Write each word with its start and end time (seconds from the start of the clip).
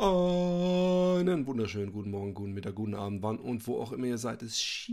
Einen 0.00 1.46
wunderschönen 1.46 1.92
guten 1.92 2.10
Morgen, 2.10 2.32
guten 2.32 2.54
Mittag, 2.54 2.74
guten 2.74 2.94
Abend, 2.94 3.22
wann 3.22 3.38
und 3.38 3.66
wo 3.66 3.82
auch 3.82 3.92
immer 3.92 4.06
ihr 4.06 4.16
seid. 4.16 4.40
Es 4.40 4.58
schieft 4.58 4.88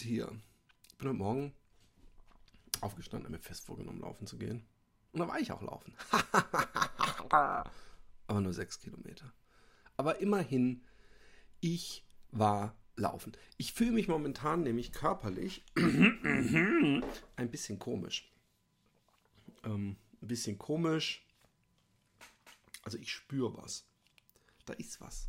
hier. 0.00 0.30
Ich 0.88 0.98
bin 0.98 1.08
heute 1.08 1.18
Morgen 1.18 1.52
aufgestanden, 2.80 3.32
mir 3.32 3.40
fest 3.40 3.66
vorgenommen, 3.66 3.98
laufen 3.98 4.28
zu 4.28 4.38
gehen. 4.38 4.62
Und 5.10 5.18
da 5.18 5.26
war 5.26 5.40
ich 5.40 5.50
auch 5.50 5.62
laufen. 5.62 5.92
Aber 7.28 8.40
nur 8.40 8.52
sechs 8.52 8.78
Kilometer. 8.78 9.32
Aber 9.96 10.20
immerhin, 10.20 10.84
ich 11.58 12.04
war 12.30 12.76
laufen. 12.94 13.32
Ich 13.56 13.72
fühle 13.72 13.90
mich 13.90 14.06
momentan 14.06 14.62
nämlich 14.62 14.92
körperlich 14.92 15.64
ein 15.74 17.02
bisschen 17.50 17.80
komisch. 17.80 18.32
Ähm, 19.64 19.96
ein 20.22 20.28
bisschen 20.28 20.56
komisch 20.56 21.26
also 22.82 22.98
ich 22.98 23.12
spüre 23.12 23.56
was. 23.56 23.86
Da 24.66 24.72
ist 24.74 25.00
was. 25.00 25.28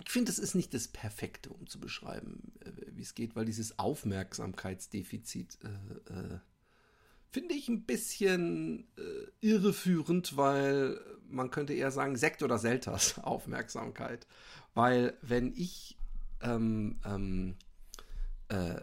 Ich 0.04 0.10
finde, 0.10 0.32
das 0.32 0.40
ist 0.40 0.56
nicht 0.56 0.74
das 0.74 0.88
Perfekte, 0.88 1.52
um 1.52 1.68
zu 1.68 1.80
beschreiben, 1.80 2.52
äh, 2.62 2.72
wie 2.94 3.04
es 3.04 3.14
geht, 3.14 3.36
weil 3.36 3.46
dieses 3.46 3.78
Aufmerksamkeitsdefizit 3.78 5.60
äh, 5.64 5.68
äh, 6.14 6.40
finde 7.32 7.56
ich 7.56 7.70
ein 7.70 7.84
bisschen 7.84 8.88
äh, 8.98 9.28
irreführend, 9.40 10.36
weil 10.38 11.00
man 11.30 11.50
könnte 11.50 11.74
eher 11.74 11.92
sagen 11.92 12.18
Sekt 12.18 12.44
oder 12.44 12.58
Selters 12.58 13.20
Aufmerksamkeit. 13.24 14.28
Weil 14.74 15.18
wenn 15.22 15.54
ich 15.56 15.98
ähm, 16.42 17.00
ähm, 17.06 17.56
äh, 18.50 18.82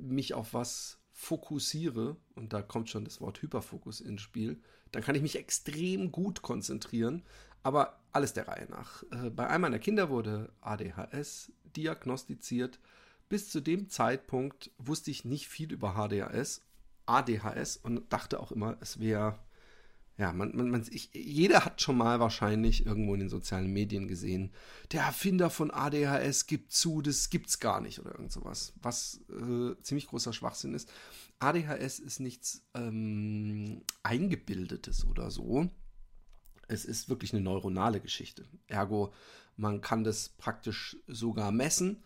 mich 0.00 0.34
auf 0.34 0.52
was 0.52 0.98
fokussiere, 1.12 2.16
und 2.34 2.52
da 2.52 2.62
kommt 2.62 2.90
schon 2.90 3.04
das 3.04 3.20
Wort 3.20 3.42
Hyperfokus 3.42 4.00
ins 4.00 4.22
Spiel, 4.22 4.60
dann 4.90 5.02
kann 5.02 5.14
ich 5.14 5.22
mich 5.22 5.36
extrem 5.36 6.10
gut 6.10 6.42
konzentrieren. 6.42 7.22
Aber 7.62 8.00
alles 8.12 8.32
der 8.32 8.48
Reihe 8.48 8.66
nach. 8.70 9.04
Äh, 9.12 9.30
bei 9.30 9.46
einem 9.46 9.62
meiner 9.62 9.78
Kinder 9.78 10.08
wurde 10.08 10.50
ADHS 10.60 11.52
diagnostiziert. 11.76 12.80
Bis 13.28 13.48
zu 13.48 13.60
dem 13.60 13.88
Zeitpunkt 13.88 14.72
wusste 14.78 15.12
ich 15.12 15.24
nicht 15.24 15.46
viel 15.46 15.72
über 15.72 15.94
HDHS 15.94 16.62
ADHS 17.10 17.76
und 17.76 18.12
dachte 18.12 18.40
auch 18.40 18.52
immer, 18.52 18.76
es 18.80 19.00
wäre, 19.00 19.38
ja, 20.16 20.32
man, 20.32 20.54
man, 20.54 20.70
man, 20.70 20.86
ich, 20.90 21.10
jeder 21.12 21.64
hat 21.64 21.80
schon 21.80 21.96
mal 21.96 22.20
wahrscheinlich 22.20 22.86
irgendwo 22.86 23.14
in 23.14 23.20
den 23.20 23.28
sozialen 23.28 23.72
Medien 23.72 24.06
gesehen, 24.08 24.52
der 24.92 25.02
Erfinder 25.02 25.50
von 25.50 25.70
ADHS 25.70 26.46
gibt 26.46 26.72
zu, 26.72 27.02
das 27.02 27.30
gibt's 27.30 27.58
gar 27.58 27.80
nicht 27.80 27.98
oder 28.00 28.12
irgend 28.12 28.32
sowas, 28.32 28.72
was 28.80 29.20
äh, 29.30 29.80
ziemlich 29.82 30.06
großer 30.06 30.32
Schwachsinn 30.32 30.74
ist. 30.74 30.92
ADHS 31.40 31.98
ist 31.98 32.20
nichts 32.20 32.62
ähm, 32.74 33.82
Eingebildetes 34.02 35.06
oder 35.06 35.30
so. 35.30 35.68
Es 36.68 36.84
ist 36.84 37.08
wirklich 37.08 37.32
eine 37.32 37.42
neuronale 37.42 38.00
Geschichte. 38.00 38.44
Ergo, 38.68 39.12
man 39.56 39.80
kann 39.80 40.04
das 40.04 40.28
praktisch 40.28 40.96
sogar 41.06 41.50
messen. 41.50 42.02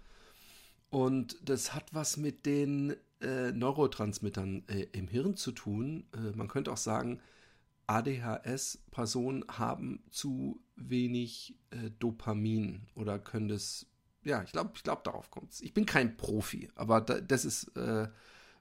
Und 0.89 1.37
das 1.43 1.75
hat 1.75 1.93
was 1.93 2.17
mit 2.17 2.47
den 2.47 2.95
äh, 3.25 3.53
Neurotransmittern 3.53 4.65
äh, 4.69 4.87
im 4.93 5.09
Hirn 5.09 5.37
zu 5.37 5.53
tun. 5.53 6.07
Äh, 6.13 6.37
man 6.37 6.49
könnte 6.49 6.73
auch 6.73 6.79
sagen, 6.79 7.21
ADHS-Personen 7.87 9.45
haben 9.49 10.05
zu 10.11 10.63
wenig 10.77 11.57
äh, 11.71 11.91
Dopamin 11.99 12.87
oder 12.95 13.19
können 13.19 13.49
das, 13.49 13.87
ja, 14.23 14.43
ich 14.43 14.53
glaube, 14.53 14.73
ich 14.75 14.83
glaube, 14.83 15.03
darauf 15.05 15.31
kommt 15.31 15.53
es. 15.53 15.61
Ich 15.61 15.75
bin 15.75 15.87
kein 15.87 16.17
Profi, 16.17 16.71
aber 16.75 17.01
da, 17.01 17.21
das 17.21 17.45
ist, 17.45 17.77
äh, 17.77 18.09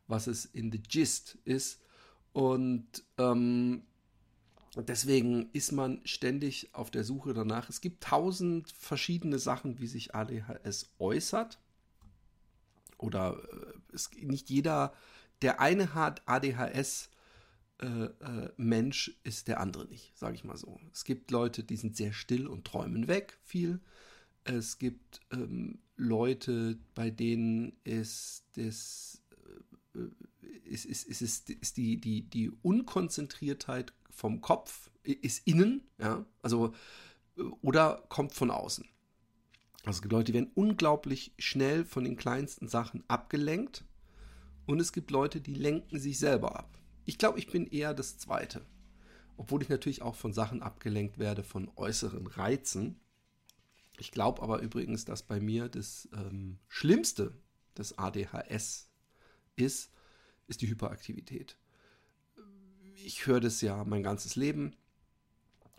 was 0.07 0.28
es 0.28 0.46
in 0.46 0.72
the 0.72 0.81
Gist 0.81 1.38
ist. 1.46 1.81
Und 2.34 3.03
ähm, 3.18 3.84
deswegen 4.75 5.50
ist 5.53 5.72
man 5.72 6.02
ständig 6.03 6.73
auf 6.73 6.90
der 6.90 7.03
Suche 7.03 7.34
danach. 7.34 7.69
Es 7.69 7.79
gibt 7.79 8.03
tausend 8.03 8.72
verschiedene 8.72 9.40
Sachen, 9.40 9.79
wie 9.79 9.88
sich 9.88 10.16
ADHS 10.16 10.94
äußert 11.00 11.59
oder 12.98 13.38
äh, 13.52 13.94
es, 13.94 14.12
nicht 14.12 14.50
jeder, 14.50 14.94
der 15.42 15.59
eine 15.59 15.94
hat 15.94 16.22
ADHS, 16.26 17.09
äh, 17.80 17.86
äh, 17.86 18.52
Mensch 18.58 19.18
ist 19.24 19.48
der 19.48 19.59
andere 19.59 19.86
nicht, 19.86 20.18
sage 20.18 20.36
ich 20.36 20.44
mal 20.44 20.58
so. 20.58 20.80
Es 20.92 21.03
gibt 21.03 21.32
Leute, 21.32 21.64
die 21.64 21.76
sind 21.76 21.98
sehr 21.98 22.14
still 22.14 22.48
und 22.48 22.66
träumen 22.66 23.08
weg 23.08 23.38
viel. 23.44 23.82
Es 24.44 24.78
gibt 24.78 25.22
ähm, 25.32 25.80
Leute, 25.96 26.78
bei 26.96 27.09
denen 27.09 27.74
ist 27.84 28.46
das 28.56 29.22
ist, 30.66 30.86
ist, 30.86 31.06
ist, 31.06 31.22
ist, 31.22 31.50
ist 31.50 31.78
die, 31.78 32.00
die, 32.00 32.24
die 32.30 32.50
Unkonzentriertheit 32.50 33.94
vom 34.09 34.42
Kopf 34.42 34.90
ist 35.03 35.46
innen, 35.48 35.82
ja, 36.00 36.26
also 36.42 36.74
oder 37.62 38.03
kommt 38.09 38.34
von 38.34 38.52
außen. 38.52 38.88
Also 39.86 39.98
es 39.98 40.02
gibt 40.02 40.14
Leute, 40.14 40.32
die 40.32 40.34
werden 40.34 40.52
unglaublich 40.56 41.34
schnell 41.38 41.86
von 41.86 42.06
den 42.06 42.16
kleinsten 42.16 42.68
Sachen 42.68 43.04
abgelenkt. 43.08 43.84
Und 44.66 44.80
es 44.80 44.94
gibt 44.94 45.12
Leute, 45.12 45.42
die 45.42 45.54
lenken 45.54 46.00
sich 46.00 46.18
selber 46.18 46.58
ab. 46.58 46.80
Ich 47.06 47.18
glaube, 47.18 47.38
ich 47.38 47.48
bin 47.48 47.68
eher 47.68 47.94
das 47.94 48.18
Zweite. 48.18 48.66
Obwohl 49.36 49.62
ich 49.62 49.70
natürlich 49.70 50.02
auch 50.02 50.16
von 50.16 50.32
Sachen 50.32 50.62
abgelenkt 50.62 51.20
werde, 51.20 51.44
von 51.44 51.70
äußeren 51.76 52.28
Reizen. 52.28 53.00
Ich 53.98 54.12
glaube 54.12 54.42
aber 54.42 54.60
übrigens, 54.60 55.04
dass 55.04 55.22
bei 55.22 55.42
mir 55.42 55.68
das 55.68 56.08
ähm, 56.14 56.60
Schlimmste 56.70 57.34
des 57.78 57.98
ADHS 57.98 58.90
ist, 59.56 59.92
ist 60.48 60.62
die 60.62 60.70
Hyperaktivität. 60.70 61.58
Ich 63.04 63.28
höre 63.28 63.42
das 63.42 63.60
ja 63.60 63.84
mein 63.84 64.04
ganzes 64.04 64.38
Leben. 64.38 64.76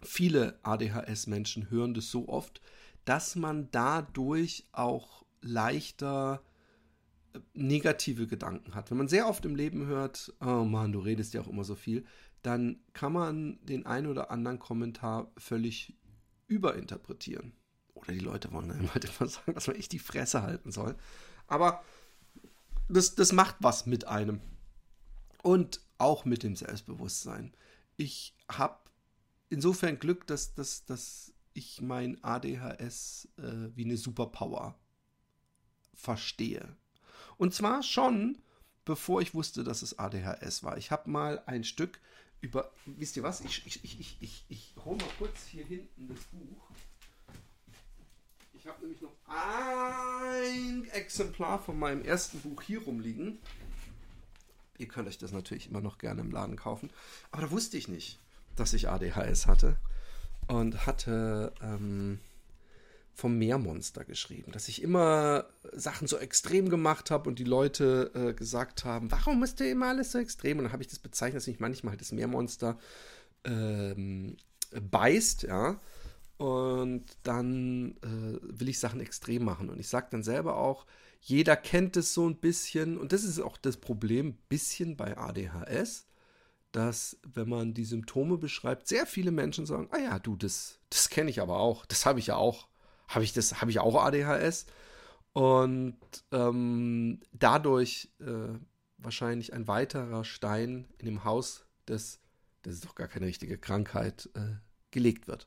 Viele 0.03 0.59
ADHS-Menschen 0.63 1.71
hören 1.71 1.95
das 1.95 2.11
so 2.11 2.29
oft, 2.29 2.61
dass 3.05 3.37
man 3.37 3.71
dadurch 3.71 4.67
auch 4.73 5.25
leichter 5.41 6.43
äh, 7.33 7.41
negative 7.53 8.27
Gedanken 8.27 8.75
hat. 8.75 8.91
Wenn 8.91 8.99
man 8.99 9.09
sehr 9.09 9.29
oft 9.29 9.45
im 9.45 9.57
Leben 9.57 9.87
hört, 9.87 10.33
oh 10.41 10.65
Mann, 10.65 10.93
du 10.93 11.01
redest 11.01 11.35
ja 11.35 11.41
auch 11.41 11.49
immer 11.49 11.65
so 11.65 11.75
viel, 11.75 12.05
dann 12.43 12.81
kann 12.93 13.13
man 13.13 13.59
den 13.65 13.87
einen 13.87 14.07
oder 14.07 14.31
anderen 14.31 14.59
Kommentar 14.59 15.31
völlig 15.39 15.97
überinterpretieren. 16.47 17.53
Oder 17.95 18.13
die 18.13 18.19
Leute 18.19 18.53
wollen 18.53 18.69
dann 18.69 18.93
halt 18.95 19.05
immer 19.19 19.29
sagen, 19.29 19.55
dass 19.55 19.67
man 19.67 19.77
echt 19.77 19.93
die 19.93 19.99
Fresse 19.99 20.43
halten 20.43 20.73
soll. 20.73 20.97
Aber 21.47 21.83
das, 22.89 23.15
das 23.15 23.33
macht 23.33 23.57
was 23.61 23.87
mit 23.87 24.07
einem. 24.07 24.41
Und 25.43 25.81
auch 25.99 26.25
mit 26.25 26.43
dem 26.43 26.57
Selbstbewusstsein. 26.57 27.55
Ich 27.97 28.35
habe 28.51 28.79
insofern 29.49 29.99
Glück, 29.99 30.27
dass, 30.27 30.55
dass, 30.55 30.85
dass 30.85 31.34
ich 31.55 31.81
mein 31.81 32.23
ADHS 32.23 33.29
äh, 33.39 33.71
wie 33.75 33.85
eine 33.85 33.97
Superpower 33.97 34.79
verstehe. 35.95 36.77
Und 37.37 37.55
zwar 37.55 37.83
schon, 37.83 38.39
bevor 38.85 39.23
ich 39.23 39.35
wusste, 39.35 39.65
dass 39.65 39.83
es 39.83 39.99
ADHS 39.99 40.63
war. 40.63 40.77
Ich 40.77 40.91
habe 40.91 41.09
mal 41.11 41.43
ein 41.47 41.65
Stück 41.65 42.01
über, 42.41 42.71
wisst 42.85 43.17
ihr 43.17 43.23
was, 43.23 43.41
ich, 43.41 43.67
ich, 43.67 43.85
ich, 43.85 44.01
ich, 44.01 44.17
ich, 44.21 44.45
ich 44.49 44.75
hole 44.85 44.99
mal 44.99 45.11
kurz 45.19 45.47
hier 45.47 45.65
hinten 45.65 46.09
das 46.09 46.25
Buch. 46.25 46.71
Ich 48.53 48.67
habe 48.67 48.81
nämlich 48.81 49.01
noch 49.01 49.15
ein 49.27 50.85
Exemplar 50.91 51.63
von 51.63 51.79
meinem 51.79 52.03
ersten 52.03 52.41
Buch 52.41 52.61
hier 52.63 52.83
rumliegen. 52.83 53.39
Ihr 54.79 54.89
könnt 54.89 55.09
euch 55.09 55.19
das 55.19 55.33
natürlich 55.33 55.69
immer 55.69 55.81
noch 55.81 55.99
gerne 55.99 56.21
im 56.21 56.31
Laden 56.31 56.57
kaufen. 56.57 56.91
Aber 57.31 57.43
da 57.43 57.51
wusste 57.51 57.77
ich 57.77 57.89
nicht, 57.89 58.19
dass 58.57 58.73
ich 58.73 58.89
ADHS 58.89 59.47
hatte 59.47 59.79
und 60.47 60.87
hatte 60.87 61.53
ähm, 61.63 62.19
vom 63.15 63.39
Meermonster 63.39 64.05
geschrieben, 64.05 64.51
dass 64.53 64.69
ich 64.69 64.83
immer 64.83 65.47
Sachen 65.73 66.09
so 66.09 66.19
extrem 66.19 66.69
gemacht 66.69 67.11
habe 67.11 67.29
und 67.29 67.39
die 67.39 67.45
Leute 67.45 68.11
äh, 68.15 68.35
gesagt 68.35 68.85
haben, 68.85 69.11
warum 69.13 69.43
ist 69.45 69.61
du 69.61 69.69
immer 69.69 69.89
alles 69.89 70.13
so 70.13 70.19
extrem? 70.19 70.59
Und 70.59 70.65
dann 70.65 70.73
habe 70.73 70.83
ich 70.83 70.89
das 70.89 70.99
bezeichnet, 70.99 71.37
dass 71.37 71.47
mich 71.47 71.61
manchmal 71.61 71.93
halt 71.93 72.01
das 72.01 72.13
Meermonster 72.13 72.77
ähm, 73.45 74.37
beißt, 74.91 75.45
ja. 75.45 75.81
Und 76.37 77.05
dann 77.23 77.97
äh, 78.03 78.39
will 78.43 78.69
ich 78.69 78.81
Sachen 78.81 79.01
extrem 79.01 79.45
machen. 79.45 79.71
Und 79.71 79.79
ich 79.79 79.89
sage 79.89 80.09
dann 80.11 80.25
selber 80.25 80.57
auch, 80.57 80.85
jeder 81.21 81.57
kennt 81.57 81.97
es 81.97 82.13
so 82.13 82.29
ein 82.29 82.37
bisschen. 82.37 82.99
Und 82.99 83.13
das 83.13 83.23
ist 83.23 83.41
auch 83.41 83.57
das 83.57 83.77
Problem, 83.77 84.37
bisschen 84.49 84.97
bei 84.97 85.17
ADHS, 85.17 86.07
dass 86.75 87.17
wenn 87.23 87.49
man 87.49 87.73
die 87.73 87.85
Symptome 87.85 88.37
beschreibt, 88.37 88.89
sehr 88.89 89.07
viele 89.07 89.31
Menschen 89.31 89.65
sagen, 89.65 89.89
ah 89.93 89.99
ja, 89.99 90.19
du, 90.19 90.35
das, 90.35 90.81
das 90.91 91.09
kenne 91.09 91.31
ich 91.31 91.41
aber 91.41 91.59
auch. 91.59 91.87
Das 91.87 92.05
habe 92.05 92.19
ich 92.19 92.27
ja 92.27 92.37
auch. 92.37 92.67
Habe 93.07 93.23
ich 93.23 93.33
das, 93.33 93.61
habe 93.61 93.71
ich 93.71 93.79
auch 93.79 94.03
ADHS? 94.03 94.67
Und 95.35 95.97
ähm, 96.33 97.21
dadurch 97.33 98.11
äh, 98.21 98.59
wahrscheinlich 98.99 99.53
ein 99.53 99.69
weiterer 99.69 100.25
Stein 100.25 100.89
in 100.99 101.07
dem 101.07 101.25
Haus 101.25 101.65
des, 101.87 102.21
das 102.63 102.75
ist 102.75 102.85
doch 102.85 102.97
gar 102.97 103.09
keine 103.09 103.27
richtige 103.27 103.59
Krankheit, 103.59 104.29
äh, 104.35 104.57
gelegt 104.91 105.29
wird. 105.29 105.47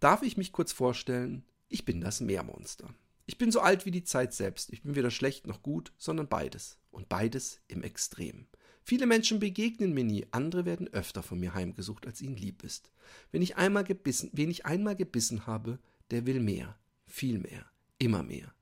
Darf 0.00 0.22
ich 0.22 0.36
mich 0.36 0.52
kurz 0.52 0.72
vorstellen? 0.72 1.44
Ich 1.68 1.86
bin 1.86 2.00
das 2.00 2.20
Meermonster. 2.20 2.88
Ich 3.24 3.38
bin 3.38 3.52
so 3.52 3.60
alt 3.60 3.86
wie 3.86 3.90
die 3.90 4.04
Zeit 4.04 4.34
selbst. 4.34 4.70
Ich 4.72 4.82
bin 4.82 4.96
weder 4.96 5.10
schlecht 5.10 5.46
noch 5.46 5.62
gut, 5.62 5.92
sondern 5.96 6.28
beides. 6.28 6.78
Und 6.90 7.08
beides 7.08 7.60
im 7.68 7.82
Extrem. 7.82 8.46
Viele 8.84 9.06
Menschen 9.06 9.38
begegnen 9.38 9.94
mir 9.94 10.04
nie, 10.04 10.26
andere 10.30 10.64
werden 10.64 10.88
öfter 10.88 11.22
von 11.22 11.38
mir 11.38 11.54
heimgesucht, 11.54 12.06
als 12.06 12.20
ihnen 12.20 12.36
lieb 12.36 12.64
ist. 12.64 12.90
Wenn 13.30 13.42
ich 13.42 13.56
einmal 13.56 13.84
gebissen, 13.84 14.30
wen 14.32 14.50
ich 14.50 14.66
einmal 14.66 14.96
gebissen 14.96 15.46
habe, 15.46 15.78
der 16.10 16.26
will 16.26 16.40
mehr, 16.40 16.76
viel 17.06 17.38
mehr, 17.38 17.66
immer 17.98 18.22
mehr. 18.22 18.52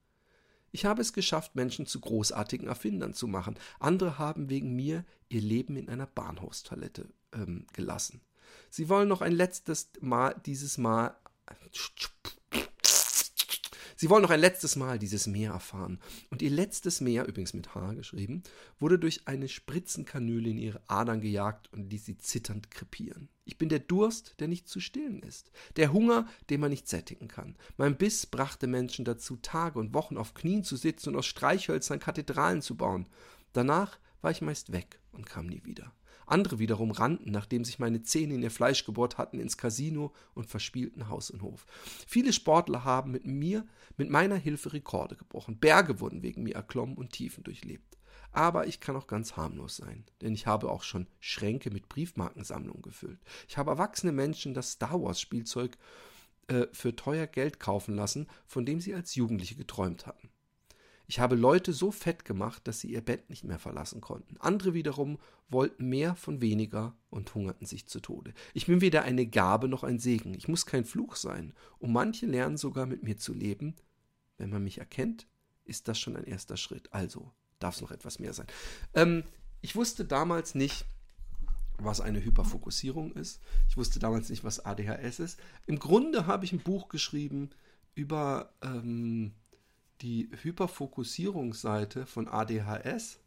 Ich 0.72 0.84
habe 0.84 1.02
es 1.02 1.12
geschafft, 1.12 1.56
Menschen 1.56 1.86
zu 1.86 2.00
großartigen 2.00 2.68
Erfindern 2.68 3.14
zu 3.14 3.26
machen. 3.26 3.56
Andere 3.80 4.18
haben 4.18 4.50
wegen 4.50 4.76
mir 4.76 5.04
ihr 5.28 5.40
Leben 5.40 5.76
in 5.76 5.88
einer 5.88 6.06
Bahnhofstoilette 6.06 7.08
ähm, 7.32 7.66
gelassen. 7.72 8.20
Sie 8.68 8.88
wollen 8.88 9.08
noch 9.08 9.20
ein 9.20 9.32
letztes 9.32 9.90
Mal 10.00 10.40
dieses 10.46 10.78
Mal 10.78 11.16
Sie 14.00 14.08
wollen 14.08 14.22
noch 14.22 14.30
ein 14.30 14.40
letztes 14.40 14.76
Mal 14.76 14.98
dieses 14.98 15.26
Meer 15.26 15.52
erfahren. 15.52 15.98
Und 16.30 16.40
ihr 16.40 16.48
letztes 16.48 17.02
Meer, 17.02 17.26
übrigens 17.26 17.52
mit 17.52 17.74
H 17.74 17.92
geschrieben, 17.92 18.42
wurde 18.78 18.98
durch 18.98 19.28
eine 19.28 19.46
Spritzenkanüle 19.46 20.48
in 20.48 20.56
ihre 20.56 20.80
Adern 20.86 21.20
gejagt 21.20 21.70
und 21.70 21.90
ließ 21.90 22.06
sie 22.06 22.16
zitternd 22.16 22.70
krepieren. 22.70 23.28
Ich 23.44 23.58
bin 23.58 23.68
der 23.68 23.78
Durst, 23.78 24.40
der 24.40 24.48
nicht 24.48 24.70
zu 24.70 24.80
stillen 24.80 25.20
ist, 25.22 25.52
der 25.76 25.92
Hunger, 25.92 26.26
den 26.48 26.62
man 26.62 26.70
nicht 26.70 26.88
sättigen 26.88 27.28
kann. 27.28 27.56
Mein 27.76 27.98
Biss 27.98 28.24
brachte 28.24 28.66
Menschen 28.66 29.04
dazu, 29.04 29.36
Tage 29.36 29.78
und 29.78 29.92
Wochen 29.92 30.16
auf 30.16 30.32
Knien 30.32 30.64
zu 30.64 30.76
sitzen 30.76 31.10
und 31.10 31.16
aus 31.16 31.26
Streichhölzern 31.26 32.00
Kathedralen 32.00 32.62
zu 32.62 32.78
bauen. 32.78 33.06
Danach 33.52 33.98
war 34.22 34.30
ich 34.30 34.40
meist 34.40 34.72
weg 34.72 34.98
und 35.12 35.26
kam 35.26 35.44
nie 35.44 35.62
wieder. 35.66 35.92
Andere 36.30 36.58
wiederum 36.58 36.90
rannten, 36.90 37.30
nachdem 37.30 37.64
sich 37.64 37.78
meine 37.78 38.02
Zähne 38.02 38.34
in 38.34 38.42
ihr 38.42 38.50
Fleisch 38.50 38.84
gebohrt 38.84 39.18
hatten, 39.18 39.40
ins 39.40 39.56
Casino 39.56 40.12
und 40.34 40.46
verspielten 40.46 41.08
Haus 41.08 41.30
und 41.30 41.42
Hof. 41.42 41.66
Viele 42.06 42.32
Sportler 42.32 42.84
haben 42.84 43.10
mit 43.10 43.26
mir, 43.26 43.66
mit 43.96 44.10
meiner 44.10 44.36
Hilfe 44.36 44.72
Rekorde 44.72 45.16
gebrochen. 45.16 45.58
Berge 45.58 46.00
wurden 46.00 46.22
wegen 46.22 46.42
mir 46.42 46.54
erklommen 46.54 46.96
und 46.96 47.12
Tiefen 47.12 47.44
durchlebt. 47.44 47.98
Aber 48.32 48.66
ich 48.66 48.80
kann 48.80 48.96
auch 48.96 49.08
ganz 49.08 49.36
harmlos 49.36 49.76
sein, 49.76 50.04
denn 50.20 50.34
ich 50.34 50.46
habe 50.46 50.70
auch 50.70 50.84
schon 50.84 51.08
Schränke 51.18 51.70
mit 51.70 51.88
Briefmarkensammlungen 51.88 52.82
gefüllt. 52.82 53.18
Ich 53.48 53.58
habe 53.58 53.72
erwachsene 53.72 54.12
Menschen 54.12 54.54
das 54.54 54.72
Star 54.72 55.02
Wars 55.02 55.20
Spielzeug 55.20 55.76
äh, 56.46 56.66
für 56.72 56.94
teuer 56.94 57.26
Geld 57.26 57.58
kaufen 57.58 57.96
lassen, 57.96 58.28
von 58.46 58.64
dem 58.64 58.80
sie 58.80 58.94
als 58.94 59.14
Jugendliche 59.16 59.56
geträumt 59.56 60.06
hatten. 60.06 60.30
Ich 61.10 61.18
habe 61.18 61.34
Leute 61.34 61.72
so 61.72 61.90
fett 61.90 62.24
gemacht, 62.24 62.68
dass 62.68 62.78
sie 62.78 62.92
ihr 62.92 63.00
Bett 63.00 63.30
nicht 63.30 63.42
mehr 63.42 63.58
verlassen 63.58 64.00
konnten. 64.00 64.36
Andere 64.36 64.74
wiederum 64.74 65.18
wollten 65.48 65.88
mehr 65.88 66.14
von 66.14 66.40
weniger 66.40 66.94
und 67.10 67.34
hungerten 67.34 67.66
sich 67.66 67.88
zu 67.88 67.98
Tode. 67.98 68.32
Ich 68.54 68.66
bin 68.66 68.80
weder 68.80 69.02
eine 69.02 69.26
Gabe 69.26 69.66
noch 69.66 69.82
ein 69.82 69.98
Segen. 69.98 70.34
Ich 70.34 70.46
muss 70.46 70.66
kein 70.66 70.84
Fluch 70.84 71.16
sein. 71.16 71.52
Und 71.80 71.90
manche 71.90 72.26
lernen 72.26 72.56
sogar 72.56 72.86
mit 72.86 73.02
mir 73.02 73.16
zu 73.16 73.34
leben. 73.34 73.74
Wenn 74.38 74.50
man 74.50 74.62
mich 74.62 74.78
erkennt, 74.78 75.26
ist 75.64 75.88
das 75.88 75.98
schon 75.98 76.16
ein 76.16 76.22
erster 76.22 76.56
Schritt. 76.56 76.92
Also 76.92 77.32
darf 77.58 77.74
es 77.74 77.80
noch 77.80 77.90
etwas 77.90 78.20
mehr 78.20 78.32
sein. 78.32 78.46
Ähm, 78.94 79.24
ich 79.62 79.74
wusste 79.74 80.04
damals 80.04 80.54
nicht, 80.54 80.84
was 81.78 82.00
eine 82.00 82.24
Hyperfokussierung 82.24 83.14
ist. 83.14 83.40
Ich 83.68 83.76
wusste 83.76 83.98
damals 83.98 84.28
nicht, 84.28 84.44
was 84.44 84.64
ADHS 84.64 85.18
ist. 85.18 85.40
Im 85.66 85.80
Grunde 85.80 86.28
habe 86.28 86.44
ich 86.44 86.52
ein 86.52 86.60
Buch 86.60 86.88
geschrieben 86.88 87.50
über 87.96 88.54
ähm, 88.62 89.32
die 90.02 90.28
Hyperfokussierungsseite 90.42 92.06
von 92.06 92.28
ADHS 92.28 93.20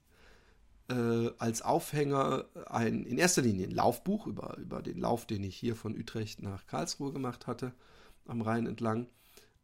äh, 0.89 1.29
als 1.37 1.61
Aufhänger 1.61 2.45
ein, 2.67 3.05
in 3.05 3.17
erster 3.17 3.41
Linie 3.41 3.67
ein 3.67 3.75
Laufbuch 3.75 4.27
über, 4.27 4.57
über 4.57 4.81
den 4.81 4.99
Lauf, 4.99 5.25
den 5.25 5.43
ich 5.43 5.55
hier 5.55 5.75
von 5.75 5.97
Utrecht 5.97 6.41
nach 6.41 6.67
Karlsruhe 6.67 7.13
gemacht 7.13 7.47
hatte, 7.47 7.73
am 8.25 8.41
Rhein 8.41 8.67
entlang. 8.67 9.07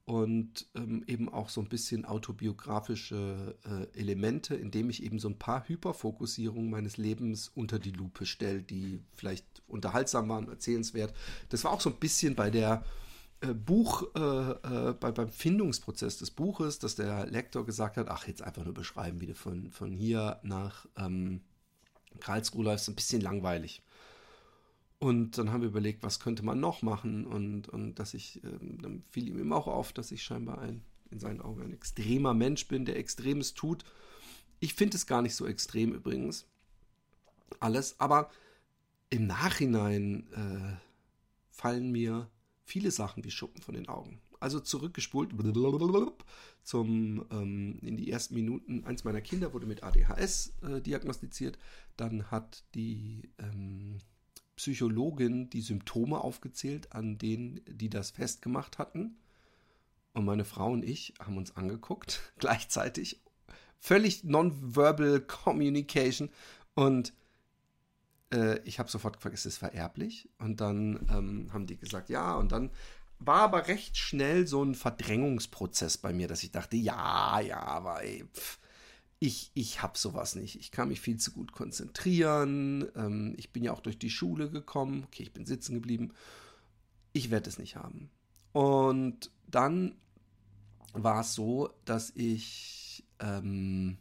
Und 0.06 0.66
ähm, 0.74 1.04
eben 1.06 1.30
auch 1.30 1.50
so 1.50 1.62
ein 1.62 1.70
bisschen 1.70 2.04
autobiografische 2.04 3.56
äh, 3.64 4.00
Elemente, 4.00 4.56
indem 4.56 4.90
ich 4.90 5.04
eben 5.04 5.20
so 5.20 5.30
ein 5.30 5.38
paar 5.38 5.68
Hyperfokussierungen 5.68 6.72
meines 6.72 6.98
Lebens 6.98 7.52
unter 7.54 7.78
die 7.78 7.92
Lupe 7.92 8.26
stelle, 8.26 8.64
die 8.64 9.02
vielleicht 9.14 9.46
unterhaltsam 9.68 10.28
waren, 10.30 10.50
erzählenswert. 10.50 11.14
Das 11.50 11.64
war 11.64 11.72
auch 11.72 11.82
so 11.82 11.92
ein 11.92 11.98
bisschen 11.98 12.34
bei 12.34 12.50
der 12.50 12.84
Buch, 13.48 14.04
äh, 14.16 14.20
äh, 14.20 14.94
bei, 14.94 15.12
beim 15.12 15.30
Findungsprozess 15.30 16.18
des 16.18 16.32
Buches, 16.32 16.80
dass 16.80 16.96
der 16.96 17.26
Lektor 17.28 17.66
gesagt 17.66 17.98
hat, 17.98 18.10
ach, 18.10 18.28
jetzt 18.28 18.42
einfach 18.42 18.66
nur 18.66 18.74
beschreiben, 18.74 19.22
wie 19.22 19.28
du 19.28 19.36
von, 19.36 19.72
von 19.72 19.92
hier 19.92 20.40
nach 20.44 20.86
ähm, 20.98 21.42
Karlsruhe 22.20 22.66
läufst, 22.66 22.90
ein 22.90 22.96
bisschen 22.96 23.22
langweilig. 23.22 23.82
Und 25.00 25.38
dann 25.38 25.52
haben 25.52 25.62
wir 25.62 25.70
überlegt, 25.70 26.04
was 26.04 26.20
könnte 26.20 26.44
man 26.44 26.60
noch 26.60 26.82
machen 26.82 27.26
und, 27.26 27.70
und 27.70 27.96
dass 27.96 28.14
ich, 28.14 28.44
ähm, 28.44 28.82
dann 28.82 29.04
fiel 29.10 29.30
ihm 29.30 29.40
eben 29.40 29.54
auch 29.54 29.68
auf, 29.68 29.94
dass 29.94 30.12
ich 30.12 30.24
scheinbar 30.24 30.60
ein, 30.60 30.84
in 31.10 31.22
seinen 31.22 31.40
Augen 31.40 31.62
ein 31.62 31.74
extremer 31.74 32.34
Mensch 32.34 32.68
bin, 32.68 32.84
der 32.84 32.98
Extremes 32.98 33.54
tut. 33.54 33.86
Ich 34.60 34.74
finde 34.74 34.98
es 34.98 35.08
gar 35.08 35.22
nicht 35.22 35.36
so 35.36 35.48
extrem 35.48 35.94
übrigens. 35.94 36.46
Alles, 37.62 37.98
aber 38.02 38.30
im 39.10 39.26
Nachhinein 39.26 40.28
äh, 40.34 40.76
fallen 41.50 41.92
mir 41.92 42.30
viele 42.70 42.92
Sachen 42.92 43.24
wie 43.24 43.32
Schuppen 43.32 43.62
von 43.62 43.74
den 43.74 43.90
Augen. 43.90 44.22
Also 44.40 44.60
zurückgespult 44.60 45.32
zum, 46.64 47.26
ähm, 47.32 47.80
in 47.82 47.98
die 47.98 48.12
ersten 48.12 48.36
Minuten. 48.36 48.86
Eins 48.86 49.04
meiner 49.04 49.22
Kinder 49.22 49.54
wurde 49.54 49.66
mit 49.66 49.84
ADHS 49.84 50.54
äh, 50.62 50.80
diagnostiziert. 50.80 51.58
Dann 51.98 52.30
hat 52.32 52.64
die 52.76 53.30
ähm, 53.40 53.98
Psychologin 54.56 55.50
die 55.50 55.62
Symptome 55.62 56.22
aufgezählt, 56.22 56.94
an 56.94 57.18
denen 57.18 57.62
die 57.68 57.90
das 57.90 58.12
festgemacht 58.12 58.78
hatten. 58.78 59.18
Und 60.14 60.26
meine 60.26 60.46
Frau 60.46 60.72
und 60.72 60.86
ich 60.86 61.16
haben 61.20 61.38
uns 61.38 61.56
angeguckt, 61.58 62.34
gleichzeitig. 62.38 63.20
Völlig 63.80 64.24
nonverbal 64.24 65.22
Communication. 65.22 66.30
Und 66.76 67.14
äh, 68.34 68.60
ich 68.64 68.80
habe 68.80 68.90
sofort 68.90 69.18
gefragt, 69.18 69.36
ist 69.36 69.46
es 69.46 69.58
vererblich? 69.58 70.30
Und 70.38 70.62
dann 70.62 71.08
ähm, 71.10 71.50
haben 71.54 71.68
die 71.68 71.78
gesagt, 71.78 72.10
ja. 72.10 72.36
Und 72.36 72.52
dann 72.52 72.72
war 73.20 73.42
aber 73.42 73.68
recht 73.68 73.98
schnell 73.98 74.48
so 74.48 74.64
ein 74.64 74.76
Verdrängungsprozess 74.76 75.98
bei 75.98 76.14
mir, 76.14 76.28
dass 76.28 76.44
ich 76.44 76.52
dachte, 76.52 76.78
ja, 76.78 77.40
ja, 77.40 77.62
aber 77.62 78.04
ey, 78.04 78.26
pff, 78.34 78.60
ich, 79.20 79.52
ich 79.54 79.82
habe 79.82 79.98
sowas 79.98 80.36
nicht. 80.36 80.58
Ich 80.60 80.72
kann 80.72 80.88
mich 80.88 81.02
viel 81.02 81.18
zu 81.18 81.32
gut 81.32 81.52
konzentrieren. 81.52 82.88
Ähm, 82.96 83.34
ich 83.38 83.52
bin 83.52 83.64
ja 83.64 83.74
auch 83.74 83.82
durch 83.82 84.00
die 84.00 84.10
Schule 84.10 84.50
gekommen. 84.50 85.04
Okay, 85.06 85.24
ich 85.24 85.34
bin 85.34 85.46
sitzen 85.46 85.74
geblieben. 85.74 86.14
Ich 87.12 87.30
werde 87.30 87.50
es 87.50 87.60
nicht 87.60 87.76
haben. 87.76 88.10
Und 88.54 89.32
dann 89.48 89.96
war 90.94 91.22
es 91.22 91.34
so, 91.34 91.70
dass 91.86 92.12
ich 92.16 93.06
ähm, 93.20 93.98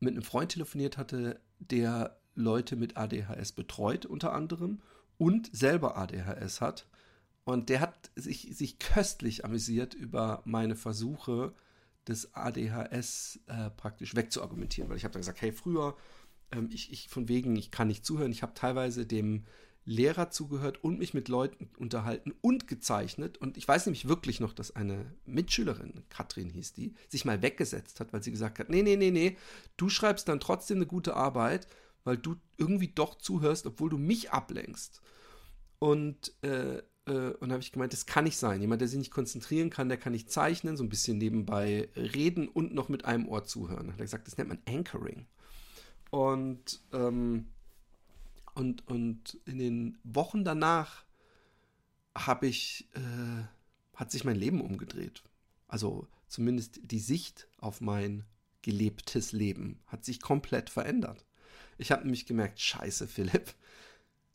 mit 0.00 0.14
einem 0.14 0.22
Freund 0.22 0.52
telefoniert 0.52 0.96
hatte, 0.96 1.40
der 1.58 2.19
Leute 2.40 2.76
mit 2.76 2.96
ADHS 2.96 3.52
betreut, 3.52 4.06
unter 4.06 4.32
anderem, 4.32 4.80
und 5.18 5.50
selber 5.54 5.96
ADHS 5.96 6.60
hat. 6.60 6.86
Und 7.44 7.68
der 7.68 7.80
hat 7.80 8.10
sich, 8.16 8.48
sich 8.52 8.78
köstlich 8.78 9.44
amüsiert 9.44 9.94
über 9.94 10.42
meine 10.44 10.76
Versuche, 10.76 11.52
das 12.04 12.34
ADHS 12.34 13.40
äh, 13.46 13.70
praktisch 13.70 14.14
wegzuargumentieren. 14.14 14.88
Weil 14.88 14.96
ich 14.96 15.04
habe 15.04 15.12
dann 15.12 15.22
gesagt, 15.22 15.40
hey, 15.42 15.52
früher, 15.52 15.96
ähm, 16.52 16.68
ich, 16.72 16.92
ich 16.92 17.08
von 17.08 17.28
wegen, 17.28 17.56
ich 17.56 17.70
kann 17.70 17.88
nicht 17.88 18.04
zuhören. 18.04 18.32
Ich 18.32 18.42
habe 18.42 18.54
teilweise 18.54 19.06
dem 19.06 19.44
Lehrer 19.84 20.30
zugehört 20.30 20.84
und 20.84 20.98
mich 20.98 21.14
mit 21.14 21.28
Leuten 21.28 21.70
unterhalten 21.78 22.32
und 22.42 22.68
gezeichnet. 22.68 23.38
Und 23.38 23.56
ich 23.56 23.66
weiß 23.66 23.86
nämlich 23.86 24.08
wirklich 24.08 24.40
noch, 24.40 24.52
dass 24.52 24.76
eine 24.76 25.12
Mitschülerin, 25.24 26.04
Katrin 26.10 26.50
hieß 26.50 26.74
die, 26.74 26.94
sich 27.08 27.24
mal 27.24 27.42
weggesetzt 27.42 28.00
hat, 28.00 28.12
weil 28.12 28.22
sie 28.22 28.30
gesagt 28.30 28.58
hat, 28.58 28.68
nee, 28.68 28.82
nee, 28.82 28.96
nee, 28.96 29.10
nee, 29.10 29.36
du 29.76 29.88
schreibst 29.88 30.28
dann 30.28 30.40
trotzdem 30.40 30.78
eine 30.78 30.86
gute 30.86 31.16
Arbeit 31.16 31.66
weil 32.04 32.16
du 32.16 32.36
irgendwie 32.56 32.88
doch 32.88 33.16
zuhörst, 33.16 33.66
obwohl 33.66 33.90
du 33.90 33.98
mich 33.98 34.30
ablenkst. 34.30 35.00
Und 35.78 36.32
äh, 36.42 36.82
Äh, 37.06 37.32
und 37.40 37.50
habe 37.50 37.62
ich 37.62 37.72
gemeint, 37.72 37.94
das 37.94 38.04
kann 38.04 38.24
nicht 38.24 38.36
sein. 38.36 38.60
Jemand, 38.60 38.82
der 38.82 38.88
sich 38.88 38.98
nicht 38.98 39.10
konzentrieren 39.10 39.70
kann, 39.70 39.88
der 39.88 39.96
kann 39.96 40.12
nicht 40.12 40.30
zeichnen, 40.30 40.76
so 40.76 40.84
ein 40.84 40.90
bisschen 40.90 41.16
nebenbei 41.16 41.88
reden 41.96 42.46
und 42.46 42.74
noch 42.74 42.90
mit 42.90 43.06
einem 43.06 43.26
Ohr 43.26 43.44
zuhören. 43.44 43.90
Hat 43.90 43.98
er 43.98 44.04
gesagt, 44.04 44.26
das 44.26 44.36
nennt 44.36 44.50
man 44.50 44.62
Anchoring. 44.68 45.26
Und, 46.10 46.82
ähm, 46.92 47.46
und, 48.54 48.86
und 48.86 49.40
in 49.46 49.58
den 49.58 49.98
Wochen 50.04 50.44
danach 50.44 51.06
habe 52.14 52.46
ich, 52.48 52.86
äh, 52.92 53.44
hat 53.94 54.10
sich 54.10 54.24
mein 54.24 54.36
Leben 54.36 54.60
umgedreht. 54.60 55.22
Also 55.68 56.06
zumindest 56.28 56.80
die 56.82 57.00
Sicht 57.00 57.48
auf 57.58 57.80
mein 57.80 58.24
gelebtes 58.60 59.32
Leben 59.32 59.80
hat 59.86 60.04
sich 60.04 60.20
komplett 60.20 60.68
verändert. 60.68 61.24
Ich 61.80 61.90
habe 61.90 62.02
nämlich 62.02 62.26
gemerkt, 62.26 62.60
scheiße, 62.60 63.08
Philipp, 63.08 63.54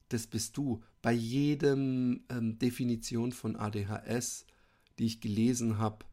das 0.09 0.25
bist 0.25 0.57
du. 0.57 0.81
Bei 1.03 1.11
jedem 1.11 2.25
ähm, 2.29 2.57
Definition 2.57 3.31
von 3.31 3.55
ADHS, 3.55 4.47
die 4.97 5.05
ich 5.05 5.21
gelesen 5.21 5.77
habe, 5.77 6.05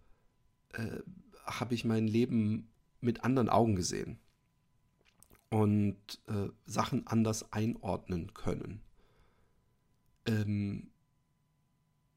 äh, 0.75 0.99
habe 1.47 1.75
ich 1.75 1.87
mein 1.87 2.07
Leben 2.07 2.71
mit 3.01 3.25
anderen 3.25 3.49
Augen 3.49 3.77
gesehen 3.77 4.19
und 5.49 5.97
äh, 6.27 6.49
Sachen 6.67 7.07
anders 7.07 7.51
einordnen 7.51 8.35
können. 8.35 8.83
Ähm, 10.27 10.91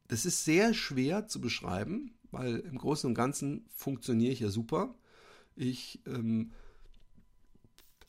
das 0.10 0.26
ist 0.26 0.44
sehr 0.44 0.74
schwer 0.74 1.28
zu 1.28 1.40
beschreiben, 1.40 2.16
weil 2.32 2.58
im 2.58 2.78
Großen 2.78 3.08
und 3.08 3.16
Ganzen 3.16 3.66
funktioniere 3.78 4.34
ich 4.34 4.42
ja 4.42 4.50
super. 4.50 4.94
Ich 5.56 6.02
ähm, 6.06 6.52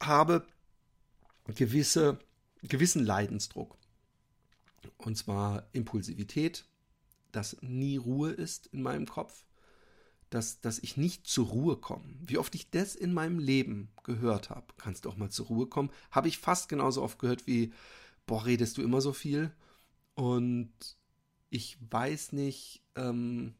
habe 0.00 0.44
gewisse, 1.54 2.18
gewissen 2.62 3.04
Leidensdruck. 3.04 3.76
Und 4.98 5.16
zwar 5.16 5.68
Impulsivität, 5.72 6.64
dass 7.32 7.56
nie 7.60 7.96
Ruhe 7.96 8.30
ist 8.30 8.66
in 8.68 8.82
meinem 8.82 9.06
Kopf, 9.06 9.44
dass, 10.30 10.60
dass 10.60 10.78
ich 10.78 10.96
nicht 10.96 11.26
zur 11.26 11.46
Ruhe 11.46 11.76
komme. 11.76 12.04
Wie 12.20 12.38
oft 12.38 12.54
ich 12.54 12.70
das 12.70 12.96
in 12.96 13.12
meinem 13.12 13.38
Leben 13.38 13.90
gehört 14.02 14.50
habe, 14.50 14.66
kannst 14.76 15.04
du 15.04 15.10
auch 15.10 15.16
mal 15.16 15.30
zur 15.30 15.46
Ruhe 15.46 15.66
kommen, 15.66 15.90
habe 16.10 16.28
ich 16.28 16.38
fast 16.38 16.68
genauso 16.68 17.02
oft 17.02 17.18
gehört 17.18 17.46
wie, 17.46 17.72
boah, 18.26 18.44
redest 18.44 18.76
du 18.78 18.82
immer 18.82 19.00
so 19.00 19.12
viel? 19.12 19.52
Und 20.14 20.72
ich 21.50 21.78
weiß 21.90 22.32
nicht, 22.32 22.82
ähm, 22.96 23.54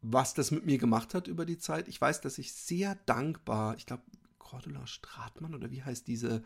was 0.00 0.34
das 0.34 0.50
mit 0.50 0.66
mir 0.66 0.78
gemacht 0.78 1.14
hat 1.14 1.28
über 1.28 1.46
die 1.46 1.58
Zeit. 1.58 1.88
Ich 1.88 2.00
weiß, 2.00 2.20
dass 2.20 2.38
ich 2.38 2.52
sehr 2.52 2.96
dankbar, 3.06 3.76
ich 3.76 3.86
glaube, 3.86 4.02
Cordula 4.38 4.86
Stratmann 4.86 5.54
oder 5.54 5.70
wie 5.70 5.82
heißt 5.82 6.06
diese, 6.06 6.42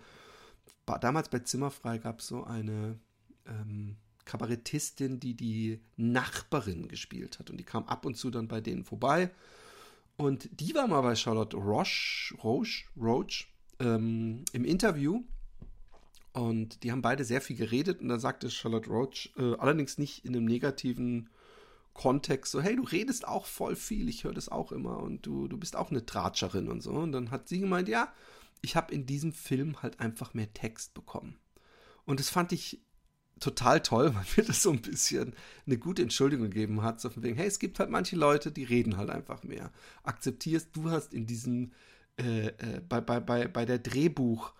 damals 0.86 1.28
bei 1.28 1.40
Zimmerfrei 1.40 1.98
gab 1.98 2.20
es 2.20 2.28
so 2.28 2.44
eine 2.44 2.98
ähm, 3.46 3.96
Kabarettistin, 4.24 5.20
die 5.20 5.34
die 5.34 5.80
Nachbarin 5.96 6.88
gespielt 6.88 7.38
hat 7.38 7.50
und 7.50 7.56
die 7.56 7.64
kam 7.64 7.84
ab 7.84 8.04
und 8.06 8.16
zu 8.16 8.30
dann 8.30 8.48
bei 8.48 8.60
denen 8.60 8.84
vorbei. 8.84 9.30
Und 10.16 10.48
die 10.60 10.74
war 10.74 10.88
mal 10.88 11.02
bei 11.02 11.14
Charlotte 11.14 11.56
Roche, 11.56 12.34
Roche, 12.42 12.84
Roche 12.96 13.44
ähm, 13.80 14.44
im 14.52 14.64
Interview 14.64 15.22
und 16.32 16.82
die 16.82 16.92
haben 16.92 17.02
beide 17.02 17.24
sehr 17.24 17.40
viel 17.40 17.56
geredet 17.56 18.00
und 18.00 18.08
da 18.08 18.18
sagte 18.18 18.50
Charlotte 18.50 18.88
Roach, 18.88 19.32
äh, 19.38 19.54
allerdings 19.56 19.98
nicht 19.98 20.24
in 20.24 20.34
einem 20.34 20.46
negativen 20.46 21.28
Kontext, 21.94 22.52
so, 22.52 22.60
hey, 22.60 22.76
du 22.76 22.82
redest 22.82 23.26
auch 23.26 23.46
voll 23.46 23.74
viel, 23.74 24.08
ich 24.08 24.24
höre 24.24 24.34
das 24.34 24.50
auch 24.50 24.70
immer 24.70 24.98
und 24.98 25.24
du, 25.24 25.48
du 25.48 25.56
bist 25.56 25.76
auch 25.76 25.90
eine 25.90 26.04
Tratscherin 26.04 26.68
und 26.68 26.82
so. 26.82 26.90
Und 26.90 27.12
dann 27.12 27.30
hat 27.30 27.48
sie 27.48 27.60
gemeint, 27.60 27.88
ja, 27.88 28.12
ich 28.62 28.76
habe 28.76 28.92
in 28.94 29.06
diesem 29.06 29.32
Film 29.32 29.82
halt 29.82 30.00
einfach 30.00 30.34
mehr 30.34 30.52
Text 30.52 30.94
bekommen. 30.94 31.38
Und 32.04 32.20
das 32.20 32.30
fand 32.30 32.52
ich 32.52 32.80
total 33.40 33.80
toll, 33.82 34.06
weil 34.14 34.24
mir 34.36 34.44
das 34.44 34.62
so 34.62 34.70
ein 34.70 34.82
bisschen 34.82 35.34
eine 35.66 35.78
gute 35.78 36.02
Entschuldigung 36.02 36.50
gegeben 36.50 36.82
hat, 36.82 37.00
so 37.00 37.10
von 37.10 37.22
wegen, 37.22 37.36
hey, 37.36 37.46
es 37.46 37.58
gibt 37.58 37.78
halt 37.78 37.90
manche 37.90 38.16
Leute, 38.16 38.50
die 38.50 38.64
reden 38.64 38.96
halt 38.96 39.10
einfach 39.10 39.42
mehr. 39.42 39.72
Akzeptierst, 40.02 40.70
du 40.74 40.90
hast 40.90 41.12
in 41.14 41.26
diesem, 41.26 41.72
äh, 42.18 42.48
äh, 42.48 42.80
bei, 42.88 43.00
bei, 43.00 43.20
bei, 43.20 43.48
bei 43.48 43.64
der 43.64 43.82
Drehbuch- 43.82 44.52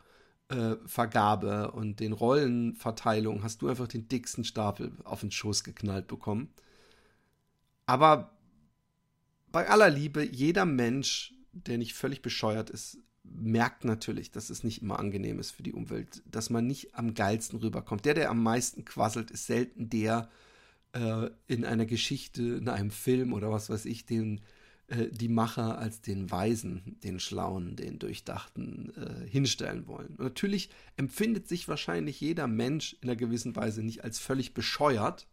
äh, 0.49 0.77
Vergabe 0.87 1.73
und 1.73 2.01
den 2.01 2.13
Rollenverteilung 2.13 3.43
hast 3.43 3.63
du 3.63 3.69
einfach 3.69 3.89
den 3.89 4.09
dicksten 4.09 4.45
Stapel 4.45 4.93
auf 5.05 5.21
den 5.21 5.31
Schoß 5.33 5.65
geknallt 5.65 6.07
bekommen. 6.07 6.53
Aber 7.87 8.37
bei 9.51 9.69
aller 9.69 9.91
Liebe, 9.91 10.23
jeder 10.23 10.65
Mensch, 10.65 11.35
der 11.53 11.79
nicht 11.79 11.95
völlig 11.95 12.23
bescheuert 12.23 12.71
ist, 12.71 12.99
merkt 13.35 13.85
natürlich, 13.85 14.31
dass 14.31 14.51
es 14.51 14.65
nicht 14.65 14.83
immer 14.83 14.99
angenehm 14.99 15.39
ist 15.39 15.51
für 15.51 15.63
die 15.63 15.73
Umwelt, 15.73 16.23
dass 16.31 16.51
man 16.51 16.67
nicht 16.67 16.95
am 16.95 17.15
geilsten 17.15 17.59
rüberkommt. 17.59 18.05
Der, 18.05 18.15
der 18.15 18.31
am 18.31 18.43
meisten 18.43 18.85
quasselt, 18.85 19.31
ist 19.31 19.47
selten 19.47 19.91
der 19.91 20.29
äh, 20.93 21.31
in 21.47 21.65
einer 21.65 21.87
Geschichte, 21.87 22.43
in 22.43 22.69
einem 22.69 22.91
Film 22.91 23.33
oder 23.33 23.51
was 23.51 23.71
weiß 23.71 23.85
ich, 23.87 24.07
den 24.07 24.41
äh, 24.89 25.09
die 25.11 25.29
Macher 25.29 25.79
als 25.79 26.01
den 26.01 26.31
Weisen, 26.31 26.97
den 27.03 27.19
Schlauen, 27.19 27.75
den 27.75 27.99
Durchdachten 27.99 28.93
äh, 28.97 29.29
hinstellen 29.29 29.89
wollen. 29.89 30.15
Und 30.17 30.21
natürlich 30.21 30.71
empfindet 30.97 31.49
sich 31.49 31.67
wahrscheinlich 31.67 32.21
jeder 32.21 32.47
Mensch 32.47 32.97
in 33.01 33.09
einer 33.09 33.17
gewissen 33.17 33.57
Weise 33.57 33.83
nicht 33.83 34.05
als 34.05 34.19
völlig 34.21 34.55
bescheuert. 34.55 35.27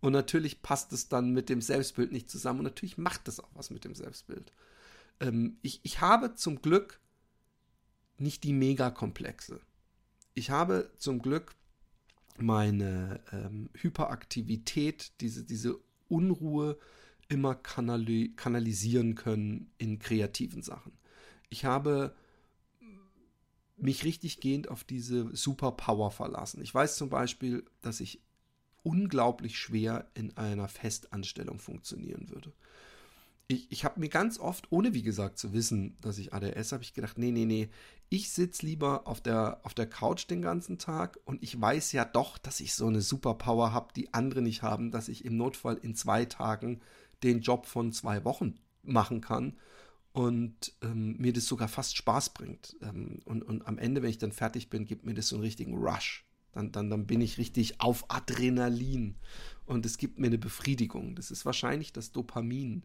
Und 0.00 0.12
natürlich 0.12 0.62
passt 0.62 0.92
es 0.92 1.08
dann 1.08 1.32
mit 1.32 1.48
dem 1.48 1.62
Selbstbild 1.62 2.12
nicht 2.12 2.30
zusammen. 2.30 2.60
Und 2.60 2.66
natürlich 2.66 2.98
macht 2.98 3.26
es 3.26 3.40
auch 3.40 3.50
was 3.54 3.70
mit 3.70 3.84
dem 3.84 3.94
Selbstbild. 3.94 4.52
Ähm, 5.24 5.58
ich, 5.62 5.80
ich 5.82 6.00
habe 6.00 6.34
zum 6.34 6.60
Glück 6.60 7.00
nicht 8.18 8.44
die 8.44 8.52
Megakomplexe. 8.52 9.60
Ich 10.34 10.50
habe 10.50 10.90
zum 10.98 11.20
Glück 11.20 11.54
meine 12.38 13.20
ähm, 13.32 13.70
Hyperaktivität, 13.74 15.12
diese, 15.20 15.44
diese 15.44 15.78
Unruhe, 16.08 16.78
immer 17.28 17.54
kanali 17.54 18.34
kanalisieren 18.36 19.14
können 19.14 19.72
in 19.78 19.98
kreativen 19.98 20.62
Sachen. 20.62 20.92
Ich 21.48 21.64
habe 21.64 22.14
mich 23.76 24.04
richtig 24.04 24.40
gehend 24.40 24.68
auf 24.68 24.84
diese 24.84 25.34
Superpower 25.34 26.10
verlassen. 26.10 26.62
Ich 26.62 26.74
weiß 26.74 26.96
zum 26.96 27.08
Beispiel, 27.08 27.64
dass 27.80 28.00
ich 28.00 28.20
unglaublich 28.82 29.58
schwer 29.58 30.10
in 30.14 30.36
einer 30.36 30.68
Festanstellung 30.68 31.58
funktionieren 31.58 32.28
würde. 32.28 32.52
Ich, 33.46 33.70
ich 33.70 33.84
habe 33.84 34.00
mir 34.00 34.08
ganz 34.08 34.38
oft, 34.38 34.72
ohne 34.72 34.94
wie 34.94 35.02
gesagt 35.02 35.38
zu 35.38 35.52
wissen, 35.52 35.98
dass 36.00 36.16
ich 36.16 36.32
ADS 36.32 36.72
habe, 36.72 36.82
ich 36.82 36.94
gedacht, 36.94 37.18
nee, 37.18 37.30
nee, 37.30 37.44
nee, 37.44 37.68
ich 38.08 38.30
sitze 38.30 38.64
lieber 38.64 39.06
auf 39.06 39.20
der, 39.20 39.60
auf 39.64 39.74
der 39.74 39.86
Couch 39.86 40.30
den 40.30 40.40
ganzen 40.40 40.78
Tag 40.78 41.18
und 41.24 41.42
ich 41.42 41.60
weiß 41.60 41.92
ja 41.92 42.04
doch, 42.04 42.38
dass 42.38 42.60
ich 42.60 42.74
so 42.74 42.86
eine 42.86 43.02
Superpower 43.02 43.72
habe, 43.72 43.92
die 43.94 44.14
andere 44.14 44.40
nicht 44.40 44.62
haben, 44.62 44.90
dass 44.90 45.08
ich 45.08 45.24
im 45.24 45.36
Notfall 45.36 45.76
in 45.76 45.94
zwei 45.94 46.24
Tagen 46.24 46.80
den 47.22 47.40
Job 47.40 47.66
von 47.66 47.92
zwei 47.92 48.24
Wochen 48.24 48.54
machen 48.82 49.20
kann 49.20 49.56
und 50.12 50.72
ähm, 50.80 51.16
mir 51.18 51.32
das 51.32 51.46
sogar 51.46 51.68
fast 51.68 51.96
Spaß 51.96 52.30
bringt. 52.30 52.76
Ähm, 52.82 53.20
und, 53.24 53.42
und 53.42 53.66
am 53.66 53.78
Ende, 53.78 54.00
wenn 54.00 54.10
ich 54.10 54.18
dann 54.18 54.32
fertig 54.32 54.70
bin, 54.70 54.86
gibt 54.86 55.04
mir 55.04 55.14
das 55.14 55.28
so 55.28 55.36
einen 55.36 55.44
richtigen 55.44 55.74
Rush. 55.74 56.24
Dann, 56.52 56.70
dann, 56.70 56.88
dann 56.88 57.06
bin 57.06 57.20
ich 57.20 57.36
richtig 57.36 57.80
auf 57.80 58.04
Adrenalin 58.08 59.16
und 59.66 59.84
es 59.84 59.98
gibt 59.98 60.20
mir 60.20 60.28
eine 60.28 60.38
Befriedigung. 60.38 61.16
Das 61.16 61.32
ist 61.32 61.44
wahrscheinlich 61.44 61.92
das 61.92 62.12
Dopamin, 62.12 62.84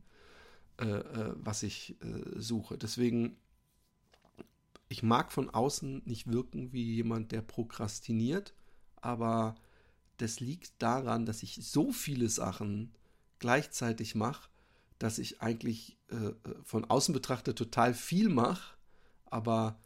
was 0.86 1.64
ich 1.64 1.98
äh, 2.02 2.40
suche. 2.40 2.78
Deswegen, 2.78 3.38
ich 4.88 5.04
mag 5.04 5.32
von 5.32 5.50
außen 5.50 6.04
nicht 6.06 6.32
wirken 6.32 6.72
wie 6.74 6.96
jemand, 6.96 7.32
der 7.32 7.42
prokrastiniert, 7.42 8.54
aber 8.98 9.56
das 10.18 10.40
liegt 10.40 10.74
daran, 10.80 11.26
dass 11.26 11.44
ich 11.44 11.56
so 11.62 11.92
viele 11.92 12.30
Sachen 12.30 12.94
gleichzeitig 13.40 14.16
mache, 14.16 14.50
dass 15.00 15.18
ich 15.18 15.42
eigentlich 15.42 15.98
äh, 16.10 16.16
äh, 16.16 16.36
von 16.64 16.86
außen 16.86 17.14
betrachtet 17.14 17.58
total 17.58 17.94
viel 17.94 18.30
mache, 18.30 18.76
aber 19.26 19.80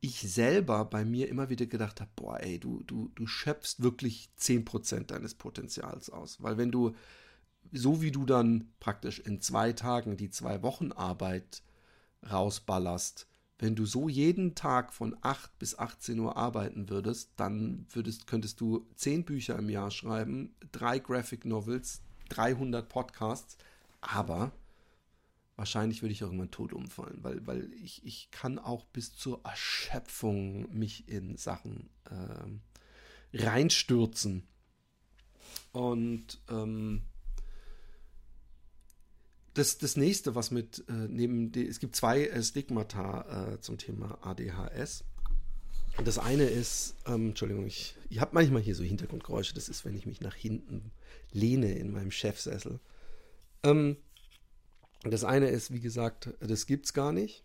ich 0.00 0.20
selber 0.20 0.84
bei 0.86 1.04
mir 1.04 1.28
immer 1.28 1.48
wieder 1.48 1.66
gedacht 1.66 2.00
habe, 2.00 2.10
boah, 2.16 2.40
ey, 2.40 2.58
du, 2.58 2.82
du, 2.84 3.12
du 3.14 3.26
schöpfst 3.26 3.82
wirklich 3.82 4.30
10% 4.40 5.04
deines 5.04 5.34
Potenzials 5.34 6.10
aus. 6.10 6.42
Weil 6.42 6.56
wenn 6.56 6.72
du, 6.72 6.92
so 7.70 8.02
wie 8.02 8.10
du 8.10 8.24
dann 8.24 8.72
praktisch 8.80 9.18
in 9.20 9.40
zwei 9.40 9.72
Tagen 9.72 10.16
die 10.16 10.30
zwei 10.30 10.62
Wochen 10.62 10.92
Arbeit 10.92 11.62
rausballerst, 12.30 13.26
wenn 13.58 13.76
du 13.76 13.86
so 13.86 14.08
jeden 14.08 14.56
Tag 14.56 14.92
von 14.92 15.16
8 15.22 15.58
bis 15.60 15.78
18 15.78 16.18
Uhr 16.18 16.36
arbeiten 16.36 16.88
würdest, 16.88 17.30
dann 17.36 17.86
würdest, 17.90 18.26
könntest 18.26 18.60
du 18.60 18.88
10 18.96 19.24
Bücher 19.24 19.56
im 19.56 19.68
Jahr 19.68 19.92
schreiben, 19.92 20.54
drei 20.72 20.98
Graphic 20.98 21.44
Novels, 21.44 22.02
300 22.30 22.88
Podcasts, 22.88 23.56
aber 24.00 24.50
wahrscheinlich 25.54 26.02
würde 26.02 26.12
ich 26.12 26.22
irgendwann 26.22 26.50
tot 26.50 26.72
umfallen, 26.72 27.18
weil, 27.22 27.46
weil 27.46 27.72
ich, 27.74 28.04
ich 28.04 28.32
kann 28.32 28.58
auch 28.58 28.84
bis 28.86 29.14
zur 29.14 29.40
Erschöpfung 29.44 30.66
mich 30.76 31.08
in 31.08 31.36
Sachen 31.36 31.88
äh, 32.10 33.38
reinstürzen. 33.44 34.48
Und 35.70 36.40
ähm, 36.50 37.02
das, 39.54 39.78
das 39.78 39.96
nächste, 39.96 40.34
was 40.34 40.50
mit 40.50 40.84
äh, 40.88 40.92
neben 41.08 41.52
die, 41.52 41.66
es 41.66 41.78
gibt 41.78 41.96
zwei 41.96 42.26
äh, 42.26 42.42
Stigmata 42.42 43.52
äh, 43.52 43.60
zum 43.60 43.78
Thema 43.78 44.18
ADHS. 44.22 45.04
Das 46.04 46.18
eine 46.18 46.44
ist, 46.44 46.96
ähm, 47.06 47.28
Entschuldigung, 47.28 47.66
ich, 47.66 47.96
ich 48.08 48.20
habe 48.20 48.30
manchmal 48.34 48.62
hier 48.62 48.74
so 48.74 48.82
Hintergrundgeräusche. 48.82 49.54
Das 49.54 49.68
ist, 49.68 49.84
wenn 49.84 49.94
ich 49.94 50.06
mich 50.06 50.22
nach 50.22 50.34
hinten 50.34 50.90
lehne 51.32 51.72
in 51.72 51.92
meinem 51.92 52.10
Chefsessel. 52.10 52.80
Ähm, 53.62 53.98
das 55.04 55.24
eine 55.24 55.48
ist, 55.48 55.70
wie 55.70 55.80
gesagt, 55.80 56.30
das 56.40 56.66
gibt 56.66 56.86
es 56.86 56.94
gar 56.94 57.12
nicht. 57.12 57.44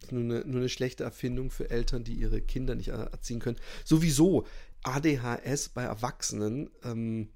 Das 0.00 0.08
ist 0.08 0.12
nur 0.12 0.22
eine, 0.22 0.44
nur 0.46 0.60
eine 0.60 0.68
schlechte 0.68 1.04
Erfindung 1.04 1.50
für 1.50 1.70
Eltern, 1.70 2.04
die 2.04 2.14
ihre 2.14 2.42
Kinder 2.42 2.74
nicht 2.74 2.88
erziehen 2.88 3.38
können. 3.38 3.58
Sowieso, 3.84 4.46
ADHS 4.82 5.70
bei 5.70 5.82
Erwachsenen 5.82 6.70
ähm, 6.84 7.28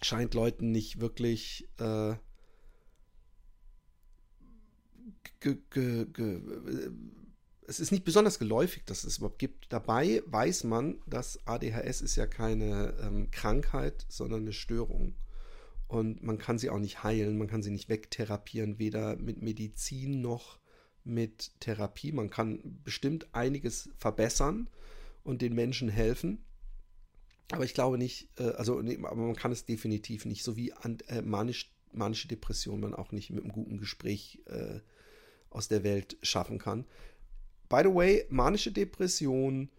scheint 0.00 0.34
Leuten 0.34 0.72
nicht 0.72 1.00
wirklich 1.00 1.68
äh, 1.78 2.14
ge, 5.40 5.58
ge, 5.70 6.06
ge, 6.06 6.40
es 7.66 7.80
ist 7.80 7.92
nicht 7.92 8.04
besonders 8.04 8.38
geläufig, 8.38 8.84
dass 8.84 9.04
es 9.04 9.18
überhaupt 9.18 9.38
gibt. 9.38 9.72
Dabei 9.72 10.22
weiß 10.26 10.64
man, 10.64 11.00
dass 11.06 11.46
ADHS 11.46 12.00
ist 12.00 12.16
ja 12.16 12.26
keine 12.26 12.94
ähm, 13.00 13.30
Krankheit, 13.30 14.04
sondern 14.08 14.42
eine 14.42 14.52
Störung. 14.52 15.14
Und 15.86 16.22
man 16.22 16.38
kann 16.38 16.58
sie 16.58 16.70
auch 16.70 16.78
nicht 16.78 17.02
heilen, 17.02 17.38
man 17.38 17.48
kann 17.48 17.62
sie 17.62 17.70
nicht 17.70 17.88
wegtherapieren, 17.88 18.78
weder 18.78 19.16
mit 19.16 19.42
Medizin 19.42 20.20
noch 20.20 20.58
mit 21.04 21.52
Therapie. 21.60 22.12
Man 22.12 22.30
kann 22.30 22.80
bestimmt 22.84 23.34
einiges 23.34 23.90
verbessern 23.96 24.68
und 25.22 25.42
den 25.42 25.54
Menschen 25.54 25.88
helfen. 25.88 26.44
Aber 27.50 27.64
ich 27.64 27.74
glaube 27.74 27.98
nicht, 27.98 28.28
äh, 28.38 28.50
also 28.52 28.80
nee, 28.80 28.98
aber 29.02 29.16
man 29.16 29.36
kann 29.36 29.52
es 29.52 29.66
definitiv 29.66 30.24
nicht, 30.24 30.42
so 30.42 30.56
wie 30.56 30.72
an, 30.72 30.98
äh, 31.08 31.22
manisch, 31.22 31.72
manische 31.92 32.28
Depression 32.28 32.80
man 32.80 32.94
auch 32.94 33.12
nicht 33.12 33.30
mit 33.30 33.44
einem 33.44 33.52
guten 33.52 33.78
Gespräch 33.78 34.40
äh, 34.46 34.80
aus 35.52 35.68
der 35.68 35.84
Welt 35.84 36.16
schaffen 36.22 36.58
kann. 36.58 36.84
By 37.68 37.82
the 37.84 37.94
way, 37.94 38.24
manische 38.28 38.72
Depression, 38.72 39.70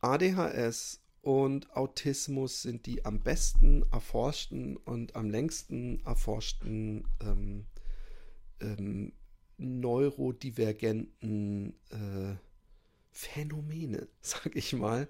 ADHS 0.00 1.00
und 1.22 1.74
Autismus 1.76 2.62
sind 2.62 2.86
die 2.86 3.04
am 3.04 3.20
besten 3.20 3.84
erforschten 3.92 4.76
und 4.76 5.14
am 5.14 5.30
längsten 5.30 6.04
erforschten 6.04 7.06
ähm, 7.20 7.66
ähm, 8.60 9.12
neurodivergenten 9.56 11.74
äh, 11.90 12.34
Phänomene, 13.12 14.08
sag 14.20 14.56
ich 14.56 14.72
mal. 14.72 15.06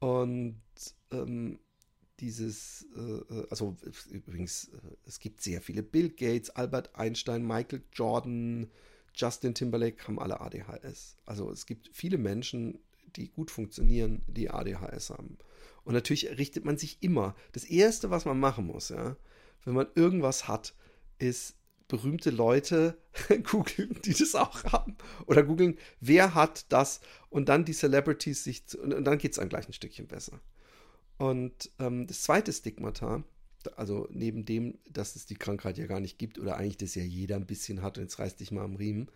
Und 0.00 0.60
ähm, 1.12 1.58
dieses, 2.20 2.86
äh, 2.96 3.00
äh, 3.00 3.46
also 3.50 3.76
übrigens, 4.10 4.68
äh, 4.68 4.78
es 5.06 5.18
gibt 5.18 5.42
sehr 5.42 5.60
viele 5.60 5.82
Bill 5.82 6.10
Gates, 6.10 6.50
Albert 6.50 6.94
Einstein, 6.94 7.46
Michael 7.46 7.82
Jordan, 7.92 8.70
Justin 9.14 9.54
Timberlake 9.54 10.06
haben 10.06 10.18
alle 10.18 10.40
ADHS. 10.40 11.16
Also 11.26 11.50
es 11.50 11.66
gibt 11.66 11.90
viele 11.92 12.18
Menschen, 12.18 12.78
die 13.16 13.30
gut 13.30 13.50
funktionieren, 13.50 14.22
die 14.26 14.50
ADHS 14.50 15.10
haben. 15.10 15.38
Und 15.84 15.94
natürlich 15.94 16.38
richtet 16.38 16.64
man 16.64 16.78
sich 16.78 17.02
immer. 17.02 17.34
Das 17.52 17.64
Erste, 17.64 18.10
was 18.10 18.24
man 18.24 18.38
machen 18.38 18.66
muss, 18.66 18.88
ja, 18.88 19.16
wenn 19.64 19.74
man 19.74 19.88
irgendwas 19.94 20.48
hat, 20.48 20.74
ist 21.18 21.56
berühmte 21.88 22.30
Leute 22.30 22.96
googeln, 23.50 23.98
die 24.04 24.14
das 24.14 24.34
auch 24.34 24.64
haben. 24.64 24.96
Oder 25.26 25.42
googeln, 25.42 25.76
wer 26.00 26.34
hat 26.34 26.72
das 26.72 27.00
und 27.28 27.48
dann 27.48 27.64
die 27.64 27.74
Celebrities 27.74 28.44
sich, 28.44 28.66
zu, 28.66 28.80
und, 28.80 29.04
dann 29.04 29.18
geht 29.18 29.32
es 29.32 29.38
ein 29.38 29.48
gleich 29.48 29.68
ein 29.68 29.74
Stückchen 29.74 30.06
besser. 30.06 30.40
Und 31.18 31.70
ähm, 31.78 32.06
das 32.06 32.22
zweite 32.22 32.52
Stigmata, 32.52 33.22
also 33.68 34.08
neben 34.10 34.44
dem, 34.44 34.78
dass 34.90 35.16
es 35.16 35.26
die 35.26 35.34
Krankheit 35.34 35.78
ja 35.78 35.86
gar 35.86 36.00
nicht 36.00 36.18
gibt 36.18 36.38
oder 36.38 36.56
eigentlich 36.56 36.76
das 36.76 36.94
ja 36.94 37.02
jeder 37.02 37.36
ein 37.36 37.46
bisschen 37.46 37.82
hat 37.82 37.98
und 37.98 38.04
jetzt 38.04 38.18
reißt 38.18 38.40
dich 38.40 38.52
mal 38.52 38.64
am 38.64 38.76
Riemen, 38.76 39.10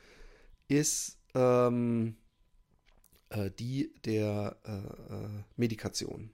ist 0.68 1.18
ähm, 1.34 2.16
äh, 3.30 3.50
die 3.50 3.92
der 4.04 4.56
äh, 4.64 5.14
äh 5.14 5.28
Medikation. 5.56 6.30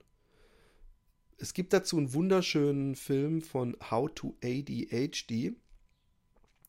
Es 1.37 1.53
gibt 1.53 1.73
dazu 1.73 1.97
einen 1.97 2.13
wunderschönen 2.13 2.95
Film 2.95 3.41
von 3.41 3.75
How 3.91 4.09
to 4.13 4.35
ADHD. 4.43 5.55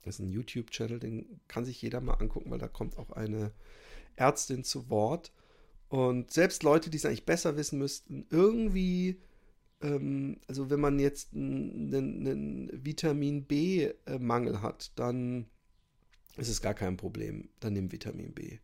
Das 0.02 0.16
ist 0.16 0.20
ein 0.20 0.30
YouTube-Channel, 0.30 0.98
den 0.98 1.40
kann 1.48 1.64
sich 1.64 1.80
jeder 1.80 2.00
mal 2.00 2.14
angucken, 2.14 2.50
weil 2.50 2.58
da 2.58 2.68
kommt 2.68 2.98
auch 2.98 3.10
eine 3.10 3.52
Ärztin 4.16 4.64
zu 4.64 4.90
Wort. 4.90 5.32
Und 5.88 6.32
selbst 6.32 6.62
Leute, 6.62 6.90
die 6.90 6.96
es 6.96 7.04
eigentlich 7.04 7.24
besser 7.24 7.56
wissen 7.56 7.78
müssten, 7.78 8.26
irgendwie 8.30 9.20
ähm, 9.84 10.38
also 10.48 10.70
wenn 10.70 10.80
man 10.80 10.98
jetzt 10.98 11.34
einen, 11.34 12.70
Vitamin 12.72 13.44
B-Mangel 13.44 14.62
hat, 14.62 14.92
dann 14.96 15.46
ist 16.36 16.48
es 16.48 16.62
gar 16.62 16.74
kein 16.74 16.96
Problem. 16.96 17.50
Dann 17.60 17.74
nimm 17.74 17.92
Vitamin 17.92 18.32
B. 18.32 18.58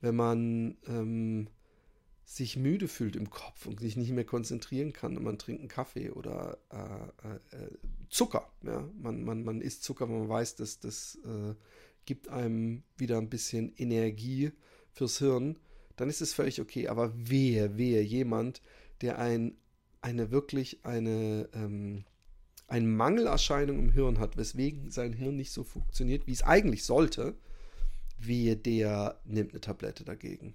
Wenn 0.00 0.16
man 0.16 0.76
ähm, 0.86 1.48
sich 2.24 2.56
müde 2.56 2.88
fühlt 2.88 3.16
im 3.16 3.30
Kopf 3.30 3.66
und 3.66 3.80
sich 3.80 3.96
nicht 3.96 4.10
mehr 4.10 4.24
konzentrieren 4.24 4.92
kann, 4.92 5.22
man 5.22 5.38
trinkt 5.38 5.60
einen 5.60 5.68
Kaffee 5.68 6.10
oder 6.10 6.58
äh, 6.70 7.56
äh, 7.56 7.70
Zucker. 8.08 8.50
Ja? 8.62 8.88
Man, 9.00 9.24
man, 9.24 9.44
man 9.44 9.60
isst 9.60 9.84
Zucker, 9.84 10.08
weil 10.08 10.18
man 10.18 10.28
weiß, 10.28 10.56
dass 10.56 10.80
das 10.80 11.18
äh, 11.24 11.54
gibt 12.04 12.28
einem 12.28 12.82
wieder 12.96 13.18
ein 13.18 13.30
bisschen 13.30 13.72
Energie 13.76 14.52
fürs 14.92 15.18
Hirn. 15.18 15.58
Dann 15.96 16.08
ist 16.08 16.20
es 16.20 16.34
völlig 16.34 16.60
okay. 16.60 16.88
Aber 16.88 17.12
wehe, 17.16 17.78
wehe, 17.78 18.02
jemand, 18.02 18.60
der 19.00 19.18
ein 19.18 19.56
eine 20.04 20.30
wirklich 20.30 20.84
eine, 20.84 21.48
ähm, 21.54 22.04
eine 22.68 22.86
Mangelerscheinung 22.86 23.78
im 23.78 23.90
Hirn 23.90 24.18
hat, 24.18 24.36
weswegen 24.36 24.90
sein 24.90 25.14
Hirn 25.14 25.36
nicht 25.36 25.50
so 25.50 25.64
funktioniert, 25.64 26.26
wie 26.26 26.32
es 26.32 26.42
eigentlich 26.42 26.84
sollte, 26.84 27.34
wehe, 28.18 28.54
der 28.54 29.18
nimmt 29.24 29.52
eine 29.52 29.62
Tablette 29.62 30.04
dagegen. 30.04 30.54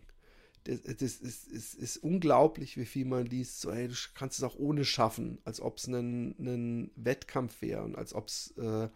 Das, 0.65 0.83
das 0.83 1.01
ist, 1.01 1.47
ist, 1.47 1.73
ist, 1.73 1.97
unglaublich, 1.97 2.77
wie 2.77 2.85
viel 2.85 3.05
man 3.05 3.25
liest. 3.25 3.61
So, 3.61 3.71
ey, 3.71 3.87
du 3.87 3.95
kannst 4.13 4.37
es 4.37 4.43
auch 4.43 4.55
ohne 4.55 4.85
schaffen, 4.85 5.39
als 5.45 5.61
ob 5.61 5.79
es 5.79 5.87
ein 5.87 6.91
Wettkampf 6.95 7.63
wäre 7.63 7.83
und 7.83 7.95
als 7.95 8.13
ob 8.13 8.27
es 8.27 8.51
äh, 8.57 8.87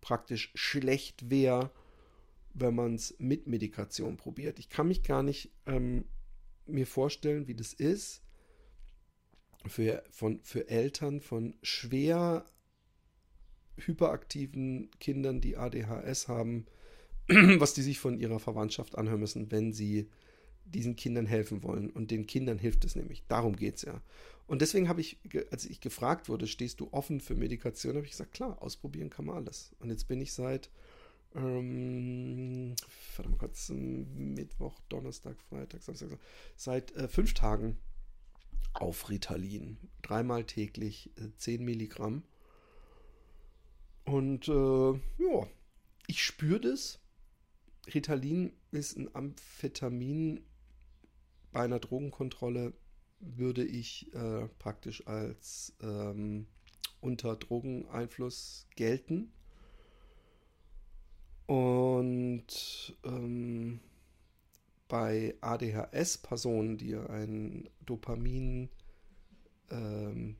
praktisch 0.00 0.52
schlecht 0.54 1.30
wäre, 1.30 1.72
wenn 2.54 2.76
man 2.76 2.94
es 2.94 3.16
mit 3.18 3.48
Medikation 3.48 4.16
probiert. 4.16 4.60
Ich 4.60 4.68
kann 4.68 4.86
mich 4.86 5.02
gar 5.02 5.24
nicht 5.24 5.50
ähm, 5.66 6.04
mir 6.66 6.86
vorstellen, 6.86 7.48
wie 7.48 7.56
das 7.56 7.72
ist, 7.72 8.22
für, 9.68 10.02
von, 10.10 10.40
für 10.42 10.68
Eltern 10.68 11.20
von 11.20 11.54
schwer 11.62 12.46
hyperaktiven 13.78 14.90
Kindern, 15.00 15.40
die 15.40 15.56
ADHS 15.56 16.28
haben, 16.28 16.66
was 17.28 17.74
die 17.74 17.82
sich 17.82 17.98
von 17.98 18.18
ihrer 18.18 18.38
Verwandtschaft 18.38 18.96
anhören 18.96 19.20
müssen, 19.20 19.50
wenn 19.50 19.72
sie 19.72 20.08
diesen 20.64 20.96
Kindern 20.96 21.26
helfen 21.26 21.62
wollen. 21.62 21.90
Und 21.90 22.10
den 22.10 22.26
Kindern 22.26 22.58
hilft 22.58 22.84
es 22.84 22.96
nämlich. 22.96 23.24
Darum 23.28 23.56
geht 23.56 23.76
es 23.76 23.82
ja. 23.82 24.02
Und 24.46 24.62
deswegen 24.62 24.88
habe 24.88 25.00
ich, 25.00 25.18
als 25.50 25.64
ich 25.64 25.80
gefragt 25.80 26.28
wurde, 26.28 26.46
stehst 26.46 26.80
du 26.80 26.88
offen 26.92 27.20
für 27.20 27.34
Medikation, 27.34 27.96
habe 27.96 28.06
ich 28.06 28.12
gesagt, 28.12 28.32
klar, 28.32 28.62
ausprobieren 28.62 29.10
kann 29.10 29.26
man 29.26 29.36
alles. 29.36 29.74
Und 29.80 29.90
jetzt 29.90 30.06
bin 30.06 30.20
ich 30.20 30.32
seit, 30.32 30.70
ähm, 31.34 32.74
warte 33.16 33.30
mal 33.30 33.38
kurz, 33.38 33.70
Mittwoch, 33.70 34.78
Donnerstag, 34.88 35.36
Freitag, 35.48 35.82
Samstag, 35.82 36.10
seit 36.56 36.94
äh, 36.94 37.08
fünf 37.08 37.34
Tagen 37.34 37.76
auf 38.80 39.08
Ritalin. 39.10 39.78
Dreimal 40.02 40.44
täglich 40.44 41.10
äh, 41.16 41.30
10 41.36 41.64
Milligramm. 41.64 42.22
Und 44.04 44.48
äh, 44.48 44.92
ja, 44.92 45.46
ich 46.06 46.22
spüre 46.24 46.60
das. 46.60 47.00
Ritalin 47.92 48.52
ist 48.70 48.96
ein 48.96 49.14
Amphetamin. 49.14 50.40
Bei 51.52 51.62
einer 51.62 51.80
Drogenkontrolle 51.80 52.72
würde 53.20 53.64
ich 53.64 54.12
äh, 54.14 54.48
praktisch 54.58 55.06
als 55.06 55.74
ähm, 55.80 56.46
unter 57.00 57.36
Drogeneinfluss 57.36 58.66
gelten. 58.76 59.32
Und 61.46 62.96
ähm, 63.04 63.80
bei 64.88 65.34
ADHS-Personen, 65.40 66.78
die 66.78 66.94
ein 66.94 67.68
Dopamin 67.84 68.70
ähm, 69.70 70.36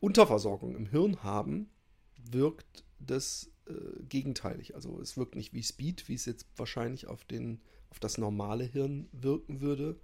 Unterversorgung 0.00 0.76
im 0.76 0.86
Hirn 0.86 1.22
haben, 1.22 1.68
wirkt 2.30 2.84
das 3.00 3.50
äh, 3.66 4.02
gegenteilig. 4.08 4.74
Also 4.74 5.00
es 5.00 5.16
wirkt 5.16 5.34
nicht 5.34 5.52
wie 5.52 5.62
Speed, 5.62 6.08
wie 6.08 6.14
es 6.14 6.24
jetzt 6.24 6.46
wahrscheinlich 6.56 7.06
auf, 7.06 7.24
den, 7.24 7.60
auf 7.90 7.98
das 7.98 8.18
normale 8.18 8.64
Hirn 8.64 9.08
wirken 9.12 9.60
würde, 9.60 9.98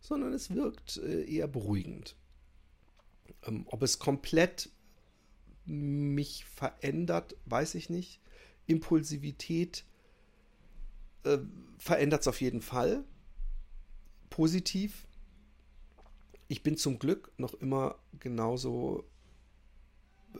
sondern 0.00 0.32
es 0.32 0.54
wirkt 0.54 0.98
äh, 0.98 1.24
eher 1.24 1.48
beruhigend. 1.48 2.16
Ähm, 3.44 3.64
ob 3.66 3.82
es 3.82 3.98
komplett 3.98 4.70
mich 5.64 6.44
verändert, 6.44 7.36
weiß 7.44 7.74
ich 7.74 7.90
nicht. 7.90 8.20
Impulsivität 8.66 9.84
äh, 11.24 11.38
verändert 11.78 12.22
es 12.22 12.28
auf 12.28 12.40
jeden 12.40 12.62
Fall. 12.62 13.04
Positiv. 14.30 15.06
Ich 16.48 16.62
bin 16.62 16.76
zum 16.76 16.98
Glück 16.98 17.30
noch 17.36 17.54
immer 17.54 17.96
genauso, 18.18 19.04
äh, 20.34 20.38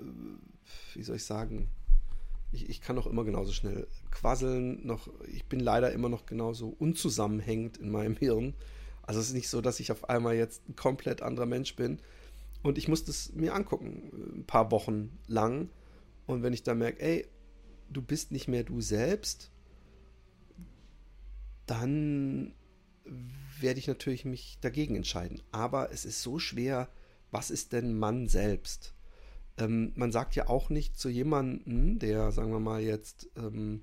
wie 0.95 1.03
soll 1.03 1.17
ich 1.17 1.25
sagen, 1.25 1.69
Ich, 2.51 2.69
ich 2.71 2.81
kann 2.81 2.99
auch 2.99 3.07
immer 3.07 3.25
genauso 3.25 3.53
schnell 3.53 3.87
quasseln. 4.11 4.87
Noch, 4.87 5.09
ich 5.27 5.45
bin 5.45 5.61
leider 5.61 5.93
immer 5.93 6.09
noch 6.09 6.25
genauso 6.25 6.69
unzusammenhängend 6.79 7.77
in 7.77 7.91
meinem 7.91 8.17
Hirn. 8.21 8.55
Also 9.03 9.21
es 9.21 9.29
ist 9.29 9.35
nicht 9.35 9.49
so, 9.49 9.61
dass 9.61 9.81
ich 9.81 9.93
auf 9.93 10.09
einmal 10.09 10.35
jetzt 10.35 10.69
ein 10.69 10.77
komplett 10.77 11.23
anderer 11.23 11.47
Mensch 11.47 11.77
bin. 11.77 12.01
Und 12.63 12.79
ich 12.79 12.89
muss 12.89 13.05
das 13.05 13.33
mir 13.35 13.55
angucken, 13.55 14.11
ein 14.39 14.45
paar 14.47 14.71
Wochen 14.71 15.19
lang. 15.27 15.71
Und 16.27 16.43
wenn 16.43 16.53
ich 16.53 16.63
dann 16.63 16.79
merke, 16.79 17.01
ey, 17.01 17.27
du 17.91 18.03
bist 18.03 18.33
nicht 18.33 18.49
mehr 18.49 18.65
du 18.65 18.81
selbst, 18.81 19.51
dann 21.71 22.53
werde 23.61 23.79
ich 23.79 23.89
natürlich 23.89 24.25
mich 24.25 24.59
dagegen 24.61 24.97
entscheiden. 24.97 25.41
Aber 25.53 25.93
es 25.93 26.05
ist 26.05 26.23
so 26.23 26.39
schwer, 26.39 26.89
was 27.31 27.51
ist 27.51 27.73
denn 27.73 27.99
Mann 27.99 28.29
selbst? 28.29 28.95
Ähm, 29.59 29.93
man 29.97 30.13
sagt 30.13 30.37
ja 30.37 30.49
auch 30.49 30.71
nicht 30.71 30.99
zu 30.99 31.09
jemandem, 31.09 31.99
der, 31.99 32.33
sagen 32.33 32.53
wir 32.53 32.61
mal, 32.61 32.81
jetzt 32.81 33.29
ähm, 33.37 33.83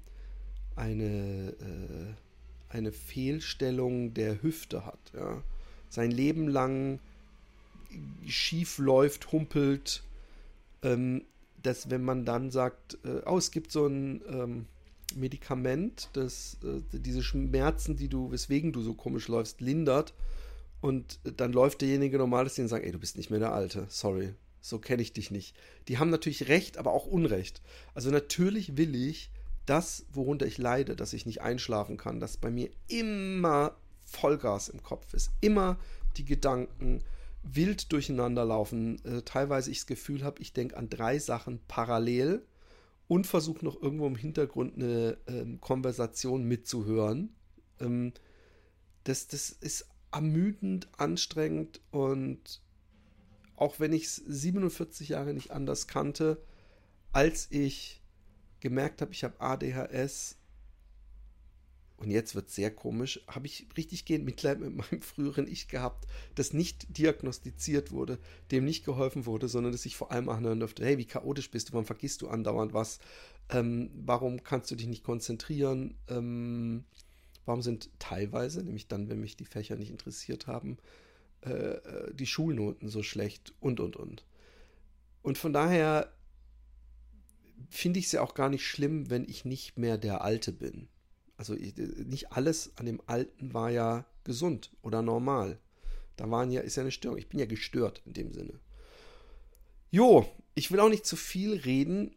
eine, 0.76 1.50
äh, 1.60 2.14
eine 2.70 2.92
Fehlstellung 2.92 4.14
der 4.14 4.42
Hüfte 4.42 4.86
hat, 4.86 5.00
ja? 5.14 5.44
sein 5.90 6.12
Leben 6.12 6.48
lang 6.48 7.00
schief 8.28 8.78
läuft, 8.78 9.32
humpelt, 9.32 10.04
ähm, 10.82 11.24
dass 11.62 11.90
wenn 11.90 12.04
man 12.04 12.26
dann 12.26 12.52
sagt, 12.52 12.98
äh, 13.04 13.22
oh, 13.26 13.38
es 13.38 13.52
gibt 13.52 13.72
so 13.72 13.88
ein 13.88 14.22
ähm, 14.30 14.66
Medikament, 15.16 16.10
das 16.14 16.58
äh, 16.64 16.82
diese 16.92 17.24
Schmerzen, 17.24 17.96
die 17.96 18.10
du, 18.10 18.32
weswegen 18.32 18.72
du 18.72 18.82
so 18.82 18.94
komisch 18.94 19.28
läufst, 19.28 19.62
lindert. 19.62 20.14
Und 20.82 21.20
dann 21.24 21.54
läuft 21.54 21.82
derjenige 21.82 22.18
normal 22.18 22.46
ist 22.46 22.60
und 22.60 22.68
sagt, 22.68 22.86
ey, 22.86 22.92
du 22.92 23.00
bist 23.00 23.18
nicht 23.18 23.32
mehr 23.32 23.40
der 23.40 23.54
Alte, 23.54 23.86
sorry, 23.90 24.36
so 24.62 24.78
kenne 24.78 25.02
ich 25.02 25.14
dich 25.14 25.32
nicht. 25.32 25.56
Die 25.88 25.98
haben 25.98 26.10
natürlich 26.10 26.48
Recht, 26.48 26.78
aber 26.78 26.92
auch 26.92 27.08
Unrecht. 27.08 27.62
Also 27.94 28.12
natürlich 28.12 28.78
will 28.78 28.94
ich 28.94 29.32
das, 29.66 30.06
worunter 30.12 30.46
ich 30.46 30.58
leide, 30.58 30.96
dass 30.96 31.14
ich 31.14 31.26
nicht 31.26 31.42
einschlafen 31.42 31.98
kann, 31.98 32.20
dass 32.20 32.38
bei 32.38 32.52
mir 32.52 32.70
immer 32.88 33.76
Vollgas 34.04 34.70
im 34.70 34.84
Kopf 34.84 35.14
ist, 35.14 35.32
immer 35.42 35.78
die 36.18 36.26
Gedanken 36.26 37.04
wild 37.44 37.92
durcheinander 37.92 38.46
laufen, 38.46 39.04
äh, 39.06 39.22
teilweise 39.24 39.72
ich 39.72 39.80
das 39.80 39.88
Gefühl 39.88 40.24
habe, 40.24 40.42
ich 40.42 40.54
denke 40.54 40.78
an 40.78 40.90
drei 40.90 41.20
Sachen 41.20 41.60
parallel 41.68 42.44
und 43.08 43.28
versuche 43.28 43.64
noch 43.64 43.82
irgendwo 43.82 44.08
im 44.08 44.16
Hintergrund 44.16 44.76
eine 44.76 45.18
ähm, 45.28 45.60
Konversation 45.62 46.44
mitzuhören. 46.46 47.36
Ähm, 47.80 48.14
das, 49.04 49.28
das 49.28 49.50
ist 49.50 49.88
ermüdend, 50.12 50.88
anstrengend 50.98 51.82
und 51.92 52.62
auch 53.56 53.80
wenn 53.80 53.94
ich 53.94 54.06
es 54.06 54.16
47 54.16 55.10
Jahre 55.10 55.34
nicht 55.34 55.52
anders 55.52 55.88
kannte, 55.88 56.42
als 57.12 57.50
ich 57.52 58.02
gemerkt 58.60 59.02
habe, 59.02 59.12
ich 59.12 59.24
habe 59.24 59.40
ADHS, 59.40 60.38
und 61.98 62.12
jetzt 62.12 62.36
wird 62.36 62.50
es 62.50 62.56
sehr 62.56 62.72
komisch, 62.72 63.22
habe 63.28 63.48
ich 63.48 63.68
richtig 63.78 64.06
gehend 64.06 64.26
Mitleid 64.26 64.60
mit 64.60 64.76
meinem 64.76 65.02
früheren 65.02 65.48
Ich 65.48 65.68
gehabt, 65.68 66.08
das 66.36 66.54
nicht 66.54 66.98
diagnostiziert 66.98 67.92
wurde, 67.92 68.20
dem 68.52 68.66
nicht 68.66 68.84
geholfen 68.84 69.26
wurde, 69.26 69.48
sondern 69.48 69.72
dass 69.72 69.86
ich 69.86 69.96
vor 69.96 70.12
allem 70.12 70.28
anhören 70.28 70.60
durfte, 70.60 70.84
hey, 70.84 70.98
wie 70.98 71.06
chaotisch 71.06 71.52
bist 71.52 71.70
du, 71.70 71.74
warum 71.74 71.86
vergisst 71.86 72.22
du 72.22 72.28
andauernd 72.28 72.74
was, 72.74 73.00
ähm, 73.50 73.92
warum 73.94 74.44
kannst 74.44 74.72
du 74.72 74.76
dich 74.76 74.88
nicht 74.88 75.04
konzentrieren, 75.04 75.96
ähm, 76.10 76.84
warum 77.46 77.62
sind 77.62 77.90
teilweise, 78.00 78.64
nämlich 78.64 78.88
dann, 78.88 79.08
wenn 79.08 79.22
mich 79.22 79.38
die 79.38 79.46
Fächer 79.46 79.78
nicht 79.78 79.92
interessiert 79.92 80.48
haben, 80.48 80.78
äh, 81.46 81.52
äh 81.52 82.14
die 82.14 82.28
Schulnoten 82.28 82.90
so 82.90 83.04
schlecht 83.04 83.54
und, 83.62 83.80
und, 83.80 83.96
und. 83.96 84.26
Und 85.22 85.38
von 85.38 85.54
daher 85.54 86.12
finde 87.70 88.00
ich 88.00 88.08
es 88.08 88.12
ja 88.12 88.22
auch 88.22 88.34
gar 88.34 88.50
nicht 88.50 88.68
schlimm, 88.68 89.10
wenn 89.10 89.24
ich 89.24 89.46
nicht 89.46 89.78
mehr 89.78 89.98
der 89.98 90.24
Alte 90.24 90.52
bin 90.52 90.90
also 91.38 91.54
nicht 91.54 92.32
alles 92.32 92.72
an 92.78 92.86
dem 92.86 93.02
Alten 93.06 93.54
war 93.54 93.70
ja 93.70 94.06
gesund 94.24 94.72
oder 94.82 95.02
normal. 95.02 95.60
Da 96.16 96.30
waren 96.30 96.52
ja, 96.52 96.62
ist 96.62 96.78
ja 96.78 96.82
eine 96.82 96.92
Störung. 96.92 97.18
Ich 97.18 97.28
bin 97.28 97.40
ja 97.40 97.46
gestört 97.46 98.02
in 98.06 98.14
dem 98.14 98.34
Sinne. 98.34 98.60
Jo, 99.92 100.26
ich 100.56 100.72
will 100.72 100.80
auch 100.80 100.90
nicht 100.90 101.06
zu 101.06 101.16
viel 101.16 101.58
reden 101.58 102.16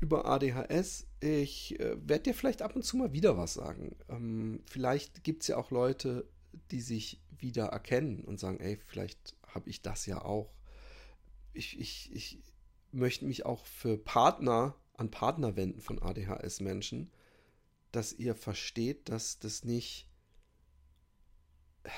über 0.00 0.26
ADHS. 0.26 1.06
Ich 1.20 1.78
äh, 1.80 1.96
werde 2.08 2.24
dir 2.24 2.34
vielleicht 2.34 2.62
ab 2.62 2.76
und 2.76 2.84
zu 2.84 2.96
mal 2.96 3.12
wieder 3.12 3.36
was 3.36 3.54
sagen. 3.54 3.96
Ähm, 4.08 4.60
vielleicht 4.66 5.24
gibt 5.24 5.42
es 5.42 5.48
ja 5.48 5.56
auch 5.56 5.70
Leute, 5.70 6.28
die 6.70 6.80
sich 6.80 7.20
wieder 7.38 7.66
erkennen 7.66 8.24
und 8.24 8.40
sagen, 8.40 8.60
ey, 8.60 8.78
vielleicht 8.86 9.36
habe 9.46 9.70
ich 9.70 9.82
das 9.82 10.06
ja 10.06 10.24
auch. 10.24 10.52
Ich, 11.52 11.78
ich, 11.78 12.10
ich 12.12 12.38
möchte 12.92 13.24
mich 13.24 13.46
auch 13.46 13.66
für 13.66 13.96
Partner 13.96 14.74
an 14.94 15.10
Partner 15.10 15.56
wenden 15.56 15.80
von 15.80 16.00
ADHS-Menschen 16.00 17.10
dass 17.92 18.12
ihr 18.12 18.34
versteht, 18.34 19.08
dass 19.08 19.38
das 19.38 19.64
nicht, 19.64 20.08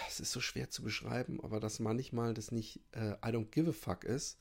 es 0.08 0.20
ist 0.20 0.32
so 0.32 0.40
schwer 0.40 0.70
zu 0.70 0.82
beschreiben, 0.82 1.40
aber 1.42 1.60
dass 1.60 1.80
manchmal 1.80 2.34
das 2.34 2.52
nicht 2.52 2.80
äh, 2.92 3.12
I 3.14 3.32
don't 3.32 3.50
give 3.50 3.70
a 3.70 3.72
fuck 3.72 4.04
ist, 4.04 4.38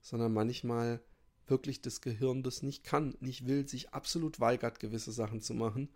sondern 0.00 0.32
manchmal 0.32 1.02
wirklich 1.46 1.82
das 1.82 2.00
Gehirn 2.00 2.42
das 2.42 2.62
nicht 2.62 2.84
kann, 2.84 3.16
nicht 3.20 3.46
will, 3.46 3.68
sich 3.68 3.90
absolut 3.90 4.40
weigert, 4.40 4.80
gewisse 4.80 5.12
Sachen 5.12 5.40
zu 5.40 5.54
machen 5.54 5.88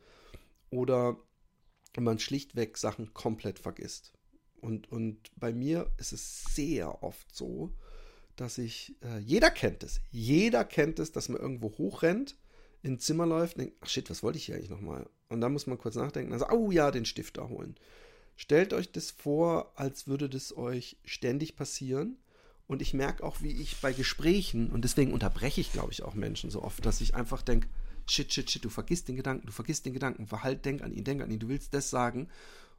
oder 0.71 1.17
man 1.99 2.19
schlichtweg 2.19 2.77
Sachen 2.77 3.15
komplett 3.15 3.59
vergisst. 3.59 4.13
Und, 4.61 4.91
und 4.91 5.31
bei 5.37 5.53
mir 5.53 5.91
ist 5.99 6.13
es 6.13 6.45
sehr 6.55 7.03
oft 7.03 7.35
so, 7.35 7.73
dass 8.37 8.59
ich, 8.59 8.97
äh, 9.03 9.19
jeder 9.19 9.51
kennt 9.51 9.83
es, 9.83 10.01
jeder 10.11 10.65
kennt 10.65 10.99
es, 10.99 11.13
dass 11.13 11.29
man 11.29 11.41
irgendwo 11.41 11.71
hochrennt 11.79 12.37
ins 12.87 13.05
Zimmer 13.05 13.27
läuft 13.27 13.59
denkt, 13.59 13.77
ach 13.81 13.89
shit, 13.89 14.09
was 14.11 14.23
wollte 14.23 14.39
ich 14.39 14.47
hier 14.47 14.55
eigentlich 14.55 14.71
nochmal? 14.71 15.09
Und 15.29 15.41
dann 15.41 15.53
muss 15.53 15.67
man 15.67 15.77
kurz 15.77 15.97
nachdenken, 15.97 16.33
also, 16.33 16.49
oh 16.51 16.71
ja, 16.71 16.93
den 16.93 17.05
Stift 17.05 17.37
da 17.37 17.49
holen. 17.49 17.75
Stellt 18.37 18.73
euch 18.73 18.93
das 18.93 19.11
vor, 19.11 19.73
als 19.75 20.07
würde 20.07 20.29
das 20.29 20.57
euch 20.57 20.97
ständig 21.05 21.57
passieren. 21.57 22.17
Und 22.69 22.83
ich 22.83 22.95
merke 22.95 23.25
auch, 23.25 23.43
wie 23.43 23.51
ich 23.51 23.81
bei 23.81 23.93
Gesprächen, 23.93 24.71
und 24.71 24.83
deswegen 24.85 25.13
unterbreche 25.13 25.61
ich, 25.61 25.73
glaube 25.73 25.93
ich, 25.93 26.03
auch 26.05 26.15
Menschen 26.15 26.51
so 26.51 26.63
oft, 26.63 26.85
dass 26.87 27.01
ich 27.01 27.15
einfach 27.15 27.43
denke, 27.43 27.69
shit, 28.09 28.33
shit, 28.33 28.51
shit, 28.51 28.65
du 28.65 28.71
vergisst 28.71 29.09
den 29.09 29.17
Gedanken, 29.17 29.47
du 29.47 29.53
vergisst 29.53 29.85
den 29.85 29.93
Gedanken, 29.93 30.27
verhalt, 30.27 30.65
denk 30.65 30.83
an 30.83 30.93
ihn, 30.93 31.05
denk 31.05 31.23
an 31.23 31.31
ihn, 31.31 31.41
du 31.41 31.49
willst 31.49 31.75
das 31.75 31.91
sagen. 31.91 32.29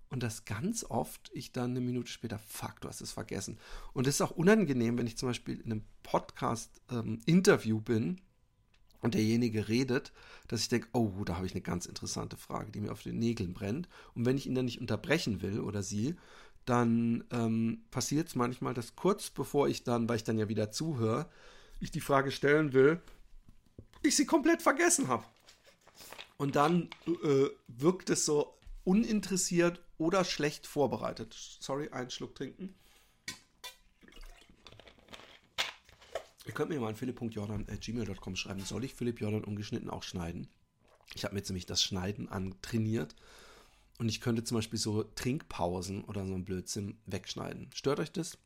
Und 0.09 0.23
das 0.23 0.45
ganz 0.45 0.85
oft 0.85 1.31
ich 1.33 1.51
dann 1.51 1.71
eine 1.71 1.81
Minute 1.81 2.09
später, 2.09 2.39
fuck, 2.39 2.79
du 2.79 2.87
hast 2.87 3.01
es 3.01 3.11
vergessen. 3.11 3.57
Und 3.91 4.07
das 4.07 4.15
ist 4.15 4.21
auch 4.21 4.31
unangenehm, 4.31 4.97
wenn 4.97 5.07
ich 5.07 5.17
zum 5.17 5.29
Beispiel 5.29 5.59
in 5.59 5.71
einem 5.71 5.83
Podcast-Interview 6.03 7.77
ähm, 7.77 7.83
bin 7.83 8.21
und 9.01 9.13
derjenige 9.13 9.67
redet, 9.67 10.11
dass 10.47 10.61
ich 10.61 10.69
denke, 10.69 10.87
oh, 10.93 11.23
da 11.25 11.35
habe 11.35 11.45
ich 11.45 11.53
eine 11.53 11.61
ganz 11.61 11.85
interessante 11.85 12.37
Frage, 12.37 12.71
die 12.71 12.79
mir 12.79 12.91
auf 12.91 13.03
den 13.03 13.19
Nägeln 13.19 13.53
brennt. 13.53 13.87
Und 14.15 14.25
wenn 14.25 14.37
ich 14.37 14.47
ihn 14.47 14.55
dann 14.55 14.65
nicht 14.65 14.81
unterbrechen 14.81 15.41
will 15.41 15.59
oder 15.59 15.83
sie, 15.83 16.15
dann 16.65 17.23
ähm, 17.31 17.83
passiert 17.91 18.27
es 18.27 18.35
manchmal, 18.35 18.73
dass 18.73 18.95
kurz 18.95 19.29
bevor 19.29 19.67
ich 19.67 19.83
dann, 19.83 20.09
weil 20.09 20.17
ich 20.17 20.23
dann 20.23 20.37
ja 20.37 20.49
wieder 20.49 20.71
zuhöre, 20.71 21.29
ich 21.79 21.91
die 21.91 22.01
Frage 22.01 22.31
stellen 22.31 22.73
will, 22.73 22.99
ich 24.03 24.15
sie 24.15 24.25
komplett 24.25 24.61
vergessen 24.61 25.07
habe. 25.07 25.23
Und 26.37 26.55
dann 26.55 26.89
äh, 27.23 27.45
wirkt 27.67 28.09
es 28.09 28.25
so 28.25 28.53
uninteressiert 28.83 29.81
oder 29.97 30.23
schlecht 30.23 30.67
vorbereitet. 30.67 31.35
Sorry, 31.59 31.89
einen 31.89 32.09
Schluck 32.09 32.35
trinken. 32.35 32.75
Ihr 36.47 36.53
könnt 36.53 36.69
mir 36.69 36.79
mal 36.79 36.87
an 36.87 36.95
philipp.jordan.gmail.com 36.95 38.35
schreiben, 38.37 38.61
soll 38.61 38.85
ich 38.85 38.93
Philipp 38.93 39.19
Jordan 39.19 39.43
ungeschnitten 39.43 39.89
auch 39.89 40.03
schneiden? 40.03 40.47
Ich 41.13 41.25
habe 41.25 41.33
mir 41.33 41.39
jetzt 41.39 41.49
nämlich 41.49 41.65
das 41.65 41.83
Schneiden 41.83 42.29
antrainiert 42.29 43.15
und 43.99 44.07
ich 44.07 44.21
könnte 44.21 44.45
zum 44.45 44.55
Beispiel 44.55 44.79
so 44.79 45.03
Trinkpausen 45.03 46.05
oder 46.05 46.25
so 46.25 46.33
ein 46.33 46.45
Blödsinn 46.45 46.97
wegschneiden. 47.05 47.69
Stört 47.73 47.99
euch 47.99 48.13
das? 48.13 48.37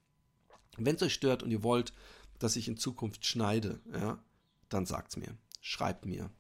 Wenn 0.78 0.96
es 0.96 1.04
euch 1.04 1.14
stört 1.14 1.44
und 1.44 1.52
ihr 1.52 1.62
wollt, 1.62 1.94
dass 2.40 2.56
ich 2.56 2.68
in 2.68 2.76
Zukunft 2.78 3.26
schneide, 3.26 3.80
ja, 3.94 4.24
dann 4.70 4.88
sagt's 4.88 5.16
mir. 5.16 5.38
Schreibt 5.62 6.08
mir. 6.08 6.32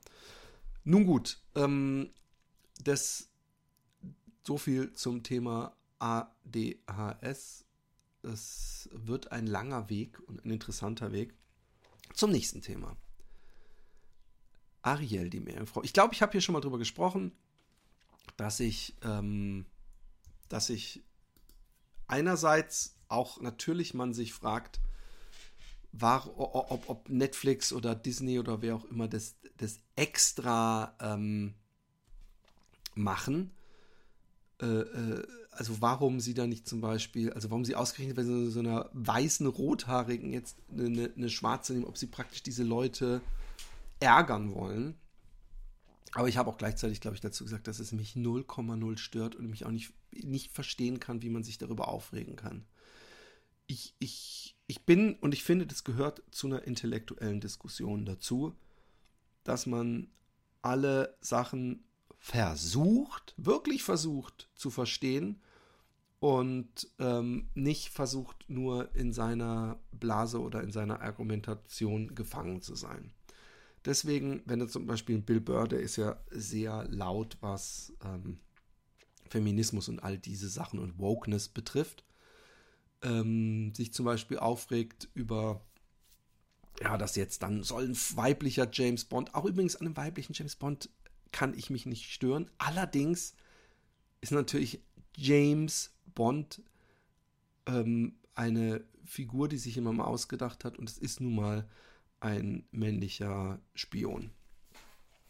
Nun 0.83 1.05
gut, 1.05 1.43
ähm, 1.53 2.09
das 2.83 3.29
so 4.43 4.57
viel 4.57 4.93
zum 4.93 5.21
Thema 5.21 5.75
ADHS. 5.99 7.65
Es 8.23 8.89
wird 8.93 9.31
ein 9.31 9.45
langer 9.45 9.89
Weg 9.89 10.19
und 10.27 10.43
ein 10.43 10.49
interessanter 10.49 11.11
Weg. 11.11 11.35
Zum 12.13 12.31
nächsten 12.31 12.61
Thema. 12.61 12.95
Ariel, 14.81 15.29
die 15.29 15.39
Meerjungfrau. 15.39 15.83
Ich 15.83 15.93
glaube, 15.93 16.13
ich 16.13 16.21
habe 16.21 16.31
hier 16.31 16.41
schon 16.41 16.53
mal 16.53 16.61
drüber 16.61 16.77
gesprochen, 16.77 17.31
dass 18.37 18.59
ich, 18.59 18.95
ähm, 19.03 19.65
dass 20.49 20.69
ich 20.69 21.03
einerseits 22.07 22.95
auch 23.07 23.41
natürlich 23.41 23.93
man 23.93 24.13
sich 24.13 24.33
fragt, 24.33 24.81
war, 25.91 26.39
ob, 26.39 26.89
ob, 26.89 27.09
Netflix 27.09 27.73
oder 27.73 27.95
Disney 27.95 28.39
oder 28.39 28.61
wer 28.61 28.75
auch 28.75 28.85
immer 28.85 29.07
das, 29.07 29.35
das 29.57 29.79
extra 29.95 30.95
ähm, 31.01 31.53
machen. 32.95 33.51
Äh, 34.61 34.65
äh, 34.65 35.27
also 35.51 35.81
warum 35.81 36.19
sie 36.19 36.33
da 36.33 36.47
nicht 36.47 36.67
zum 36.67 36.79
Beispiel, 36.81 37.31
also 37.33 37.49
warum 37.49 37.65
sie 37.65 37.75
ausgerechnet 37.75 38.15
bei 38.15 38.23
so, 38.23 38.49
so 38.49 38.59
einer 38.59 38.89
weißen 38.93 39.45
Rothaarigen 39.45 40.31
jetzt 40.31 40.57
eine, 40.71 41.11
eine, 41.15 41.29
schwarze 41.29 41.73
nehmen, 41.73 41.85
ob 41.85 41.97
sie 41.97 42.07
praktisch 42.07 42.41
diese 42.41 42.63
Leute 42.63 43.21
ärgern 43.99 44.55
wollen. 44.55 44.95
Aber 46.13 46.27
ich 46.27 46.37
habe 46.37 46.49
auch 46.49 46.57
gleichzeitig, 46.57 47.01
glaube 47.01 47.15
ich, 47.15 47.21
dazu 47.21 47.43
gesagt, 47.43 47.67
dass 47.67 47.79
es 47.79 47.91
mich 47.91 48.13
0,0 48.13 48.97
stört 48.97 49.35
und 49.35 49.49
mich 49.49 49.65
auch 49.65 49.71
nicht, 49.71 49.93
nicht 50.11 50.51
verstehen 50.51 50.99
kann, 50.99 51.21
wie 51.21 51.29
man 51.29 51.43
sich 51.43 51.57
darüber 51.57 51.89
aufregen 51.89 52.35
kann. 52.35 52.65
Ich, 53.67 53.93
ich, 53.99 54.57
ich 54.67 54.85
bin, 54.85 55.15
und 55.15 55.33
ich 55.33 55.43
finde, 55.43 55.67
das 55.67 55.83
gehört 55.83 56.23
zu 56.31 56.47
einer 56.47 56.63
intellektuellen 56.63 57.39
Diskussion 57.39 58.05
dazu, 58.05 58.55
dass 59.43 59.65
man 59.65 60.09
alle 60.61 61.17
Sachen 61.21 61.83
versucht, 62.21 63.33
wirklich 63.35 63.81
versucht 63.81 64.47
zu 64.53 64.69
verstehen 64.69 65.41
und 66.19 66.87
ähm, 66.99 67.49
nicht 67.55 67.89
versucht, 67.89 68.45
nur 68.47 68.93
in 68.95 69.11
seiner 69.11 69.79
Blase 69.91 70.39
oder 70.39 70.61
in 70.61 70.71
seiner 70.71 71.01
Argumentation 71.01 72.13
gefangen 72.13 72.61
zu 72.61 72.75
sein. 72.75 73.11
Deswegen, 73.85 74.43
wenn 74.45 74.59
du 74.59 74.67
zum 74.67 74.85
Beispiel 74.85 75.17
Bill 75.17 75.41
Burr, 75.41 75.67
der 75.67 75.79
ist 75.79 75.95
ja 75.95 76.21
sehr 76.29 76.87
laut, 76.89 77.37
was 77.41 77.91
ähm, 78.05 78.37
Feminismus 79.27 79.89
und 79.89 80.03
all 80.03 80.19
diese 80.19 80.47
Sachen 80.47 80.77
und 80.77 80.99
Wokeness 80.99 81.49
betrifft, 81.49 82.05
ähm, 83.01 83.73
sich 83.73 83.93
zum 83.93 84.05
Beispiel 84.05 84.37
aufregt 84.37 85.09
über, 85.15 85.65
ja, 86.81 86.99
dass 86.99 87.15
jetzt 87.15 87.41
dann 87.41 87.63
soll 87.63 87.85
ein 87.85 87.97
weiblicher 88.15 88.69
James 88.71 89.05
Bond, 89.05 89.33
auch 89.33 89.45
übrigens 89.45 89.75
einem 89.75 89.97
weiblichen 89.97 90.33
James 90.33 90.55
Bond 90.55 90.91
kann 91.31 91.57
ich 91.57 91.69
mich 91.69 91.85
nicht 91.85 92.11
stören. 92.11 92.49
Allerdings 92.57 93.35
ist 94.21 94.31
natürlich 94.31 94.81
James 95.15 95.91
Bond 96.13 96.61
ähm, 97.65 98.15
eine 98.35 98.83
Figur, 99.05 99.47
die 99.47 99.57
sich 99.57 99.75
jemand 99.75 99.97
mal 99.97 100.05
ausgedacht 100.05 100.63
hat 100.63 100.77
und 100.77 100.89
es 100.89 100.97
ist 100.97 101.21
nun 101.21 101.35
mal 101.35 101.67
ein 102.19 102.63
männlicher 102.71 103.59
Spion. 103.73 104.31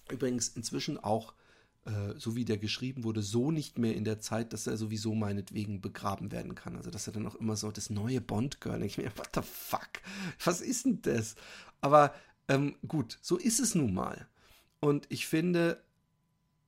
Übrigens 0.09 0.49
inzwischen 0.49 0.97
auch, 0.97 1.33
äh, 1.85 2.13
so 2.17 2.35
wie 2.35 2.45
der 2.45 2.57
geschrieben 2.57 3.03
wurde, 3.03 3.21
so 3.21 3.49
nicht 3.49 3.77
mehr 3.77 3.95
in 3.95 4.03
der 4.03 4.19
Zeit, 4.19 4.53
dass 4.53 4.67
er 4.67 4.77
sowieso 4.77 5.15
meinetwegen 5.15 5.81
begraben 5.81 6.31
werden 6.31 6.53
kann. 6.53 6.75
Also 6.75 6.91
dass 6.91 7.07
er 7.07 7.13
dann 7.13 7.25
auch 7.25 7.35
immer 7.35 7.55
so 7.55 7.71
das 7.71 7.89
neue 7.89 8.21
Bond-Girl, 8.21 8.83
ich 8.83 8.97
mir, 8.97 9.05
what 9.17 9.29
the 9.33 9.41
fuck, 9.41 9.89
was 10.43 10.61
ist 10.61 10.85
denn 10.85 11.01
das? 11.01 11.35
Aber 11.79 12.13
ähm, 12.47 12.75
gut, 12.87 13.17
so 13.21 13.37
ist 13.37 13.59
es 13.59 13.73
nun 13.73 13.93
mal. 13.93 14.27
Und 14.79 15.05
ich 15.09 15.27
finde, 15.27 15.81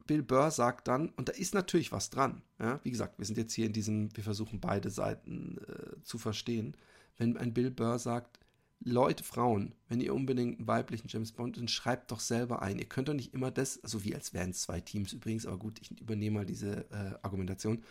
Bill 0.08 0.24
Burr 0.24 0.52
sagt 0.52 0.88
dann, 0.88 1.10
und 1.10 1.30
da 1.30 1.34
ist 1.34 1.54
natürlich 1.54 1.92
was 1.92 2.10
dran, 2.10 2.42
ja, 2.60 2.80
wie 2.84 2.92
gesagt, 2.92 3.18
wir 3.18 3.26
sind 3.26 3.38
jetzt 3.38 3.54
hier 3.54 3.66
in 3.66 3.74
diesem, 3.74 4.16
wir 4.16 4.24
versuchen 4.24 4.60
beide 4.60 4.90
Seiten 4.90 5.58
äh, 5.68 6.02
zu 6.04 6.18
verstehen, 6.18 6.76
wenn 7.18 7.38
ein 7.38 7.54
Bill 7.54 7.72
Burr 7.72 8.00
sagt, 8.00 8.40
Leute, 8.86 9.24
Frauen, 9.24 9.74
wenn 9.88 10.02
ihr 10.02 10.14
unbedingt 10.14 10.58
einen 10.60 10.68
weiblichen 10.68 11.08
James 11.08 11.32
Bond, 11.32 11.58
dann 11.58 11.68
schreibt 11.68 12.12
doch 12.12 12.20
selber 12.20 12.62
ein. 12.62 12.80
Ihr 12.80 12.86
könnt 12.86 13.08
doch 13.08 13.14
nicht 13.14 13.34
immer 13.34 13.50
das, 13.50 13.82
also 13.82 14.04
wie 14.04 14.14
als 14.14 14.34
wären 14.34 14.50
es 14.50 14.64
zwei 14.64 14.82
Teams 14.82 15.14
übrigens, 15.14 15.46
aber 15.46 15.58
gut, 15.58 15.80
ich 15.82 15.92
übernehme 16.02 16.40
mal 16.40 16.46
diese 16.46 16.86
äh, 16.92 17.18
Argumentation. 17.22 17.84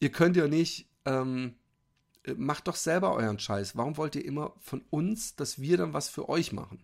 Ihr 0.00 0.10
könnt 0.10 0.36
ja 0.36 0.48
nicht, 0.48 0.88
ähm, 1.04 1.54
äh, 2.24 2.34
macht 2.34 2.68
doch 2.68 2.76
selber 2.76 3.14
euren 3.14 3.38
Scheiß. 3.38 3.76
Warum 3.76 3.96
wollt 3.96 4.16
ihr 4.16 4.24
immer 4.24 4.54
von 4.60 4.82
uns, 4.90 5.36
dass 5.36 5.60
wir 5.60 5.76
dann 5.76 5.92
was 5.92 6.08
für 6.08 6.28
euch 6.28 6.52
machen? 6.52 6.82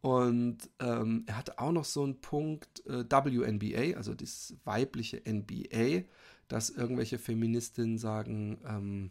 Und 0.00 0.58
ähm, 0.78 1.24
er 1.26 1.38
hatte 1.38 1.58
auch 1.58 1.72
noch 1.72 1.84
so 1.84 2.04
einen 2.04 2.20
Punkt 2.20 2.86
äh, 2.86 3.04
WNBA, 3.04 3.96
also 3.96 4.14
das 4.14 4.54
weibliche 4.64 5.22
NBA, 5.28 6.04
dass 6.46 6.70
irgendwelche 6.70 7.18
Feministinnen 7.18 7.98
sagen, 7.98 8.58
ähm, 8.64 9.10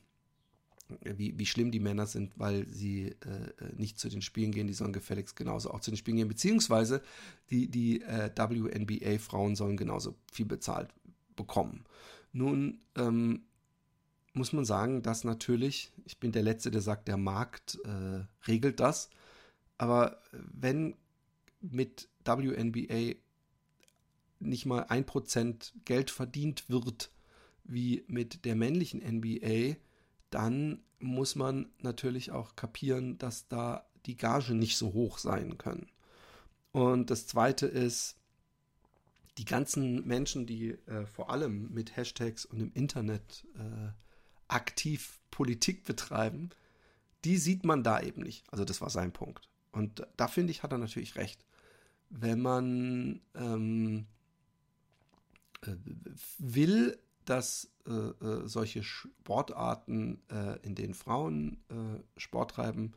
wie, 1.02 1.38
wie 1.38 1.46
schlimm 1.46 1.72
die 1.72 1.82
Männer 1.82 2.06
sind, 2.08 2.40
weil 2.40 2.66
sie 2.68 3.08
äh, 3.08 3.74
nicht 3.76 4.00
zu 4.00 4.10
den 4.10 4.22
Spielen 4.22 4.52
gehen, 4.52 4.68
die 4.68 4.74
sollen 4.74 4.94
gefälligst 4.94 5.36
genauso 5.36 5.72
auch 5.72 5.82
zu 5.82 5.92
den 5.92 5.98
Spielen 5.98 6.18
gehen, 6.18 6.30
beziehungsweise 6.30 7.02
die, 7.50 7.68
die 7.70 8.02
äh, 8.02 8.32
WNBA-Frauen 8.36 9.56
sollen 9.56 9.76
genauso 9.76 10.16
viel 10.32 10.46
bezahlt 10.46 10.94
bekommen. 11.36 11.84
Nun 12.32 12.80
ähm, 12.96 13.42
muss 14.34 14.54
man 14.54 14.64
sagen, 14.64 15.02
dass 15.02 15.24
natürlich, 15.24 15.92
ich 16.06 16.20
bin 16.20 16.32
der 16.32 16.44
Letzte, 16.44 16.72
der 16.72 16.82
sagt, 16.82 17.08
der 17.08 17.18
Markt 17.18 17.80
äh, 17.84 18.24
regelt 18.48 18.80
das, 18.80 19.10
aber 19.78 20.22
wenn 20.32 20.96
mit 21.62 22.10
WNBA 22.26 23.16
nicht 24.40 24.66
mal 24.66 24.86
ein 24.90 25.06
Prozent 25.06 25.74
Geld 25.86 26.12
verdient 26.12 26.70
wird, 26.70 27.12
wie 27.64 28.04
mit 28.08 28.46
der 28.46 28.56
männlichen 28.56 29.02
NBA, 29.02 29.76
dann 30.30 30.84
muss 31.00 31.36
man 31.36 31.70
natürlich 31.82 32.32
auch 32.32 32.56
kapieren, 32.56 33.18
dass 33.18 33.48
da 33.48 33.88
die 34.06 34.18
Gage 34.18 34.54
nicht 34.54 34.78
so 34.78 34.94
hoch 34.94 35.18
sein 35.18 35.58
können. 35.58 35.90
Und 36.72 37.10
das 37.10 37.28
Zweite 37.28 37.68
ist, 37.68 38.18
die 39.38 39.46
ganzen 39.46 40.06
Menschen, 40.08 40.46
die 40.48 40.72
äh, 40.88 41.06
vor 41.06 41.30
allem 41.30 41.72
mit 41.74 41.96
Hashtags 41.96 42.46
und 42.46 42.60
im 42.60 42.72
Internet 42.74 43.46
äh, 43.56 43.92
aktiv 44.48 45.20
Politik 45.30 45.84
betreiben, 45.84 46.50
die 47.24 47.38
sieht 47.38 47.64
man 47.64 47.84
da 47.84 48.02
eben 48.02 48.22
nicht. 48.22 48.44
Also 48.52 48.66
das 48.66 48.82
war 48.82 48.90
sein 48.90 49.12
Punkt. 49.12 49.48
Und 49.78 50.08
da 50.18 50.28
finde 50.28 50.52
ich, 50.52 50.64
hat 50.64 50.72
er 50.72 50.80
natürlich 50.80 51.16
recht. 51.16 51.46
Wenn 52.10 52.42
man 52.42 53.22
ähm, 53.36 54.08
äh, 55.62 55.76
will, 56.40 56.98
dass 57.26 57.70
äh, 57.86 57.92
äh, 57.92 58.48
solche 58.48 58.82
Sportarten, 58.82 60.20
äh, 60.32 60.58
in 60.66 60.74
denen 60.74 60.96
Frauen 60.96 61.58
äh, 61.70 62.20
Sport 62.20 62.52
treiben, 62.52 62.94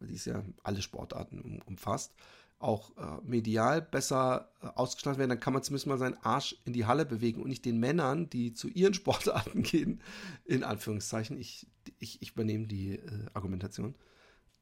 die 0.00 0.14
ist 0.14 0.24
ja 0.24 0.42
alle 0.64 0.82
Sportarten 0.82 1.40
um, 1.40 1.60
umfasst, 1.66 2.14
auch 2.58 2.96
äh, 2.96 3.20
medial 3.22 3.80
besser 3.80 4.50
ausgestattet 4.74 5.18
werden, 5.18 5.30
dann 5.30 5.40
kann 5.40 5.52
man 5.52 5.62
zumindest 5.62 5.86
mal 5.86 5.98
seinen 5.98 6.18
Arsch 6.24 6.56
in 6.64 6.72
die 6.72 6.86
Halle 6.86 7.06
bewegen 7.06 7.42
und 7.42 7.48
nicht 7.48 7.64
den 7.64 7.78
Männern, 7.78 8.28
die 8.28 8.54
zu 8.54 8.66
ihren 8.66 8.94
Sportarten 9.02 9.62
gehen, 9.62 10.00
in 10.44 10.64
Anführungszeichen, 10.64 11.38
ich, 11.38 11.68
ich, 12.00 12.20
ich 12.22 12.32
übernehme 12.32 12.66
die 12.66 12.98
Argumentation, 13.34 13.94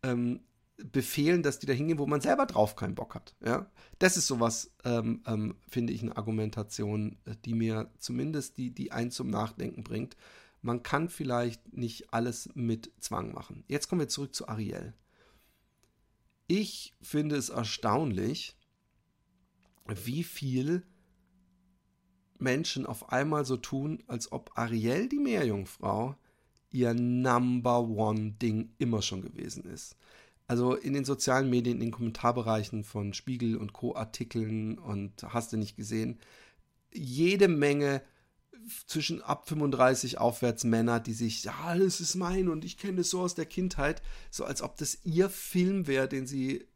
ähm, 0.02 0.40
befehlen, 0.78 1.42
dass 1.42 1.58
die 1.58 1.66
da 1.66 1.72
hingehen, 1.72 1.98
wo 1.98 2.06
man 2.06 2.20
selber 2.20 2.46
drauf 2.46 2.76
keinen 2.76 2.94
Bock 2.94 3.14
hat. 3.14 3.34
Ja? 3.44 3.70
Das 3.98 4.16
ist 4.16 4.26
sowas, 4.26 4.74
ähm, 4.84 5.22
ähm, 5.26 5.56
finde 5.68 5.92
ich, 5.92 6.02
eine 6.02 6.16
Argumentation, 6.16 7.16
äh, 7.24 7.34
die 7.44 7.54
mir 7.54 7.90
zumindest 7.98 8.58
die, 8.58 8.70
die 8.70 8.92
einen 8.92 9.10
zum 9.10 9.28
Nachdenken 9.28 9.82
bringt. 9.84 10.16
Man 10.60 10.82
kann 10.82 11.08
vielleicht 11.08 11.76
nicht 11.76 12.12
alles 12.12 12.50
mit 12.54 12.92
Zwang 13.00 13.32
machen. 13.32 13.64
Jetzt 13.68 13.88
kommen 13.88 14.00
wir 14.00 14.08
zurück 14.08 14.34
zu 14.34 14.48
Ariel. 14.48 14.94
Ich 16.46 16.94
finde 17.00 17.36
es 17.36 17.48
erstaunlich, 17.48 18.56
wie 19.86 20.24
viel 20.24 20.82
Menschen 22.38 22.86
auf 22.86 23.10
einmal 23.10 23.44
so 23.44 23.56
tun, 23.56 24.02
als 24.08 24.30
ob 24.30 24.50
Ariel, 24.56 25.08
die 25.08 25.18
Meerjungfrau, 25.18 26.16
ihr 26.70 26.92
Number 26.92 27.80
One 27.88 28.32
Ding 28.32 28.74
immer 28.78 29.00
schon 29.00 29.22
gewesen 29.22 29.64
ist 29.64 29.96
also 30.46 30.74
in 30.74 30.92
den 30.92 31.04
sozialen 31.04 31.50
Medien, 31.50 31.76
in 31.76 31.86
den 31.86 31.90
Kommentarbereichen 31.90 32.84
von 32.84 33.14
Spiegel 33.14 33.56
und 33.56 33.72
Co-Artikeln 33.72 34.78
und 34.78 35.22
hast 35.22 35.52
du 35.52 35.56
nicht 35.56 35.76
gesehen, 35.76 36.18
jede 36.92 37.48
Menge 37.48 38.02
zwischen 38.86 39.22
ab 39.22 39.48
35 39.48 40.18
aufwärts 40.18 40.64
Männer, 40.64 41.00
die 41.00 41.12
sich, 41.12 41.44
ja, 41.44 41.74
das 41.76 42.00
ist 42.00 42.14
mein 42.14 42.48
und 42.48 42.64
ich 42.64 42.78
kenne 42.78 42.98
das 42.98 43.10
so 43.10 43.20
aus 43.20 43.34
der 43.34 43.46
Kindheit, 43.46 44.02
so 44.30 44.44
als 44.44 44.62
ob 44.62 44.76
das 44.76 45.04
ihr 45.04 45.28
Film 45.30 45.86
wäre, 45.86 46.08
den 46.08 46.26
sie 46.26 46.66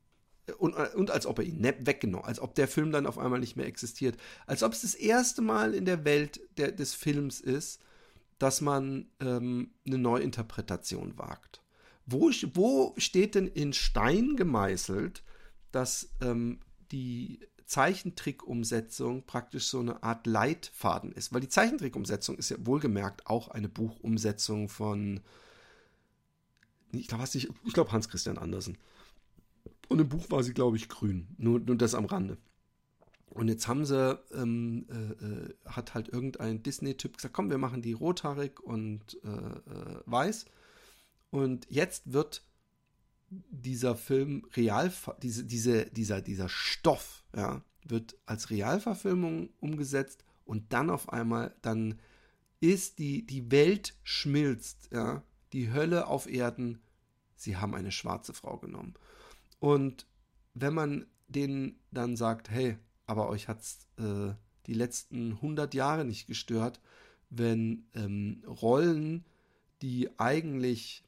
und, 0.59 0.75
und 0.75 1.11
als 1.11 1.27
ob 1.27 1.39
er 1.39 1.45
ihn 1.45 1.63
weggenommen, 1.63 2.27
als 2.27 2.41
ob 2.41 2.55
der 2.55 2.67
Film 2.67 2.91
dann 2.91 3.07
auf 3.07 3.19
einmal 3.19 3.39
nicht 3.41 3.57
mehr 3.57 3.67
existiert, 3.67 4.17
als 4.47 4.63
ob 4.63 4.73
es 4.73 4.83
das 4.83 4.95
erste 4.95 5.43
Mal 5.43 5.75
in 5.75 5.85
der 5.85 6.05
Welt 6.05 6.41
der, 6.57 6.73
des 6.73 6.95
Films 6.95 7.41
ist, 7.41 7.81
dass 8.39 8.61
man 8.61 9.11
ähm, 9.21 9.75
eine 9.87 9.99
Neuinterpretation 9.99 11.17
wagt. 11.19 11.60
Wo, 12.11 12.31
wo 12.55 12.95
steht 12.97 13.35
denn 13.35 13.47
in 13.47 13.73
Stein 13.73 14.37
gemeißelt, 14.37 15.23
dass 15.71 16.11
ähm, 16.21 16.61
die 16.91 17.41
Zeichentrick-Umsetzung 17.67 19.25
praktisch 19.27 19.69
so 19.69 19.79
eine 19.79 20.03
Art 20.03 20.27
Leitfaden 20.27 21.13
ist? 21.13 21.33
Weil 21.33 21.41
die 21.41 21.49
Zeichentrick-Umsetzung 21.49 22.37
ist 22.37 22.51
ja 22.51 22.57
wohlgemerkt 22.61 23.27
auch 23.27 23.49
eine 23.49 23.69
Buchumsetzung 23.69 24.69
von, 24.69 25.21
ich 26.93 27.07
glaube 27.07 27.29
glaub 27.73 27.93
Hans 27.93 28.09
Christian 28.09 28.39
Andersen. 28.39 28.77
Und 29.89 30.01
im 30.01 30.09
Buch 30.09 30.31
war 30.31 30.43
sie, 30.43 30.55
glaube 30.55 30.77
ich, 30.77 30.89
grün. 30.89 31.29
Nur, 31.39 31.61
nur 31.61 31.77
das 31.77 31.95
am 31.95 32.07
Rande. 32.07 32.39
Und 33.31 33.49
jetzt 33.49 33.69
haben 33.69 33.85
sie, 33.85 34.19
ähm, 34.35 34.87
äh, 34.91 35.25
äh 35.25 35.55
hat 35.65 35.95
halt 35.95 36.09
irgendein 36.09 36.63
Disney-Typ 36.63 37.17
gesagt, 37.17 37.35
komm, 37.35 37.51
wir 37.51 37.59
machen 37.59 37.83
die 37.83 37.93
rothaarig 37.93 38.59
und 38.61 39.19
äh, 39.23 39.29
äh, 39.29 40.03
weiß. 40.07 40.47
Und 41.31 41.67
jetzt 41.71 42.13
wird 42.13 42.45
dieser 43.29 43.97
Film 43.97 44.47
real, 44.57 44.93
diese, 45.23 45.45
diese, 45.45 45.87
dieser, 45.87 46.21
dieser 46.21 46.49
Stoff, 46.49 47.25
ja, 47.35 47.63
wird 47.85 48.17
als 48.27 48.51
Realverfilmung 48.51 49.51
umgesetzt 49.61 50.25
und 50.45 50.73
dann 50.73 50.91
auf 50.91 51.13
einmal, 51.13 51.55
dann 51.63 51.99
ist 52.61 52.99
die, 52.99 53.25
die 53.25 53.51
Welt 53.51 53.97
schmilzt, 54.03 54.89
ja, 54.93 55.23
die 55.53 55.73
Hölle 55.73 56.07
auf 56.07 56.29
Erden, 56.29 56.81
sie 57.37 57.57
haben 57.57 57.75
eine 57.75 57.93
schwarze 57.93 58.35
Frau 58.35 58.59
genommen. 58.59 58.95
Und 59.59 60.07
wenn 60.55 60.75
man 60.75 61.07
denen 61.29 61.79
dann 61.91 62.17
sagt, 62.17 62.51
hey, 62.51 62.77
aber 63.07 63.29
euch 63.29 63.49
hat 63.49 63.61
es 63.61 63.87
äh, 63.99 64.35
die 64.67 64.75
letzten 64.75 65.33
100 65.33 65.75
Jahre 65.75 66.05
nicht 66.05 66.27
gestört, 66.27 66.81
wenn 67.31 67.87
ähm, 67.95 68.43
Rollen, 68.47 69.25
die 69.83 70.11
eigentlich 70.19 71.05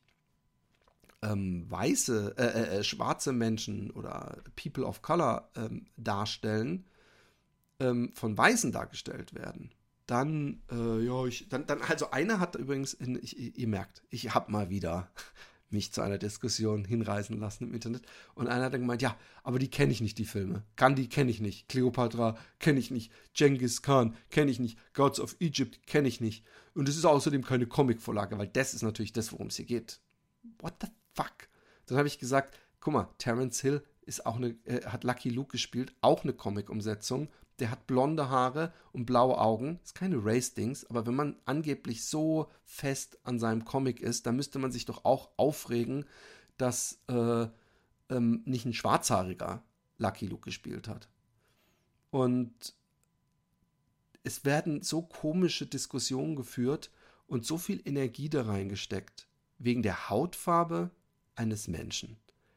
ähm, 1.22 1.70
weiße, 1.70 2.34
äh, 2.36 2.42
äh, 2.42 2.78
äh, 2.78 2.84
schwarze 2.84 3.32
Menschen 3.32 3.90
oder 3.92 4.42
People 4.56 4.84
of 4.84 5.02
Color 5.02 5.50
ähm, 5.56 5.86
darstellen, 5.96 6.84
ähm, 7.80 8.12
von 8.14 8.36
Weißen 8.36 8.72
dargestellt 8.72 9.34
werden. 9.34 9.70
Dann, 10.06 10.62
äh, 10.70 11.04
ja, 11.04 11.24
ich, 11.26 11.48
dann, 11.48 11.66
dann, 11.66 11.80
also 11.82 12.10
einer 12.10 12.40
hat 12.40 12.56
übrigens, 12.56 12.92
in, 12.92 13.18
ich, 13.22 13.56
ihr 13.56 13.68
merkt, 13.68 14.02
ich 14.10 14.34
habe 14.34 14.50
mal 14.50 14.68
wieder 14.68 15.10
mich 15.70 15.92
zu 15.92 16.02
einer 16.02 16.18
Diskussion 16.18 16.84
hinreißen 16.84 17.38
lassen 17.38 17.64
im 17.68 17.74
Internet. 17.74 18.02
Und 18.34 18.48
einer 18.48 18.66
hat 18.66 18.74
dann 18.74 18.82
gemeint, 18.82 19.00
ja, 19.00 19.16
aber 19.42 19.58
die 19.58 19.70
kenne 19.70 19.92
ich 19.92 20.00
nicht, 20.00 20.18
die 20.18 20.26
Filme. 20.26 20.64
Gandhi 20.76 21.06
kenne 21.06 21.30
ich 21.30 21.40
nicht, 21.40 21.68
Cleopatra 21.68 22.36
kenne 22.58 22.78
ich 22.78 22.90
nicht, 22.90 23.12
Genghis 23.32 23.80
Khan 23.80 24.14
kenne 24.28 24.50
ich 24.50 24.58
nicht, 24.58 24.76
Gods 24.92 25.18
of 25.18 25.36
Egypt 25.40 25.86
kenne 25.86 26.08
ich 26.08 26.20
nicht. 26.20 26.44
Und 26.74 26.88
es 26.88 26.96
ist 26.96 27.04
außerdem 27.04 27.42
keine 27.44 27.66
Comicvorlage, 27.66 28.36
weil 28.38 28.48
das 28.48 28.74
ist 28.74 28.82
natürlich 28.82 29.12
das, 29.12 29.32
worum 29.32 29.46
es 29.46 29.56
hier 29.56 29.66
geht. 29.66 30.00
What 30.58 30.74
the 30.80 30.88
fuck? 31.14 31.48
Dann 31.86 31.98
habe 31.98 32.08
ich 32.08 32.18
gesagt, 32.18 32.58
guck 32.80 32.94
mal, 32.94 33.08
Terence 33.18 33.60
Hill 33.60 33.82
ist 34.02 34.26
auch 34.26 34.36
eine, 34.36 34.56
äh, 34.64 34.84
hat 34.86 35.04
Lucky 35.04 35.30
Luke 35.30 35.52
gespielt, 35.52 35.94
auch 36.00 36.24
eine 36.24 36.32
Comic-Umsetzung. 36.32 37.28
Der 37.58 37.70
hat 37.70 37.86
blonde 37.86 38.28
Haare 38.28 38.72
und 38.92 39.06
blaue 39.06 39.38
Augen. 39.38 39.78
Ist 39.84 39.94
keine 39.94 40.24
Race-Dings, 40.24 40.86
aber 40.86 41.06
wenn 41.06 41.14
man 41.14 41.36
angeblich 41.44 42.04
so 42.04 42.50
fest 42.64 43.18
an 43.24 43.38
seinem 43.38 43.64
Comic 43.64 44.00
ist, 44.00 44.26
dann 44.26 44.36
müsste 44.36 44.58
man 44.58 44.72
sich 44.72 44.84
doch 44.84 45.04
auch 45.04 45.30
aufregen, 45.36 46.06
dass 46.56 47.00
äh, 47.08 47.46
ähm, 48.10 48.42
nicht 48.44 48.64
ein 48.64 48.74
schwarzhaariger 48.74 49.62
Lucky 49.98 50.26
Luke 50.26 50.44
gespielt 50.44 50.88
hat. 50.88 51.08
Und 52.10 52.74
es 54.24 54.44
werden 54.44 54.82
so 54.82 55.02
komische 55.02 55.66
Diskussionen 55.66 56.36
geführt 56.36 56.90
und 57.26 57.46
so 57.46 57.58
viel 57.58 57.80
Energie 57.84 58.28
da 58.28 58.42
reingesteckt. 58.42 59.26
Wegen 59.58 59.82
der 59.82 60.10
Hautfarbe, 60.10 60.90
eines 61.34 61.68
Menschen. 61.68 62.16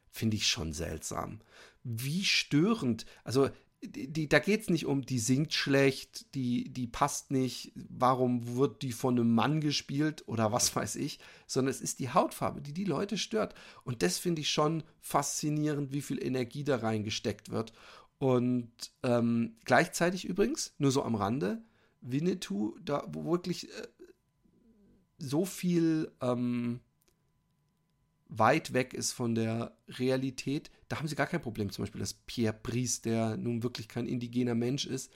Finde 0.10 0.38
ich 0.38 0.48
schon 0.48 0.74
seltsam. 0.74 1.42
Wie 1.84 2.24
störend. 2.24 3.06
Also, 3.24 3.50
die, 3.82 4.12
die, 4.12 4.28
da 4.28 4.40
geht 4.40 4.62
es 4.62 4.70
nicht 4.70 4.86
um, 4.86 5.06
die 5.06 5.20
singt 5.20 5.54
schlecht, 5.54 6.34
die, 6.34 6.72
die 6.72 6.88
passt 6.88 7.32
nicht, 7.32 7.74
warum 7.76 8.56
wird 8.56 8.82
die 8.82 8.92
von 8.92 9.20
einem 9.20 9.34
Mann 9.34 9.62
gespielt 9.62 10.24
oder 10.28 10.52
was 10.52 10.76
weiß 10.76 10.96
ich, 10.96 11.20
sondern 11.46 11.72
es 11.72 11.82
ist 11.82 12.00
die 12.00 12.10
Hautfarbe, 12.10 12.62
die 12.62 12.74
die 12.74 12.86
Leute 12.86 13.18
stört. 13.18 13.54
Und 13.84 14.02
das 14.02 14.18
finde 14.18 14.42
ich 14.42 14.50
schon 14.50 14.84
faszinierend, 15.02 15.92
wie 15.92 16.02
viel 16.02 16.24
Energie 16.24 16.64
da 16.64 16.78
reingesteckt 16.78 17.52
wird. 17.52 17.74
Und 18.18 18.72
ähm, 19.04 19.58
gleichzeitig 19.66 20.26
übrigens, 20.26 20.74
nur 20.78 20.92
so 20.92 21.04
am 21.04 21.16
Rande, 21.16 21.62
Winnetou, 22.02 22.78
da 22.84 23.06
wo 23.10 23.26
wirklich 23.26 23.70
äh, 23.70 23.88
so 25.18 25.46
viel 25.46 26.12
ähm, 26.22 26.80
weit 28.28 28.74
weg 28.74 28.94
ist 28.94 29.12
von 29.12 29.36
der 29.36 29.78
Realität, 29.88 30.72
da 30.88 30.98
haben 30.98 31.08
sie 31.08 31.16
gar 31.16 31.28
kein 31.28 31.42
Problem. 31.42 31.72
Zum 31.72 31.84
Beispiel, 31.84 32.00
dass 32.00 32.14
Pierre 32.14 32.58
Brice, 32.62 33.02
der 33.02 33.38
nun 33.38 33.64
wirklich 33.64 33.88
kein 33.88 34.08
indigener 34.08 34.56
Mensch 34.56 34.86
ist, 34.86 35.12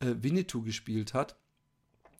äh, 0.00 0.14
Winnetou 0.20 0.62
gespielt 0.62 1.14
hat. 1.14 1.36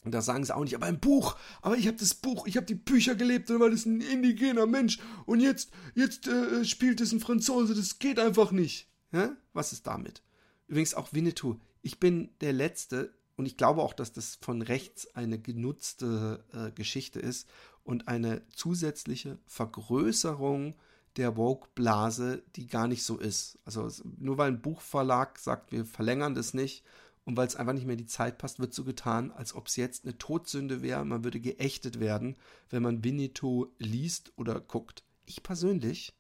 Und 0.05 0.13
da 0.13 0.21
sagen 0.21 0.45
sie 0.45 0.55
auch 0.55 0.65
nicht, 0.65 0.75
aber 0.75 0.87
ein 0.87 0.99
Buch, 0.99 1.37
aber 1.61 1.77
ich 1.77 1.87
habe 1.87 1.97
das 1.97 2.15
Buch, 2.15 2.47
ich 2.49 2.57
habe 2.57 2.67
die 2.67 2.75
Bücher 2.75 3.15
gelebt, 3.15 3.49
weil 3.51 3.71
das 3.71 3.87
ein 3.87 4.01
indigener 4.01 4.67
Mensch 4.67 4.99
und 5.27 5.39
jetzt, 5.39 5.71
jetzt 5.95 6.27
äh, 6.27 6.65
spielt 6.65 7.01
es 7.01 7.13
ein 7.13 7.21
Franzose, 7.21 7.75
das 7.75 8.01
geht 8.01 8.19
einfach 8.19 8.51
nicht. 8.51 8.89
Ja? 9.13 9.37
Was 9.53 9.73
ist 9.73 9.87
damit? 9.87 10.23
Übrigens 10.67 10.95
auch 10.95 11.13
Winnetou. 11.13 11.61
Ich 11.83 12.01
bin 12.01 12.31
der 12.41 12.53
Letzte 12.53 13.15
und 13.37 13.47
ich 13.47 13.57
glaube 13.57 13.81
auch, 13.83 13.93
dass 13.93 14.13
das 14.13 14.39
von 14.41 14.63
rechts 14.63 15.15
eine 15.15 15.39
genutzte 15.39 16.45
äh, 16.53 16.73
Geschichte 16.73 17.21
ist 17.21 17.49
und 17.85 18.09
eine 18.09 18.47
zusätzliche 18.49 19.39
Vergrößerung 19.47 20.75
der 21.17 21.37
Woke-Blase, 21.37 22.43
die 22.57 22.67
gar 22.67 22.89
nicht 22.89 23.03
so 23.03 23.19
ist. 23.19 23.59
Also 23.65 23.89
nur 24.19 24.39
weil 24.39 24.53
ein 24.53 24.63
Buchverlag 24.63 25.39
sagt, 25.39 25.73
wir 25.73 25.85
verlängern 25.85 26.35
das 26.35 26.55
nicht 26.55 26.85
und 27.25 27.37
weil 27.37 27.47
es 27.47 27.57
einfach 27.57 27.75
nicht 27.75 27.87
mehr 27.87 27.97
die 27.97 28.07
Zeit 28.07 28.39
passt, 28.39 28.61
wird 28.61 28.73
so 28.73 28.85
getan, 28.85 29.31
als 29.31 29.55
ob 29.55 29.67
es 29.67 29.77
jetzt 29.77 30.05
eine 30.05 30.17
Todsünde 30.17 30.83
wäre, 30.83 31.05
man 31.05 31.25
würde 31.25 31.41
geächtet 31.41 32.01
werden, 32.01 32.37
wenn 32.71 32.83
man 32.83 33.05
Winnetou 33.05 33.67
liest 33.79 34.33
oder 34.37 34.61
guckt. 34.61 35.05
Ich 35.27 35.43
persönlich 35.43 36.15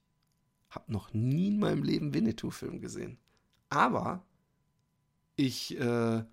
habe 0.68 0.92
noch 0.92 1.12
nie 1.12 1.48
in 1.48 1.59
meinem 1.59 1.83
Leben 1.83 2.14
Winnetou-Film 2.14 2.81
gesehen. 2.81 3.18
Aber 3.68 4.25
ich 5.37 5.79
äh, 5.79 6.25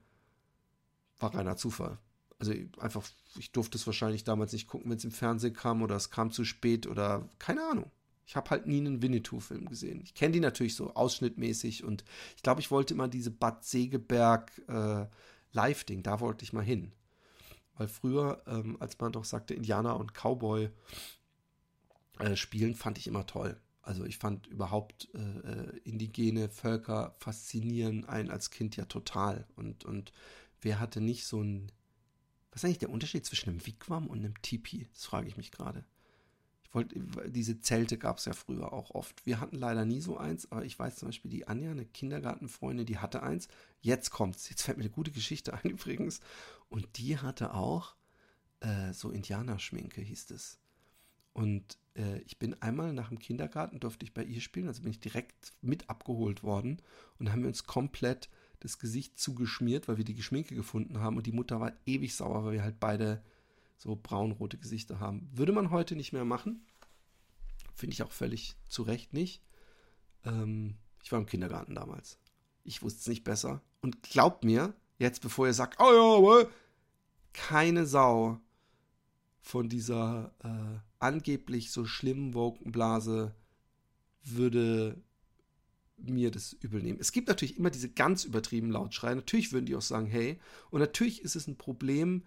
war 1.19 1.35
reiner 1.35 1.55
Zufall 1.55 1.99
also 2.39 2.53
einfach, 2.79 3.07
ich 3.37 3.51
durfte 3.51 3.77
es 3.77 3.85
wahrscheinlich 3.85 4.23
damals 4.23 4.53
nicht 4.53 4.67
gucken, 4.67 4.89
wenn 4.89 4.97
es 4.97 5.03
im 5.03 5.11
Fernsehen 5.11 5.53
kam 5.53 5.81
oder 5.81 5.95
es 5.95 6.09
kam 6.09 6.31
zu 6.31 6.45
spät 6.45 6.87
oder 6.87 7.27
keine 7.37 7.63
Ahnung. 7.69 7.91
Ich 8.25 8.35
habe 8.35 8.49
halt 8.51 8.67
nie 8.67 8.77
einen 8.77 9.01
Winnetou-Film 9.01 9.67
gesehen. 9.67 10.01
Ich 10.03 10.13
kenne 10.13 10.33
die 10.33 10.39
natürlich 10.39 10.75
so 10.75 10.93
ausschnittmäßig 10.93 11.83
und 11.83 12.05
ich 12.35 12.43
glaube, 12.43 12.61
ich 12.61 12.71
wollte 12.71 12.93
immer 12.93 13.07
diese 13.07 13.31
Bad 13.31 13.65
Segeberg 13.65 14.51
äh, 14.67 15.07
Live-Ding, 15.51 16.03
da 16.03 16.19
wollte 16.19 16.43
ich 16.43 16.53
mal 16.53 16.63
hin. 16.63 16.91
Weil 17.75 17.87
früher, 17.87 18.41
ähm, 18.45 18.77
als 18.79 18.97
man 18.99 19.11
doch 19.11 19.25
sagte, 19.25 19.53
Indianer 19.53 19.97
und 19.97 20.13
Cowboy 20.13 20.69
äh, 22.19 22.35
spielen, 22.35 22.75
fand 22.75 22.97
ich 22.97 23.07
immer 23.07 23.25
toll. 23.25 23.59
Also 23.81 24.05
ich 24.05 24.17
fand 24.17 24.45
überhaupt 24.47 25.09
äh, 25.15 25.17
äh 25.17 25.77
indigene 25.83 26.49
Völker 26.49 27.15
faszinieren 27.17 28.05
einen 28.05 28.29
als 28.29 28.51
Kind 28.51 28.75
ja 28.75 28.85
total. 28.85 29.47
Und, 29.55 29.85
und 29.85 30.13
wer 30.61 30.79
hatte 30.79 31.01
nicht 31.01 31.25
so 31.25 31.41
ein 31.41 31.71
was 32.59 32.63
ist 32.63 32.65
eigentlich 32.65 32.79
der 32.79 32.89
Unterschied 32.89 33.25
zwischen 33.25 33.51
einem 33.51 33.65
Wigwam 33.65 34.07
und 34.07 34.19
einem 34.19 34.41
Tipi? 34.41 34.85
Das 34.93 35.05
frage 35.05 35.29
ich 35.29 35.37
mich 35.37 35.51
gerade. 35.51 35.85
Ich 36.63 36.73
wollte, 36.73 36.99
diese 37.29 37.61
Zelte 37.61 37.97
gab 37.97 38.17
es 38.17 38.25
ja 38.25 38.33
früher 38.33 38.73
auch 38.73 38.91
oft. 38.91 39.25
Wir 39.25 39.39
hatten 39.39 39.55
leider 39.55 39.85
nie 39.85 40.01
so 40.01 40.17
eins, 40.17 40.51
aber 40.51 40.65
ich 40.65 40.77
weiß 40.77 40.97
zum 40.97 41.07
Beispiel, 41.07 41.31
die 41.31 41.47
Anja, 41.47 41.71
eine 41.71 41.85
Kindergartenfreundin, 41.85 42.85
die 42.85 42.97
hatte 42.97 43.23
eins. 43.23 43.47
Jetzt 43.79 44.11
kommt's. 44.11 44.49
Jetzt 44.49 44.63
fällt 44.63 44.77
mir 44.77 44.83
eine 44.83 44.91
gute 44.91 45.11
Geschichte 45.11 45.53
ein 45.53 45.69
übrigens. 45.69 46.19
Und 46.67 46.97
die 46.97 47.17
hatte 47.17 47.53
auch 47.53 47.95
äh, 48.59 48.91
so 48.91 49.09
Indianerschminke, 49.09 50.01
hieß 50.01 50.31
es. 50.31 50.59
Und 51.31 51.77
äh, 51.95 52.19
ich 52.19 52.39
bin 52.39 52.61
einmal 52.61 52.91
nach 52.91 53.07
dem 53.07 53.19
Kindergarten, 53.19 53.79
durfte 53.79 54.03
ich 54.03 54.13
bei 54.13 54.25
ihr 54.25 54.41
spielen, 54.41 54.67
also 54.67 54.81
bin 54.81 54.91
ich 54.91 54.99
direkt 54.99 55.53
mit 55.61 55.89
abgeholt 55.89 56.43
worden 56.43 56.81
und 57.19 57.31
haben 57.31 57.41
wir 57.41 57.47
uns 57.47 57.63
komplett 57.63 58.29
das 58.59 58.79
Gesicht 58.79 59.17
zugeschmiert, 59.19 59.87
weil 59.87 59.97
wir 59.97 60.03
die 60.03 60.15
Geschminke 60.15 60.55
gefunden 60.55 60.99
haben 60.99 61.17
und 61.17 61.25
die 61.25 61.31
Mutter 61.31 61.59
war 61.59 61.73
ewig 61.85 62.15
sauer, 62.15 62.45
weil 62.45 62.53
wir 62.53 62.63
halt 62.63 62.79
beide 62.79 63.23
so 63.77 63.97
braunrote 64.01 64.57
Gesichter 64.57 64.99
haben. 64.99 65.29
Würde 65.33 65.53
man 65.53 65.71
heute 65.71 65.95
nicht 65.95 66.11
mehr 66.11 66.25
machen. 66.25 66.65
Finde 67.73 67.93
ich 67.93 68.03
auch 68.03 68.11
völlig 68.11 68.55
zu 68.67 68.83
Recht 68.83 69.13
nicht. 69.13 69.41
Ähm, 70.25 70.75
ich 71.01 71.11
war 71.11 71.19
im 71.19 71.25
Kindergarten 71.25 71.75
damals. 71.75 72.19
Ich 72.65 72.81
wusste 72.81 72.99
es 72.99 73.07
nicht 73.07 73.23
besser. 73.23 73.61
Und 73.81 74.03
glaubt 74.03 74.43
mir, 74.43 74.73
jetzt 74.97 75.21
bevor 75.21 75.47
ihr 75.47 75.53
sagt, 75.53 75.79
oh 75.79 75.93
ja, 75.93 76.17
aber 76.17 76.49
keine 77.31 77.85
Sau 77.85 78.41
von 79.41 79.69
dieser 79.69 80.33
äh, 80.43 80.79
angeblich 80.99 81.71
so 81.71 81.85
schlimmen 81.85 82.33
Wokenblase 82.33 83.33
würde 84.23 85.01
mir 86.03 86.31
das 86.31 86.53
übel 86.53 86.81
nehmen. 86.81 86.99
Es 86.99 87.11
gibt 87.11 87.27
natürlich 87.27 87.57
immer 87.57 87.69
diese 87.69 87.89
ganz 87.89 88.25
übertrieben 88.25 88.71
Lautschreien. 88.71 89.17
Natürlich 89.17 89.51
würden 89.51 89.65
die 89.65 89.75
auch 89.75 89.81
sagen, 89.81 90.07
hey, 90.07 90.39
und 90.69 90.79
natürlich 90.79 91.23
ist 91.23 91.35
es 91.35 91.47
ein 91.47 91.57
Problem 91.57 92.23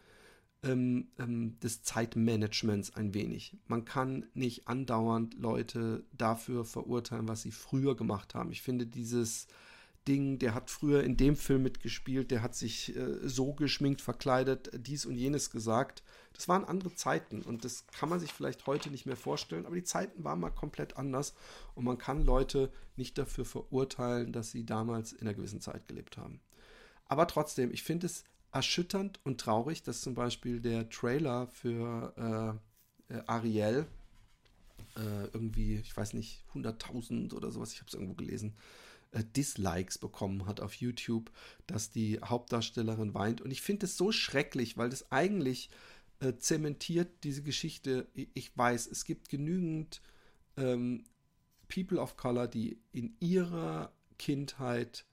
ähm, 0.63 1.09
ähm, 1.19 1.59
des 1.61 1.83
Zeitmanagements 1.83 2.95
ein 2.95 3.15
wenig. 3.15 3.57
Man 3.67 3.85
kann 3.85 4.27
nicht 4.35 4.69
andauernd 4.69 5.35
Leute 5.35 6.05
dafür 6.13 6.65
verurteilen, 6.65 7.29
was 7.29 7.43
sie 7.43 7.51
früher 7.51 7.97
gemacht 7.97 8.35
haben. 8.35 8.53
Ich 8.53 8.63
finde 8.63 8.87
dieses 8.87 9.49
Ding, 10.09 10.39
der 10.39 10.55
hat 10.55 10.71
früher 10.71 11.05
in 11.05 11.17
dem 11.17 11.37
Film 11.37 11.63
mitgespielt, 11.63 12.31
der 12.31 12.43
hat 12.43 12.55
sich 12.55 12.97
äh, 12.97 13.29
so 13.29 13.53
geschminkt, 13.53 14.01
verkleidet, 14.01 14.71
dies 14.75 15.07
und 15.07 15.17
jenes 15.17 15.51
gesagt. 15.51 16.03
Das 16.33 16.49
waren 16.49 16.65
andere 16.65 16.95
Zeiten 16.95 17.43
und 17.43 17.65
das 17.65 17.87
kann 17.89 18.09
man 18.09 18.19
sich 18.19 18.33
vielleicht 18.33 18.67
heute 18.67 18.91
nicht 18.91 19.07
mehr 19.07 19.17
vorstellen, 19.17 19.67
aber 19.67 19.77
die 19.77 19.85
Zeiten 19.85 20.25
waren 20.25 20.41
mal 20.41 20.51
komplett 20.51 20.97
anders 20.97 21.35
und 21.75 21.85
man 21.85 21.99
kann 21.99 22.25
Leute 22.25 22.73
nicht 22.97 23.17
dafür 23.19 23.45
verurteilen, 23.45 24.33
dass 24.33 24.51
sie 24.51 24.65
damals 24.65 25.13
in 25.13 25.21
einer 25.21 25.35
gewissen 25.35 25.61
Zeit 25.61 25.87
gelebt 25.87 26.17
haben. 26.17 26.41
Aber 27.07 27.27
trotzdem, 27.27 27.73
ich 27.73 27.83
finde 27.83 28.07
es 28.07 28.25
erschütternd 28.51 29.21
und 29.25 29.41
traurig, 29.41 29.83
dass 29.83 30.01
zum 30.01 30.15
Beispiel 30.15 30.61
der 30.61 30.89
Trailer 30.91 31.47
für 31.47 32.61
äh, 33.09 33.15
äh 33.15 33.23
Ariel 33.27 33.87
äh, 34.97 35.25
irgendwie, 35.33 35.77
ich 35.77 35.97
weiß 35.97 36.15
nicht, 36.15 36.45
100.000 36.55 37.35
oder 37.35 37.51
sowas, 37.51 37.73
ich 37.73 37.81
habe 37.81 37.89
es 37.89 37.95
irgendwo 37.95 38.15
gelesen, 38.15 38.55
äh, 39.13 39.23
Dislikes 39.37 39.99
bekommen 39.99 40.47
hat 40.47 40.61
auf 40.61 40.75
YouTube, 40.75 41.31
dass 41.67 41.91
die 41.91 42.21
Hauptdarstellerin 42.23 43.15
weint. 43.15 43.41
Und 43.41 43.51
ich 43.51 43.63
finde 43.63 43.87
es 43.87 43.97
so 43.97 44.13
schrecklich, 44.13 44.77
weil 44.77 44.91
das 44.91 45.11
eigentlich 45.13 45.71
äh, 46.21 46.35
zementiert 46.37 47.25
diese 47.25 47.43
Geschichte. 47.43 48.09
Ich 48.15 48.57
weiß, 48.57 48.87
es 48.87 49.05
gibt 49.05 49.29
genügend 49.29 50.01
ähm, 50.57 51.05
People 51.69 51.99
of 51.99 52.17
Color, 52.17 52.49
die 52.49 52.79
in 52.93 53.17
ihrer 53.21 53.93
Kindheit 54.19 55.07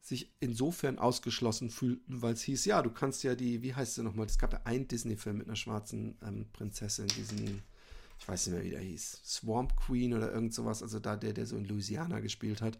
sich 0.00 0.32
insofern 0.40 0.98
ausgeschlossen 0.98 1.70
fühlten, 1.70 2.22
weil 2.22 2.32
es 2.32 2.42
hieß, 2.42 2.64
ja, 2.64 2.82
du 2.82 2.90
kannst 2.90 3.22
ja 3.22 3.34
die, 3.34 3.62
wie 3.62 3.74
heißt 3.74 3.96
sie 3.96 4.02
nochmal, 4.02 4.26
es 4.26 4.38
gab 4.38 4.52
ja 4.52 4.60
einen 4.64 4.88
Disney-Film 4.88 5.38
mit 5.38 5.46
einer 5.46 5.56
schwarzen 5.56 6.16
ähm, 6.22 6.46
Prinzessin, 6.52 7.06
diesen, 7.08 7.62
ich 8.20 8.28
weiß 8.28 8.46
nicht 8.46 8.54
mehr, 8.54 8.64
wie 8.64 8.70
der 8.70 8.80
hieß, 8.80 9.22
Swamp 9.24 9.76
Queen 9.76 10.12
oder 10.12 10.30
irgend 10.32 10.54
sowas, 10.54 10.82
also 10.82 11.00
da 11.00 11.16
der, 11.16 11.32
der 11.32 11.46
so 11.46 11.56
in 11.56 11.64
Louisiana 11.64 12.20
gespielt 12.20 12.60
hat. 12.60 12.78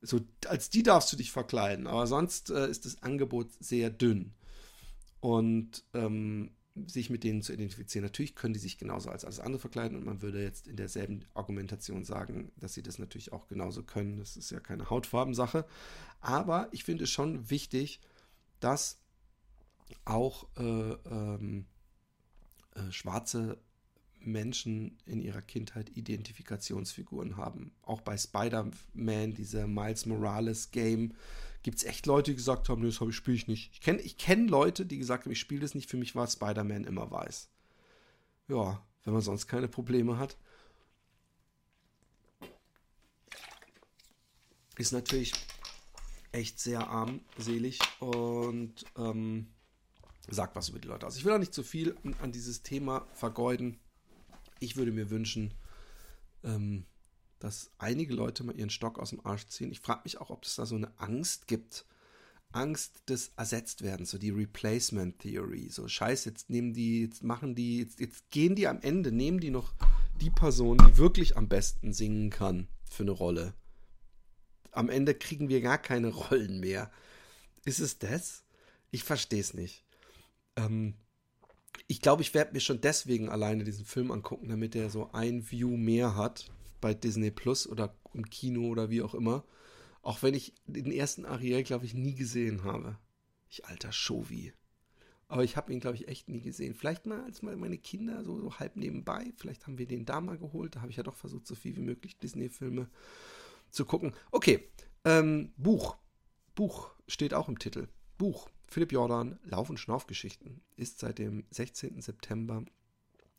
So, 0.00 0.20
als 0.46 0.70
die 0.70 0.82
darfst 0.82 1.12
du 1.12 1.16
dich 1.18 1.30
verkleiden, 1.30 1.86
aber 1.86 2.06
sonst 2.06 2.50
äh, 2.50 2.68
ist 2.68 2.86
das 2.86 3.02
Angebot 3.02 3.48
sehr 3.60 3.90
dünn. 3.90 4.32
Und 5.20 5.84
ähm, 5.92 6.52
sich 6.86 7.10
mit 7.10 7.24
denen 7.24 7.42
zu 7.42 7.52
identifizieren. 7.52 8.04
Natürlich 8.04 8.34
können 8.34 8.54
die 8.54 8.60
sich 8.60 8.78
genauso 8.78 9.10
als 9.10 9.24
alles 9.24 9.40
andere 9.40 9.60
verkleiden 9.60 9.98
und 9.98 10.06
man 10.06 10.22
würde 10.22 10.42
jetzt 10.42 10.66
in 10.66 10.76
derselben 10.76 11.26
Argumentation 11.34 12.04
sagen, 12.04 12.52
dass 12.56 12.74
sie 12.74 12.82
das 12.82 12.98
natürlich 12.98 13.32
auch 13.32 13.48
genauso 13.48 13.82
können. 13.82 14.18
Das 14.18 14.36
ist 14.36 14.50
ja 14.50 14.60
keine 14.60 14.88
Hautfarbensache. 14.88 15.66
Aber 16.20 16.68
ich 16.70 16.84
finde 16.84 17.04
es 17.04 17.10
schon 17.10 17.50
wichtig, 17.50 18.00
dass 18.60 18.98
auch 20.06 20.46
äh, 20.56 20.62
ähm, 20.62 21.66
äh, 22.74 22.92
schwarze 22.92 23.58
Menschen 24.20 24.98
in 25.06 25.20
ihrer 25.20 25.42
Kindheit 25.42 25.96
Identifikationsfiguren 25.96 27.36
haben. 27.36 27.72
Auch 27.82 28.00
bei 28.00 28.16
Spider-Man, 28.16 29.34
dieser 29.34 29.66
Miles 29.66 30.06
Morales 30.06 30.70
Game, 30.70 31.14
gibt 31.62 31.78
es 31.78 31.84
echt 31.84 32.06
Leute, 32.06 32.30
die 32.30 32.36
gesagt 32.36 32.68
haben, 32.68 32.82
nee, 32.82 32.90
das 32.90 33.14
spiele 33.14 33.36
ich 33.36 33.48
nicht. 33.48 33.72
Ich 33.72 33.80
kenne 33.80 34.00
ich 34.00 34.16
kenn 34.16 34.48
Leute, 34.48 34.86
die 34.86 34.98
gesagt 34.98 35.24
haben, 35.24 35.32
ich 35.32 35.40
spiele 35.40 35.60
das 35.60 35.74
nicht. 35.74 35.90
Für 35.90 35.96
mich 35.96 36.14
war 36.14 36.26
Spider-Man 36.26 36.84
immer 36.84 37.10
weiß. 37.10 37.48
Ja, 38.48 38.84
wenn 39.04 39.12
man 39.12 39.22
sonst 39.22 39.46
keine 39.46 39.68
Probleme 39.68 40.18
hat. 40.18 40.36
Ist 44.76 44.92
natürlich 44.92 45.32
echt 46.32 46.58
sehr 46.58 46.88
armselig 46.88 47.78
und 47.98 48.84
ähm, 48.96 49.48
sagt 50.28 50.56
was 50.56 50.68
über 50.68 50.78
die 50.78 50.88
Leute 50.88 51.06
aus. 51.06 51.16
Ich 51.16 51.24
will 51.24 51.32
auch 51.32 51.38
nicht 51.38 51.54
zu 51.54 51.62
viel 51.62 51.96
an 52.22 52.32
dieses 52.32 52.62
Thema 52.62 53.06
vergeuden. 53.12 53.78
Ich 54.60 54.76
würde 54.76 54.92
mir 54.92 55.10
wünschen, 55.10 55.54
ähm, 56.44 56.86
dass 57.40 57.72
einige 57.78 58.14
Leute 58.14 58.44
mal 58.44 58.56
ihren 58.56 58.70
Stock 58.70 58.98
aus 58.98 59.10
dem 59.10 59.24
Arsch 59.26 59.46
ziehen. 59.46 59.72
Ich 59.72 59.80
frage 59.80 60.02
mich 60.04 60.18
auch, 60.18 60.30
ob 60.30 60.44
es 60.44 60.54
da 60.54 60.66
so 60.66 60.76
eine 60.76 60.96
Angst 60.98 61.48
gibt. 61.48 61.86
Angst 62.52 63.08
des 63.08 63.32
Ersetztwerdens, 63.36 64.10
so 64.10 64.18
die 64.18 64.30
Replacement 64.30 65.18
Theory. 65.20 65.68
So, 65.70 65.86
scheiße, 65.86 66.28
jetzt 66.28 66.50
nehmen 66.50 66.72
die, 66.72 67.02
jetzt 67.02 67.22
machen 67.22 67.54
die, 67.54 67.78
jetzt, 67.78 68.00
jetzt 68.00 68.30
gehen 68.30 68.56
die 68.56 68.66
am 68.66 68.80
Ende, 68.80 69.12
nehmen 69.12 69.40
die 69.40 69.50
noch 69.50 69.72
die 70.20 70.30
Person, 70.30 70.78
die 70.78 70.96
wirklich 70.96 71.36
am 71.36 71.48
besten 71.48 71.92
singen 71.92 72.30
kann 72.30 72.68
für 72.90 73.04
eine 73.04 73.12
Rolle. 73.12 73.54
Am 74.72 74.88
Ende 74.88 75.14
kriegen 75.14 75.48
wir 75.48 75.60
gar 75.60 75.78
keine 75.78 76.08
Rollen 76.12 76.60
mehr. 76.60 76.90
Ist 77.64 77.80
es 77.80 77.98
das? 77.98 78.44
Ich 78.90 79.04
verstehe 79.04 79.40
es 79.40 79.54
nicht. 79.54 79.84
Ähm, 80.56 80.94
ich 81.86 82.00
glaube, 82.00 82.22
ich 82.22 82.34
werde 82.34 82.52
mir 82.52 82.60
schon 82.60 82.80
deswegen 82.80 83.28
alleine 83.28 83.64
diesen 83.64 83.84
Film 83.84 84.10
angucken, 84.10 84.48
damit 84.48 84.74
er 84.74 84.90
so 84.90 85.10
ein 85.12 85.50
View 85.50 85.76
mehr 85.76 86.16
hat 86.16 86.50
bei 86.80 86.94
Disney 86.94 87.30
Plus 87.30 87.66
oder 87.66 87.94
im 88.14 88.28
Kino 88.28 88.68
oder 88.68 88.90
wie 88.90 89.02
auch 89.02 89.14
immer. 89.14 89.44
Auch 90.02 90.22
wenn 90.22 90.34
ich 90.34 90.54
den 90.66 90.92
ersten 90.92 91.26
Ariel, 91.26 91.62
glaube 91.62 91.84
ich, 91.84 91.94
nie 91.94 92.14
gesehen 92.14 92.64
habe. 92.64 92.98
Ich 93.48 93.66
alter 93.66 93.92
Shovi. 93.92 94.52
Aber 95.28 95.44
ich 95.44 95.56
habe 95.56 95.72
ihn, 95.72 95.80
glaube 95.80 95.96
ich, 95.96 96.08
echt 96.08 96.28
nie 96.28 96.40
gesehen. 96.40 96.74
Vielleicht 96.74 97.06
mal 97.06 97.22
als 97.22 97.42
mal 97.42 97.56
meine 97.56 97.78
Kinder 97.78 98.24
so, 98.24 98.40
so 98.40 98.58
halb 98.58 98.76
nebenbei. 98.76 99.32
Vielleicht 99.36 99.66
haben 99.66 99.78
wir 99.78 99.86
den 99.86 100.04
da 100.04 100.20
mal 100.20 100.38
geholt. 100.38 100.74
Da 100.74 100.80
habe 100.80 100.90
ich 100.90 100.96
ja 100.96 101.04
doch 101.04 101.14
versucht, 101.14 101.46
so 101.46 101.54
viel 101.54 101.76
wie 101.76 101.82
möglich 101.82 102.18
Disney-Filme 102.18 102.88
zu 103.70 103.84
gucken. 103.84 104.12
Okay, 104.32 104.68
ähm, 105.04 105.52
Buch. 105.56 105.96
Buch 106.54 106.90
steht 107.06 107.34
auch 107.34 107.48
im 107.48 107.58
Titel. 107.58 107.86
Buch. 108.18 108.48
Philipp 108.70 108.92
Jordan, 108.92 109.38
Lauf- 109.44 109.68
und 109.68 109.78
Schnaufgeschichten, 109.78 110.62
ist 110.76 111.00
seit 111.00 111.18
dem 111.18 111.44
16. 111.50 112.00
September 112.00 112.64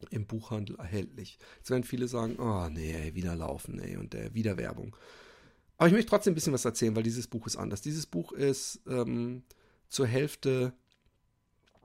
im 0.09 0.25
Buchhandel 0.25 0.77
erhältlich. 0.77 1.37
Jetzt 1.57 1.69
werden 1.69 1.83
viele 1.83 2.07
sagen, 2.07 2.37
oh 2.37 2.67
nee, 2.69 3.13
wieder 3.13 3.35
laufen, 3.35 3.79
ey, 3.79 3.97
und 3.97 4.15
äh, 4.15 4.33
wieder 4.33 4.57
Werbung. 4.57 4.95
Aber 5.77 5.87
ich 5.87 5.93
möchte 5.93 6.09
trotzdem 6.09 6.31
ein 6.33 6.35
bisschen 6.35 6.53
was 6.53 6.65
erzählen, 6.65 6.95
weil 6.95 7.03
dieses 7.03 7.27
Buch 7.27 7.45
ist 7.47 7.57
anders. 7.57 7.81
Dieses 7.81 8.05
Buch 8.05 8.33
ist 8.33 8.81
ähm, 8.87 9.43
zur 9.89 10.05
Hälfte 10.05 10.73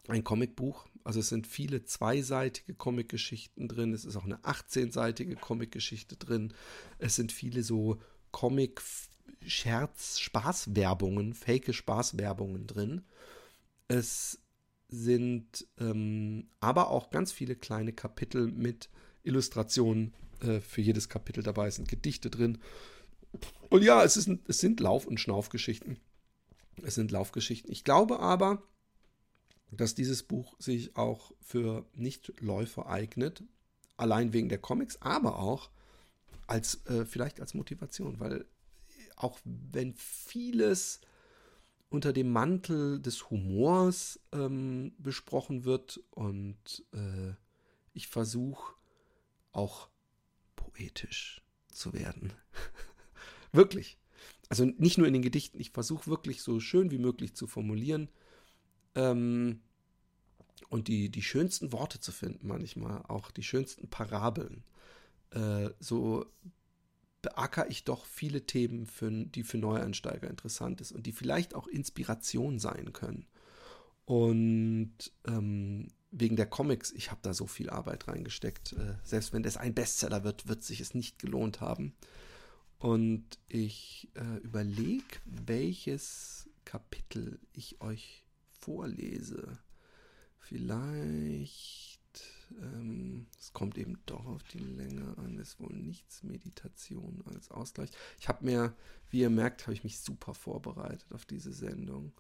ein 0.09 0.25
Comicbuch. 0.25 0.87
Also 1.05 1.21
es 1.21 1.29
sind 1.29 1.47
viele 1.47 1.85
zweiseitige 1.85 2.75
Comicgeschichten 2.75 3.69
drin. 3.69 3.95
Es 3.95 4.05
ist 4.05 4.17
auch 4.17 4.25
eine 4.25 4.39
18-seitige 4.39 5.37
Comicgeschichte 5.37 6.17
drin. 6.17 6.53
Es 6.99 7.15
sind 7.17 7.33
viele 7.33 7.63
so 7.63 7.99
Comic-Scherz-Spaßwerbungen, 8.33 11.33
fake 11.33 11.75
Spaßwerbungen 11.75 12.67
drin. 12.67 13.03
Es 13.89 14.41
sind 14.89 15.67
ähm, 15.79 16.49
aber 16.61 16.91
auch 16.91 17.11
ganz 17.11 17.33
viele 17.33 17.57
kleine 17.57 17.93
Kapitel 17.93 18.47
mit 18.47 18.89
Illustrationen. 19.23 20.15
Äh, 20.41 20.61
für 20.61 20.81
jedes 20.81 21.09
Kapitel 21.09 21.43
dabei 21.43 21.71
sind 21.71 21.89
Gedichte 21.89 22.31
drin. 22.31 22.59
Und 23.69 23.83
ja, 23.83 24.03
es, 24.05 24.17
ist, 24.17 24.29
es 24.47 24.59
sind 24.59 24.81
Lauf- 24.81 25.07
und 25.07 25.21
Schnaufgeschichten. 25.21 25.99
Es 26.83 26.95
sind 26.95 27.11
Laufgeschichten. 27.11 27.71
Ich 27.73 27.85
glaube 27.85 28.21
aber, 28.21 28.63
dass 29.71 29.95
dieses 29.95 30.23
Buch 30.23 30.55
sich 30.59 30.97
auch 30.97 31.33
für 31.41 31.87
Nichtläufer 31.95 32.87
eignet. 32.87 33.43
Allein 33.97 34.33
wegen 34.33 34.49
der 34.49 34.59
Comics, 34.59 35.01
aber 35.01 35.39
auch 35.39 35.71
als 36.47 36.87
äh, 36.87 37.05
vielleicht 37.05 37.41
als 37.41 37.55
Motivation, 37.55 38.21
weil 38.21 38.45
auch 39.17 39.39
wenn 39.45 39.95
vieles 39.95 41.01
unter 41.89 42.13
dem 42.13 42.31
Mantel 42.31 43.01
des 43.01 43.31
Humors 43.31 44.21
ähm, 44.33 44.95
besprochen 44.99 45.65
wird 45.65 46.01
und 46.11 46.85
äh, 46.93 47.35
ich 47.93 48.09
versuche 48.09 48.75
auch 49.53 49.89
poetisch 50.57 51.43
zu 51.71 51.93
werden. 51.93 52.33
wirklich. 53.53 53.99
Also 54.49 54.65
nicht 54.65 54.99
nur 54.99 55.07
in 55.07 55.13
den 55.13 55.23
Gedichten, 55.23 55.61
ich 55.61 55.71
versuche 55.71 56.09
wirklich 56.09 56.43
so 56.43 56.61
schön 56.61 56.91
wie 56.91 56.99
möglich 56.99 57.35
zu 57.35 57.47
formulieren 57.47 58.09
ähm, 58.95 59.61
und 60.69 60.89
die, 60.89 61.09
die 61.09 61.23
schönsten 61.23 61.73
Worte 61.73 62.01
zu 62.01 62.13
finden 62.13 62.47
manchmal, 62.47 63.03
auch 63.09 63.31
die 63.31 63.43
schönsten 63.43 63.89
Parabeln. 63.89 64.65
Äh, 65.31 65.71
so 65.81 66.27
beackere 67.27 67.67
ich 67.69 67.83
doch 67.83 68.07
viele 68.07 68.47
Themen, 68.47 68.87
für, 68.87 69.11
die 69.11 69.43
für 69.43 69.59
Neueinsteiger 69.59 70.31
interessant 70.31 70.81
ist 70.81 70.93
und 70.93 71.07
die 71.07 71.13
vielleicht 71.13 71.57
auch 71.57 71.67
Inspiration 71.67 72.61
sein 72.61 72.93
können. 72.93 73.27
Und 74.05 74.95
ähm, 75.27 75.89
wegen 76.13 76.37
der 76.37 76.47
Comics, 76.47 76.93
ich 76.93 77.11
habe 77.11 77.21
da 77.23 77.35
so 77.35 77.49
viel 77.49 77.69
Arbeit 77.69 78.07
reingesteckt. 78.07 78.75
Äh, 78.75 78.95
selbst 79.03 79.33
wenn 79.33 79.43
das 79.43 79.57
ein 79.57 79.75
Bestseller 79.75 80.23
wird, 80.23 80.47
wird 80.47 80.63
sich 80.63 80.81
es 80.81 80.95
nicht 80.95 81.19
gelohnt 81.19 81.61
haben. 81.61 81.97
Und 82.79 83.41
ich 83.49 84.09
äh, 84.15 84.37
überlege, 84.45 85.17
welches 85.25 86.49
Kapitel 86.65 87.41
ich 87.53 87.81
euch 87.81 88.25
vorlese. 88.53 89.59
Vielleicht 90.39 91.96
ähm, 92.61 93.27
es 93.39 93.53
kommt 93.53 93.79
eben 93.79 93.99
doch 94.07 94.27
auf 94.27 94.43
die 94.45 94.59
Länge 94.59 95.17
an. 95.19 95.39
Ist 95.39 95.61
wohl 95.61 95.73
nichts 95.73 96.23
Meditation 96.23 97.23
als 97.27 97.51
Ausgleich. 97.51 97.91
Ich 98.19 98.29
habe 98.29 98.45
mir, 98.45 98.75
wie 99.11 99.21
ihr 99.21 99.31
merkt, 99.31 99.63
habe 99.63 99.75
ich 99.75 99.85
mich 99.85 100.01
super 100.01 100.35
vorbereitet 100.35 101.07
auf 101.13 101.25
diese 101.25 101.53
Sendung. 101.53 102.13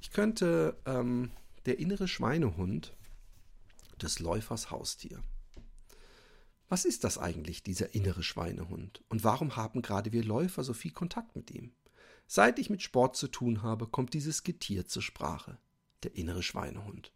Ich 0.00 0.10
könnte 0.10 0.76
ähm, 0.86 1.30
der 1.66 1.78
innere 1.78 2.08
Schweinehund 2.08 2.94
des 4.00 4.18
Läufers 4.20 4.70
Haustier. 4.70 5.22
Was 6.68 6.84
ist 6.84 7.04
das 7.04 7.18
eigentlich, 7.18 7.62
dieser 7.62 7.94
innere 7.94 8.22
Schweinehund? 8.22 9.04
Und 9.08 9.22
warum 9.22 9.56
haben 9.56 9.82
gerade 9.82 10.12
wir 10.12 10.24
Läufer 10.24 10.64
so 10.64 10.74
viel 10.74 10.90
Kontakt 10.90 11.36
mit 11.36 11.50
ihm? 11.50 11.72
Seit 12.26 12.58
ich 12.58 12.70
mit 12.70 12.82
Sport 12.82 13.16
zu 13.16 13.28
tun 13.28 13.62
habe, 13.62 13.86
kommt 13.86 14.14
dieses 14.14 14.42
Getier 14.42 14.86
zur 14.86 15.02
Sprache. 15.02 15.58
Der 16.02 16.16
innere 16.16 16.42
Schweinehund. 16.42 17.12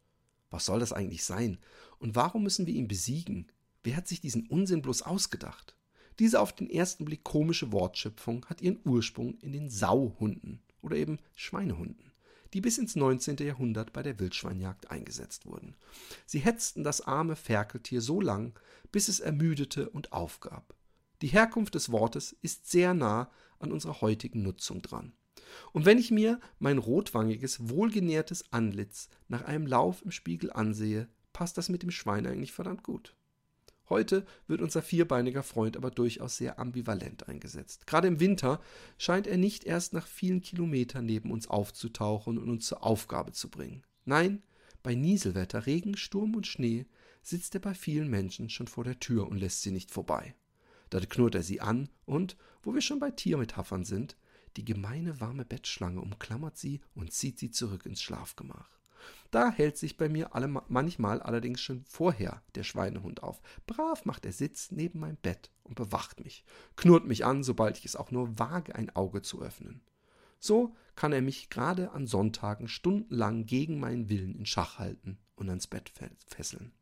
Was 0.51 0.66
soll 0.66 0.80
das 0.80 0.92
eigentlich 0.92 1.24
sein? 1.24 1.59
Und 1.98 2.16
warum 2.16 2.42
müssen 2.42 2.66
wir 2.66 2.74
ihn 2.74 2.88
besiegen? 2.88 3.51
Wer 3.82 3.96
hat 3.96 4.09
sich 4.09 4.20
diesen 4.20 4.46
Unsinn 4.48 4.82
bloß 4.82 5.03
ausgedacht? 5.03 5.76
Diese 6.18 6.40
auf 6.40 6.53
den 6.53 6.68
ersten 6.68 7.05
Blick 7.05 7.24
komische 7.24 7.72
Wortschöpfung 7.72 8.44
hat 8.46 8.61
ihren 8.61 8.80
Ursprung 8.84 9.38
in 9.38 9.53
den 9.53 9.70
Sauhunden 9.70 10.61
oder 10.82 10.96
eben 10.96 11.18
Schweinehunden, 11.34 12.12
die 12.53 12.61
bis 12.61 12.76
ins 12.78 12.96
19. 12.96 13.36
Jahrhundert 13.38 13.92
bei 13.92 14.03
der 14.03 14.18
Wildschweinjagd 14.18 14.90
eingesetzt 14.90 15.46
wurden. 15.46 15.76
Sie 16.26 16.40
hetzten 16.40 16.84
das 16.84 17.01
arme 17.01 17.36
Ferkeltier 17.36 18.03
so 18.03 18.20
lang, 18.20 18.59
bis 18.92 19.09
es 19.09 19.20
ermüdete 19.20 19.88
und 19.88 20.12
aufgab. 20.12 20.74
Die 21.22 21.28
Herkunft 21.28 21.74
des 21.74 21.90
Wortes 21.90 22.36
ist 22.42 22.70
sehr 22.70 22.92
nah 22.92 23.30
an 23.59 23.72
unserer 23.72 24.01
heutigen 24.01 24.42
Nutzung 24.42 24.82
dran. 24.82 25.12
Und 25.72 25.84
wenn 25.84 25.98
ich 25.98 26.11
mir 26.11 26.40
mein 26.59 26.78
rotwangiges, 26.78 27.68
wohlgenährtes 27.68 28.53
Antlitz 28.53 29.09
nach 29.28 29.44
einem 29.44 29.66
Lauf 29.66 30.03
im 30.03 30.11
Spiegel 30.11 30.53
ansehe, 30.53 31.09
passt 31.32 31.59
das 31.59 31.68
mit 31.68 31.82
dem 31.82 31.90
Schwein 31.90 32.26
eigentlich 32.26 32.53
verdammt 32.53 32.82
gut. 32.82 33.14
Heute 33.90 34.24
wird 34.46 34.62
unser 34.62 34.82
vierbeiniger 34.82 35.42
Freund 35.42 35.76
aber 35.76 35.90
durchaus 35.90 36.36
sehr 36.36 36.61
ambivalent 36.61 37.28
eingesetzt. 37.28 37.88
Gerade 37.88 38.07
im 38.07 38.20
Winter 38.20 38.61
scheint 38.98 39.26
er 39.26 39.36
nicht 39.36 39.64
erst 39.64 39.92
nach 39.92 40.07
vielen 40.07 40.42
Kilometern 40.42 41.05
neben 41.05 41.32
uns 41.32 41.48
aufzutauchen 41.48 42.38
und 42.38 42.48
uns 42.48 42.66
zur 42.66 42.84
Aufgabe 42.84 43.32
zu 43.32 43.51
bringen. 43.51 43.82
Nein, 44.05 44.44
bei 44.84 44.94
Nieselwetter, 44.94 45.66
Regen, 45.66 45.96
Sturm 45.96 46.36
und 46.36 46.46
Schnee 46.46 46.86
sitzt 47.22 47.55
er 47.55 47.61
bei 47.61 47.74
vielen 47.74 48.09
Menschen 48.09 48.48
schon 48.48 48.68
vor 48.68 48.84
der 48.84 49.01
Tür 49.01 49.28
und 49.28 49.38
lässt 49.38 49.62
sie 49.62 49.72
nicht 49.72 49.90
vorbei. 49.90 50.34
Da 50.88 51.01
knurrt 51.01 51.34
er 51.34 51.42
sie 51.42 51.61
an 51.61 51.88
und, 52.07 52.36
wo 52.62 52.74
wir 52.74 52.80
schon 52.80 53.01
bei 53.01 53.11
Tiermetaphern 53.11 53.84
sind, 53.84 54.16
die 54.57 54.64
gemeine 54.64 55.20
warme 55.20 55.44
Bettschlange 55.44 56.01
umklammert 56.01 56.57
sie 56.57 56.80
und 56.94 57.12
zieht 57.12 57.38
sie 57.38 57.51
zurück 57.51 57.86
ins 57.86 58.03
Schlafgemach. 58.03 58.80
Da 59.30 59.51
hält 59.51 59.78
sich 59.78 59.96
bei 59.96 60.09
mir 60.09 60.34
alle, 60.34 60.48
manchmal 60.48 61.22
allerdings 61.22 61.61
schon 61.61 61.84
vorher 61.84 62.42
der 62.55 62.64
Schweinehund 62.64 63.22
auf. 63.22 63.40
Brav 63.66 64.05
macht 64.05 64.26
er 64.26 64.32
Sitz 64.32 64.72
neben 64.72 65.01
meinem 65.01 65.16
Bett 65.16 65.51
und 65.62 65.76
bewacht 65.76 66.22
mich, 66.22 66.44
knurrt 66.76 67.07
mich 67.07 67.24
an, 67.24 67.42
sobald 67.42 67.78
ich 67.78 67.84
es 67.84 67.96
auch 67.96 68.11
nur 68.11 68.38
wage, 68.38 68.74
ein 68.74 68.94
Auge 68.94 69.22
zu 69.22 69.40
öffnen. 69.40 69.82
So 70.38 70.74
kann 70.96 71.12
er 71.12 71.22
mich 71.22 71.51
gerade 71.51 71.92
an 71.92 72.07
Sonntagen 72.07 72.66
stundenlang 72.66 73.46
gegen 73.46 73.78
meinen 73.78 74.09
Willen 74.09 74.34
in 74.34 74.46
Schach 74.46 74.78
halten 74.78 75.18
und 75.36 75.48
ans 75.48 75.66
Bett 75.66 75.92
fesseln. 76.26 76.72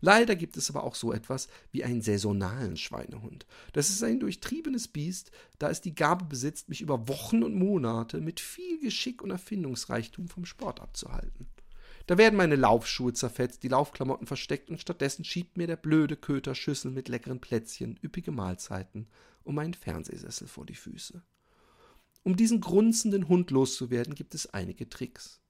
Leider 0.00 0.36
gibt 0.36 0.56
es 0.56 0.70
aber 0.70 0.84
auch 0.84 0.94
so 0.94 1.12
etwas 1.12 1.48
wie 1.72 1.84
einen 1.84 2.02
saisonalen 2.02 2.76
Schweinehund. 2.76 3.46
Das 3.72 3.90
ist 3.90 4.02
ein 4.02 4.20
durchtriebenes 4.20 4.88
Biest, 4.88 5.30
da 5.58 5.70
es 5.70 5.80
die 5.80 5.94
Gabe 5.94 6.24
besitzt, 6.24 6.68
mich 6.68 6.80
über 6.80 7.08
Wochen 7.08 7.42
und 7.42 7.54
Monate 7.54 8.20
mit 8.20 8.40
viel 8.40 8.80
Geschick 8.80 9.22
und 9.22 9.30
Erfindungsreichtum 9.30 10.28
vom 10.28 10.44
Sport 10.44 10.80
abzuhalten. 10.80 11.46
Da 12.06 12.18
werden 12.18 12.36
meine 12.36 12.56
Laufschuhe 12.56 13.14
zerfetzt, 13.14 13.62
die 13.62 13.68
Laufklamotten 13.68 14.26
versteckt 14.26 14.68
und 14.68 14.80
stattdessen 14.80 15.24
schiebt 15.24 15.56
mir 15.56 15.66
der 15.66 15.76
blöde 15.76 16.16
Köter 16.16 16.54
Schüssel 16.54 16.90
mit 16.90 17.08
leckeren 17.08 17.40
Plätzchen, 17.40 17.98
üppige 18.02 18.30
Mahlzeiten 18.30 19.06
und 19.42 19.54
meinen 19.54 19.74
Fernsehsessel 19.74 20.46
vor 20.46 20.66
die 20.66 20.74
Füße. 20.74 21.22
Um 22.22 22.36
diesen 22.36 22.60
grunzenden 22.60 23.28
Hund 23.28 23.50
loszuwerden, 23.50 24.14
gibt 24.14 24.34
es 24.34 24.52
einige 24.52 24.88
Tricks. 24.88 25.40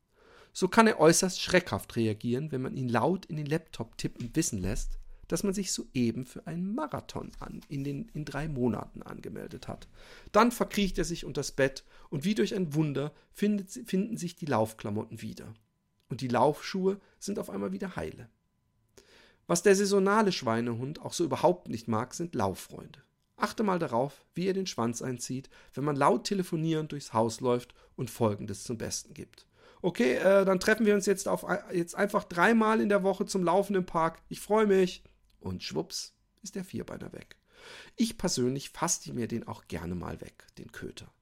So 0.57 0.69
kann 0.69 0.87
er 0.87 1.01
äußerst 1.01 1.43
schreckhaft 1.43 1.97
reagieren, 1.97 2.53
wenn 2.53 2.63
man 2.63 2.77
ihn 2.77 2.89
laut 2.89 3.27
in 3.27 3.35
den 3.35 3.47
Laptop 3.47 3.99
tippen 3.99 4.31
wissen 4.35 4.61
lässt, 4.61 5.01
dass 5.27 5.43
man 5.43 5.53
sich 5.53 5.73
soeben 5.73 6.27
für 6.27 6.47
einen 6.47 6.77
Marathon 6.77 7.33
an, 7.41 7.61
in, 7.69 7.83
den, 7.83 8.09
in 8.15 8.25
drei 8.25 8.47
Monaten 8.47 9.03
angemeldet 9.03 9.67
hat. 9.67 9.89
Dann 10.31 10.53
verkriecht 10.53 10.97
er 10.97 11.05
sich 11.05 11.25
unters 11.25 11.51
Bett 11.51 11.83
und 12.09 12.25
wie 12.25 12.37
durch 12.37 12.55
ein 12.55 12.73
Wunder 12.73 13.13
findet, 13.33 13.73
finden 13.89 14.17
sich 14.17 14.37
die 14.37 14.47
Laufklamotten 14.47 15.23
wieder. 15.23 15.53
Und 16.09 16.21
die 16.21 16.29
Laufschuhe 16.29 17.01
sind 17.19 17.41
auf 17.41 17.51
einmal 17.51 17.73
wieder 17.73 17.97
heile. 17.97 18.29
Was 19.49 19.65
der 19.65 19.75
saisonale 19.75 20.31
Schweinehund 20.31 21.03
auch 21.03 21.15
so 21.15 21.25
überhaupt 21.25 21.69
nicht 21.69 21.89
mag, 21.89 22.15
sind 22.15 22.37
Lauffreunde. 22.37 23.03
Achte 23.37 23.65
mal 23.65 23.81
darauf, 23.81 24.25
wie 24.35 24.47
er 24.47 24.55
den 24.55 24.69
Schwanz 24.69 25.03
einzieht, 25.03 25.51
wenn 25.73 25.83
man 25.83 25.97
laut 25.97 26.25
telefonierend 26.25 26.93
durchs 26.93 27.13
Haus 27.13 27.41
läuft 27.41 27.75
und 27.97 28.09
Folgendes 28.09 28.63
zum 28.63 28.79
Besten 28.79 29.15
gibt 29.15 29.49
okay, 29.85 30.15
äh, 30.15 30.45
dann 30.45 30.61
treffen 30.61 30.87
wir 30.87 30.95
uns 30.95 31.07
jetzt, 31.07 31.29
auf, 31.29 31.45
jetzt 31.73 31.95
einfach 31.95 32.25
dreimal 32.25 32.81
in 32.81 32.89
der 32.89 33.03
Woche 33.03 33.27
zum 33.27 33.45
Laufen 33.45 33.77
im 33.77 33.85
Park. 33.85 34.23
Ich 34.29 34.41
freue 34.41 34.67
mich. 34.67 35.05
Und 35.41 35.63
schwupps 35.63 36.15
ist 36.43 36.55
der 36.55 36.65
Vierbeiner 36.65 37.13
weg. 37.13 37.37
Ich 37.95 38.17
persönlich 38.17 38.71
faste 38.71 39.13
mir 39.13 39.29
den 39.29 39.47
auch 39.47 39.69
gerne 39.69 39.95
mal 39.95 40.21
weg, 40.23 40.47
den 40.59 40.73
Köter. 40.73 41.13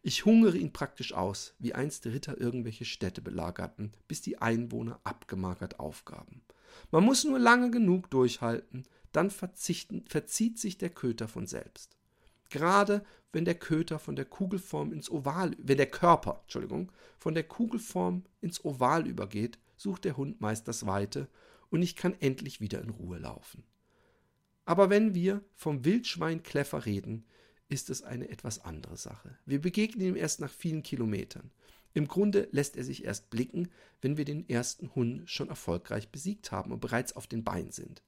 Ich 0.00 0.24
hungere 0.24 0.56
ihn 0.56 0.72
praktisch 0.72 1.12
aus, 1.12 1.54
wie 1.58 1.74
einst 1.74 2.06
Ritter 2.06 2.40
irgendwelche 2.40 2.84
Städte 2.84 3.20
belagerten, 3.20 3.92
bis 4.06 4.20
die 4.20 4.40
Einwohner 4.40 5.00
abgemagert 5.02 5.80
aufgaben. 5.80 6.42
Man 6.90 7.04
muss 7.04 7.24
nur 7.24 7.38
lange 7.38 7.70
genug 7.70 8.10
durchhalten, 8.10 8.84
dann 9.12 9.30
verzieht 9.30 10.58
sich 10.58 10.78
der 10.78 10.90
Köter 10.90 11.26
von 11.26 11.46
selbst. 11.46 11.96
Gerade 12.50 13.04
wenn 13.34 13.44
der 13.44 13.56
Köter 13.56 13.98
von 13.98 14.16
der 14.16 14.24
Kugelform 14.24 14.92
ins 14.92 15.10
Oval, 15.10 15.56
wenn 15.58 15.76
der 15.76 15.90
Körper, 15.90 16.40
Entschuldigung, 16.42 16.92
von 17.18 17.34
der 17.34 17.44
Kugelform 17.44 18.24
ins 18.40 18.64
Oval 18.64 19.06
übergeht, 19.06 19.58
sucht 19.76 20.04
der 20.04 20.16
Hund 20.16 20.40
meist 20.40 20.68
das 20.68 20.86
Weite 20.86 21.28
und 21.70 21.82
ich 21.82 21.96
kann 21.96 22.14
endlich 22.20 22.60
wieder 22.60 22.80
in 22.80 22.90
Ruhe 22.90 23.18
laufen. 23.18 23.64
Aber 24.64 24.88
wenn 24.88 25.14
wir 25.14 25.42
vom 25.52 25.84
Wildschwein 25.84 26.42
Kläffer 26.42 26.86
reden, 26.86 27.26
ist 27.68 27.90
es 27.90 28.02
eine 28.02 28.28
etwas 28.28 28.64
andere 28.64 28.96
Sache. 28.96 29.36
Wir 29.44 29.60
begegnen 29.60 30.06
ihm 30.06 30.16
erst 30.16 30.40
nach 30.40 30.52
vielen 30.52 30.82
Kilometern. 30.82 31.50
Im 31.92 32.08
Grunde 32.08 32.48
lässt 32.50 32.76
er 32.76 32.84
sich 32.84 33.04
erst 33.04 33.30
blicken, 33.30 33.68
wenn 34.00 34.16
wir 34.16 34.24
den 34.24 34.48
ersten 34.48 34.94
Hund 34.94 35.28
schon 35.30 35.48
erfolgreich 35.48 36.10
besiegt 36.10 36.50
haben 36.50 36.72
und 36.72 36.80
bereits 36.80 37.14
auf 37.14 37.26
den 37.26 37.44
Beinen 37.44 37.72
sind. 37.72 38.02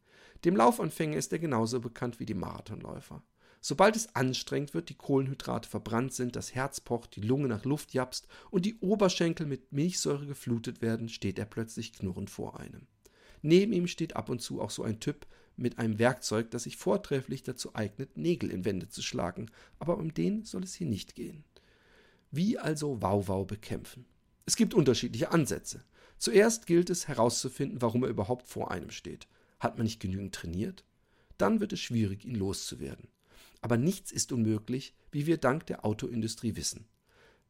Dem 0.45 0.57
Laufanfänger 0.57 1.17
ist 1.17 1.33
er 1.33 1.39
genauso 1.39 1.81
bekannt 1.81 2.21
wie 2.21 2.27
dem 2.27 2.41
Marathonläufer. 2.41 3.23
Sobald 3.69 3.97
es 3.97 4.15
anstrengend 4.15 4.75
wird, 4.75 4.91
die 4.91 4.95
Kohlenhydrate 4.95 5.69
verbrannt 5.69 6.15
sind, 6.15 6.37
das 6.37 6.55
Herz 6.55 6.81
pocht, 6.81 7.17
die 7.17 7.21
Lunge 7.21 7.49
nach 7.49 7.65
Luft 7.65 7.95
japst 7.95 8.29
und 8.53 8.65
die 8.65 8.79
Oberschenkel 8.79 9.45
mit 9.45 9.73
Milchsäure 9.73 10.25
geflutet 10.25 10.83
werden, 10.83 11.09
steht 11.09 11.37
er 11.37 11.47
plötzlich 11.47 11.93
knurrend 11.93 12.31
vor 12.31 12.61
einem. 12.61 12.87
Neben 13.43 13.73
ihm 13.73 13.89
steht 13.89 14.15
ab 14.15 14.29
und 14.29 14.41
zu 14.41 14.61
auch 14.61 14.71
so 14.71 14.85
ein 14.85 15.01
Typ 15.01 15.27
mit 15.57 15.81
einem 15.81 15.99
Werkzeug, 15.99 16.53
das 16.53 16.63
sich 16.63 16.77
vortrefflich 16.77 17.43
dazu 17.43 17.75
eignet, 17.75 18.17
Nägel 18.17 18.53
in 18.53 18.65
Wände 18.65 18.89
zu 18.89 19.03
schlagen, 19.03 19.51
aber 19.81 19.99
um 19.99 20.15
den 20.15 20.45
soll 20.45 20.63
es 20.63 20.75
hier 20.75 20.87
nicht 20.87 21.17
gehen. 21.17 21.43
Wie 22.31 22.61
also 22.61 23.03
Wauwau 23.03 23.45
bekämpfen? 23.45 24.07
Es 24.45 24.55
gibt 24.55 24.75
unterschiedliche 24.75 25.33
Ansätze. 25.33 25.83
Zuerst 26.19 26.67
gilt 26.67 26.89
es 26.89 27.09
herauszufinden, 27.09 27.83
warum 27.83 28.05
er 28.05 28.11
überhaupt 28.11 28.47
vor 28.47 28.71
einem 28.71 28.91
steht. 28.91 29.27
Hat 29.59 29.77
man 29.77 29.87
nicht 29.87 29.99
genügend 29.99 30.37
trainiert? 30.37 30.85
Dann 31.37 31.59
wird 31.59 31.73
es 31.73 31.81
schwierig, 31.81 32.25
ihn 32.25 32.37
loszuwerden. 32.37 33.09
Aber 33.61 33.77
nichts 33.77 34.13
ist 34.13 34.33
unmöglich, 34.33 34.95
wie 35.11 35.27
wir 35.27 35.39
dank 35.39 35.67
der 35.67 35.85
Autoindustrie 35.85 36.57
wissen. 36.57 36.87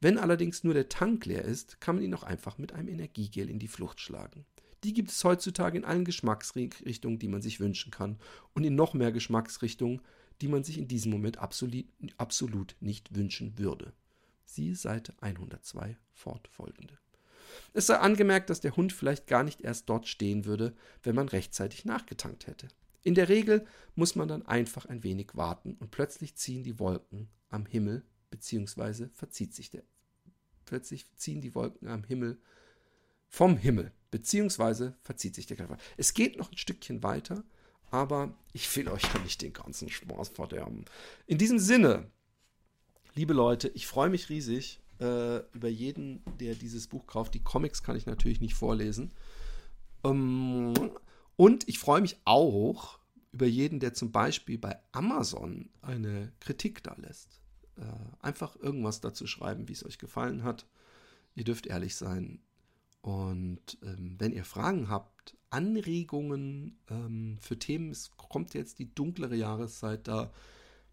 Wenn 0.01 0.19
allerdings 0.19 0.63
nur 0.63 0.75
der 0.75 0.89
Tank 0.89 1.25
leer 1.27 1.45
ist, 1.45 1.81
kann 1.81 1.97
man 1.97 2.05
ihn 2.05 2.15
auch 2.15 2.23
einfach 2.23 2.59
mit 2.59 2.73
einem 2.73 2.89
Energiegel 2.89 3.49
in 3.49 3.59
die 3.59 3.69
Flucht 3.69 4.01
schlagen. 4.01 4.45
Die 4.85 4.93
gibt 4.93 5.11
es 5.11 5.25
heutzutage 5.25 5.79
in 5.79 5.85
allen 5.85 6.05
Geschmacksrichtungen, 6.05 7.19
die 7.19 7.29
man 7.29 7.43
sich 7.43 7.61
wünschen 7.61 7.91
kann, 7.91 8.19
und 8.55 8.65
in 8.65 8.75
noch 8.75 8.95
mehr 8.95 9.11
Geschmacksrichtungen, 9.11 10.03
die 10.43 10.49
man 10.49 10.65
sich 10.65 10.79
in 10.79 10.87
diesem 10.87 11.11
Moment 11.11 11.39
absolut, 11.39 11.87
absolut 12.19 12.77
nicht 12.81 13.15
wünschen 13.15 13.59
würde. 13.59 13.95
Siehe 14.45 14.77
Seite 14.77 15.15
102 15.21 15.97
fortfolgende. 16.13 16.99
Es 17.73 17.87
sei 17.87 17.97
angemerkt, 17.97 18.51
dass 18.51 18.61
der 18.61 18.77
Hund 18.77 18.93
vielleicht 18.93 19.27
gar 19.27 19.43
nicht 19.43 19.63
erst 19.63 19.89
dort 19.89 20.07
stehen 20.07 20.45
würde, 20.45 20.75
wenn 21.03 21.15
man 21.15 21.29
rechtzeitig 21.29 21.85
nachgetankt 21.85 22.47
hätte. 22.47 22.69
In 23.07 23.15
der 23.15 23.29
Regel 23.29 23.65
muss 23.95 24.17
man 24.17 24.27
dann 24.27 24.45
einfach 24.47 24.87
ein 24.87 25.05
wenig 25.05 25.29
warten 25.35 25.77
und 25.79 25.93
plötzlich 25.93 26.35
ziehen 26.35 26.65
die 26.65 26.81
Wolken 26.81 27.29
am 27.51 27.65
Himmel, 27.65 28.05
beziehungsweise 28.31 29.11
verzieht 29.11 29.55
sich 29.55 29.71
der, 29.71 29.85
plötzlich 30.65 31.07
ziehen 31.15 31.41
die 31.41 31.55
Wolken 31.55 31.87
am 31.87 32.03
Himmel 32.03 32.41
vom 33.29 33.59
Himmel, 33.59 33.93
beziehungsweise 34.11 34.97
verzieht 35.03 35.37
sich 35.37 35.47
der 35.47 35.57
Körper. 35.57 35.77
Es 35.97 36.15
geht 36.15 36.37
noch 36.37 36.51
ein 36.51 36.57
Stückchen 36.57 37.05
weiter, 37.05 37.45
aber 37.93 38.37
ich 38.53 38.75
will 38.75 38.89
euch 38.89 39.05
ja 39.15 39.21
nicht 39.21 39.41
den 39.41 39.53
ganzen 39.53 39.89
Spaß 39.89 40.31
verderben. 40.31 40.85
In 41.29 41.39
diesem 41.39 41.61
Sinne, 41.61 42.11
liebe 43.15 43.35
Leute, 43.35 43.69
ich 43.69 43.87
freue 43.87 44.11
mich 44.11 44.31
riesig 44.31 44.81
äh, 44.99 45.37
über 45.55 45.69
jeden, 45.69 46.25
der 46.41 46.57
dieses 46.57 46.89
Buch 46.89 47.07
kauft. 47.07 47.35
Die 47.35 47.45
Comics 47.45 47.85
kann 47.85 47.95
ich 47.95 48.07
natürlich 48.07 48.41
nicht 48.41 48.55
vorlesen. 48.55 49.13
Ähm, 50.03 50.75
und 51.37 51.69
ich 51.69 51.79
freue 51.79 52.01
mich 52.01 52.17
auch 52.25 52.99
über 53.33 53.47
jeden, 53.47 53.81
der 53.81 53.93
zum 53.93 54.13
Beispiel 54.13 54.59
bei 54.59 54.79
Amazon 54.93 55.69
eine 55.83 56.33
Kritik 56.41 56.83
da 56.83 56.95
lässt. 56.99 57.41
Äh, 57.77 57.83
einfach 58.21 58.57
irgendwas 58.57 59.01
dazu 59.01 59.27
schreiben, 59.27 59.69
wie 59.69 59.75
es 59.75 59.85
euch 59.85 59.99
gefallen 59.99 60.43
hat. 60.43 60.67
Ihr 61.35 61.45
dürft 61.45 61.67
ehrlich 61.67 61.97
sein. 61.97 62.41
Und 63.03 63.79
ähm, 63.83 64.17
wenn 64.19 64.33
ihr 64.33 64.45
Fragen 64.45 64.89
habt, 64.89 65.37
Anregungen 65.51 66.79
ähm, 66.89 67.37
für 67.41 67.59
Themen, 67.59 67.91
es 67.91 68.11
kommt 68.17 68.55
jetzt 68.55 68.79
die 68.79 68.95
dunklere 68.95 69.37
Jahreszeit, 69.37 70.09
da 70.09 70.33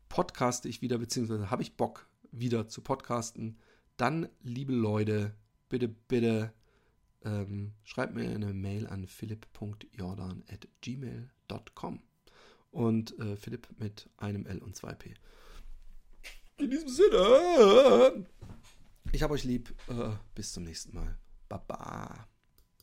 podcaste 0.09 0.67
ich 0.67 0.81
wieder, 0.81 0.97
beziehungsweise 0.97 1.49
habe 1.49 1.63
ich 1.63 1.77
Bock 1.77 2.07
wieder 2.31 2.67
zu 2.67 2.81
podcasten, 2.81 3.57
dann, 3.97 4.27
liebe 4.41 4.73
Leute, 4.73 5.33
bitte, 5.69 5.87
bitte 5.87 6.53
ähm, 7.23 7.73
schreibt 7.83 8.15
mir 8.15 8.29
eine 8.29 8.53
Mail 8.53 8.85
an 8.87 9.07
philipp.jordan.gmail.com 9.07 12.03
und 12.71 13.19
äh, 13.19 13.35
Philipp 13.35 13.67
mit 13.79 14.09
einem 14.17 14.45
L 14.45 14.59
und 14.59 14.75
zwei 14.75 14.93
P. 14.93 15.15
In 16.57 16.69
diesem 16.69 16.89
Sinne, 16.89 18.27
ich 19.11 19.23
habe 19.23 19.33
euch 19.33 19.43
lieb. 19.43 19.73
Äh, 19.87 20.11
bis 20.35 20.53
zum 20.53 20.63
nächsten 20.63 20.93
Mal. 20.95 21.17
Baba. 21.49 22.27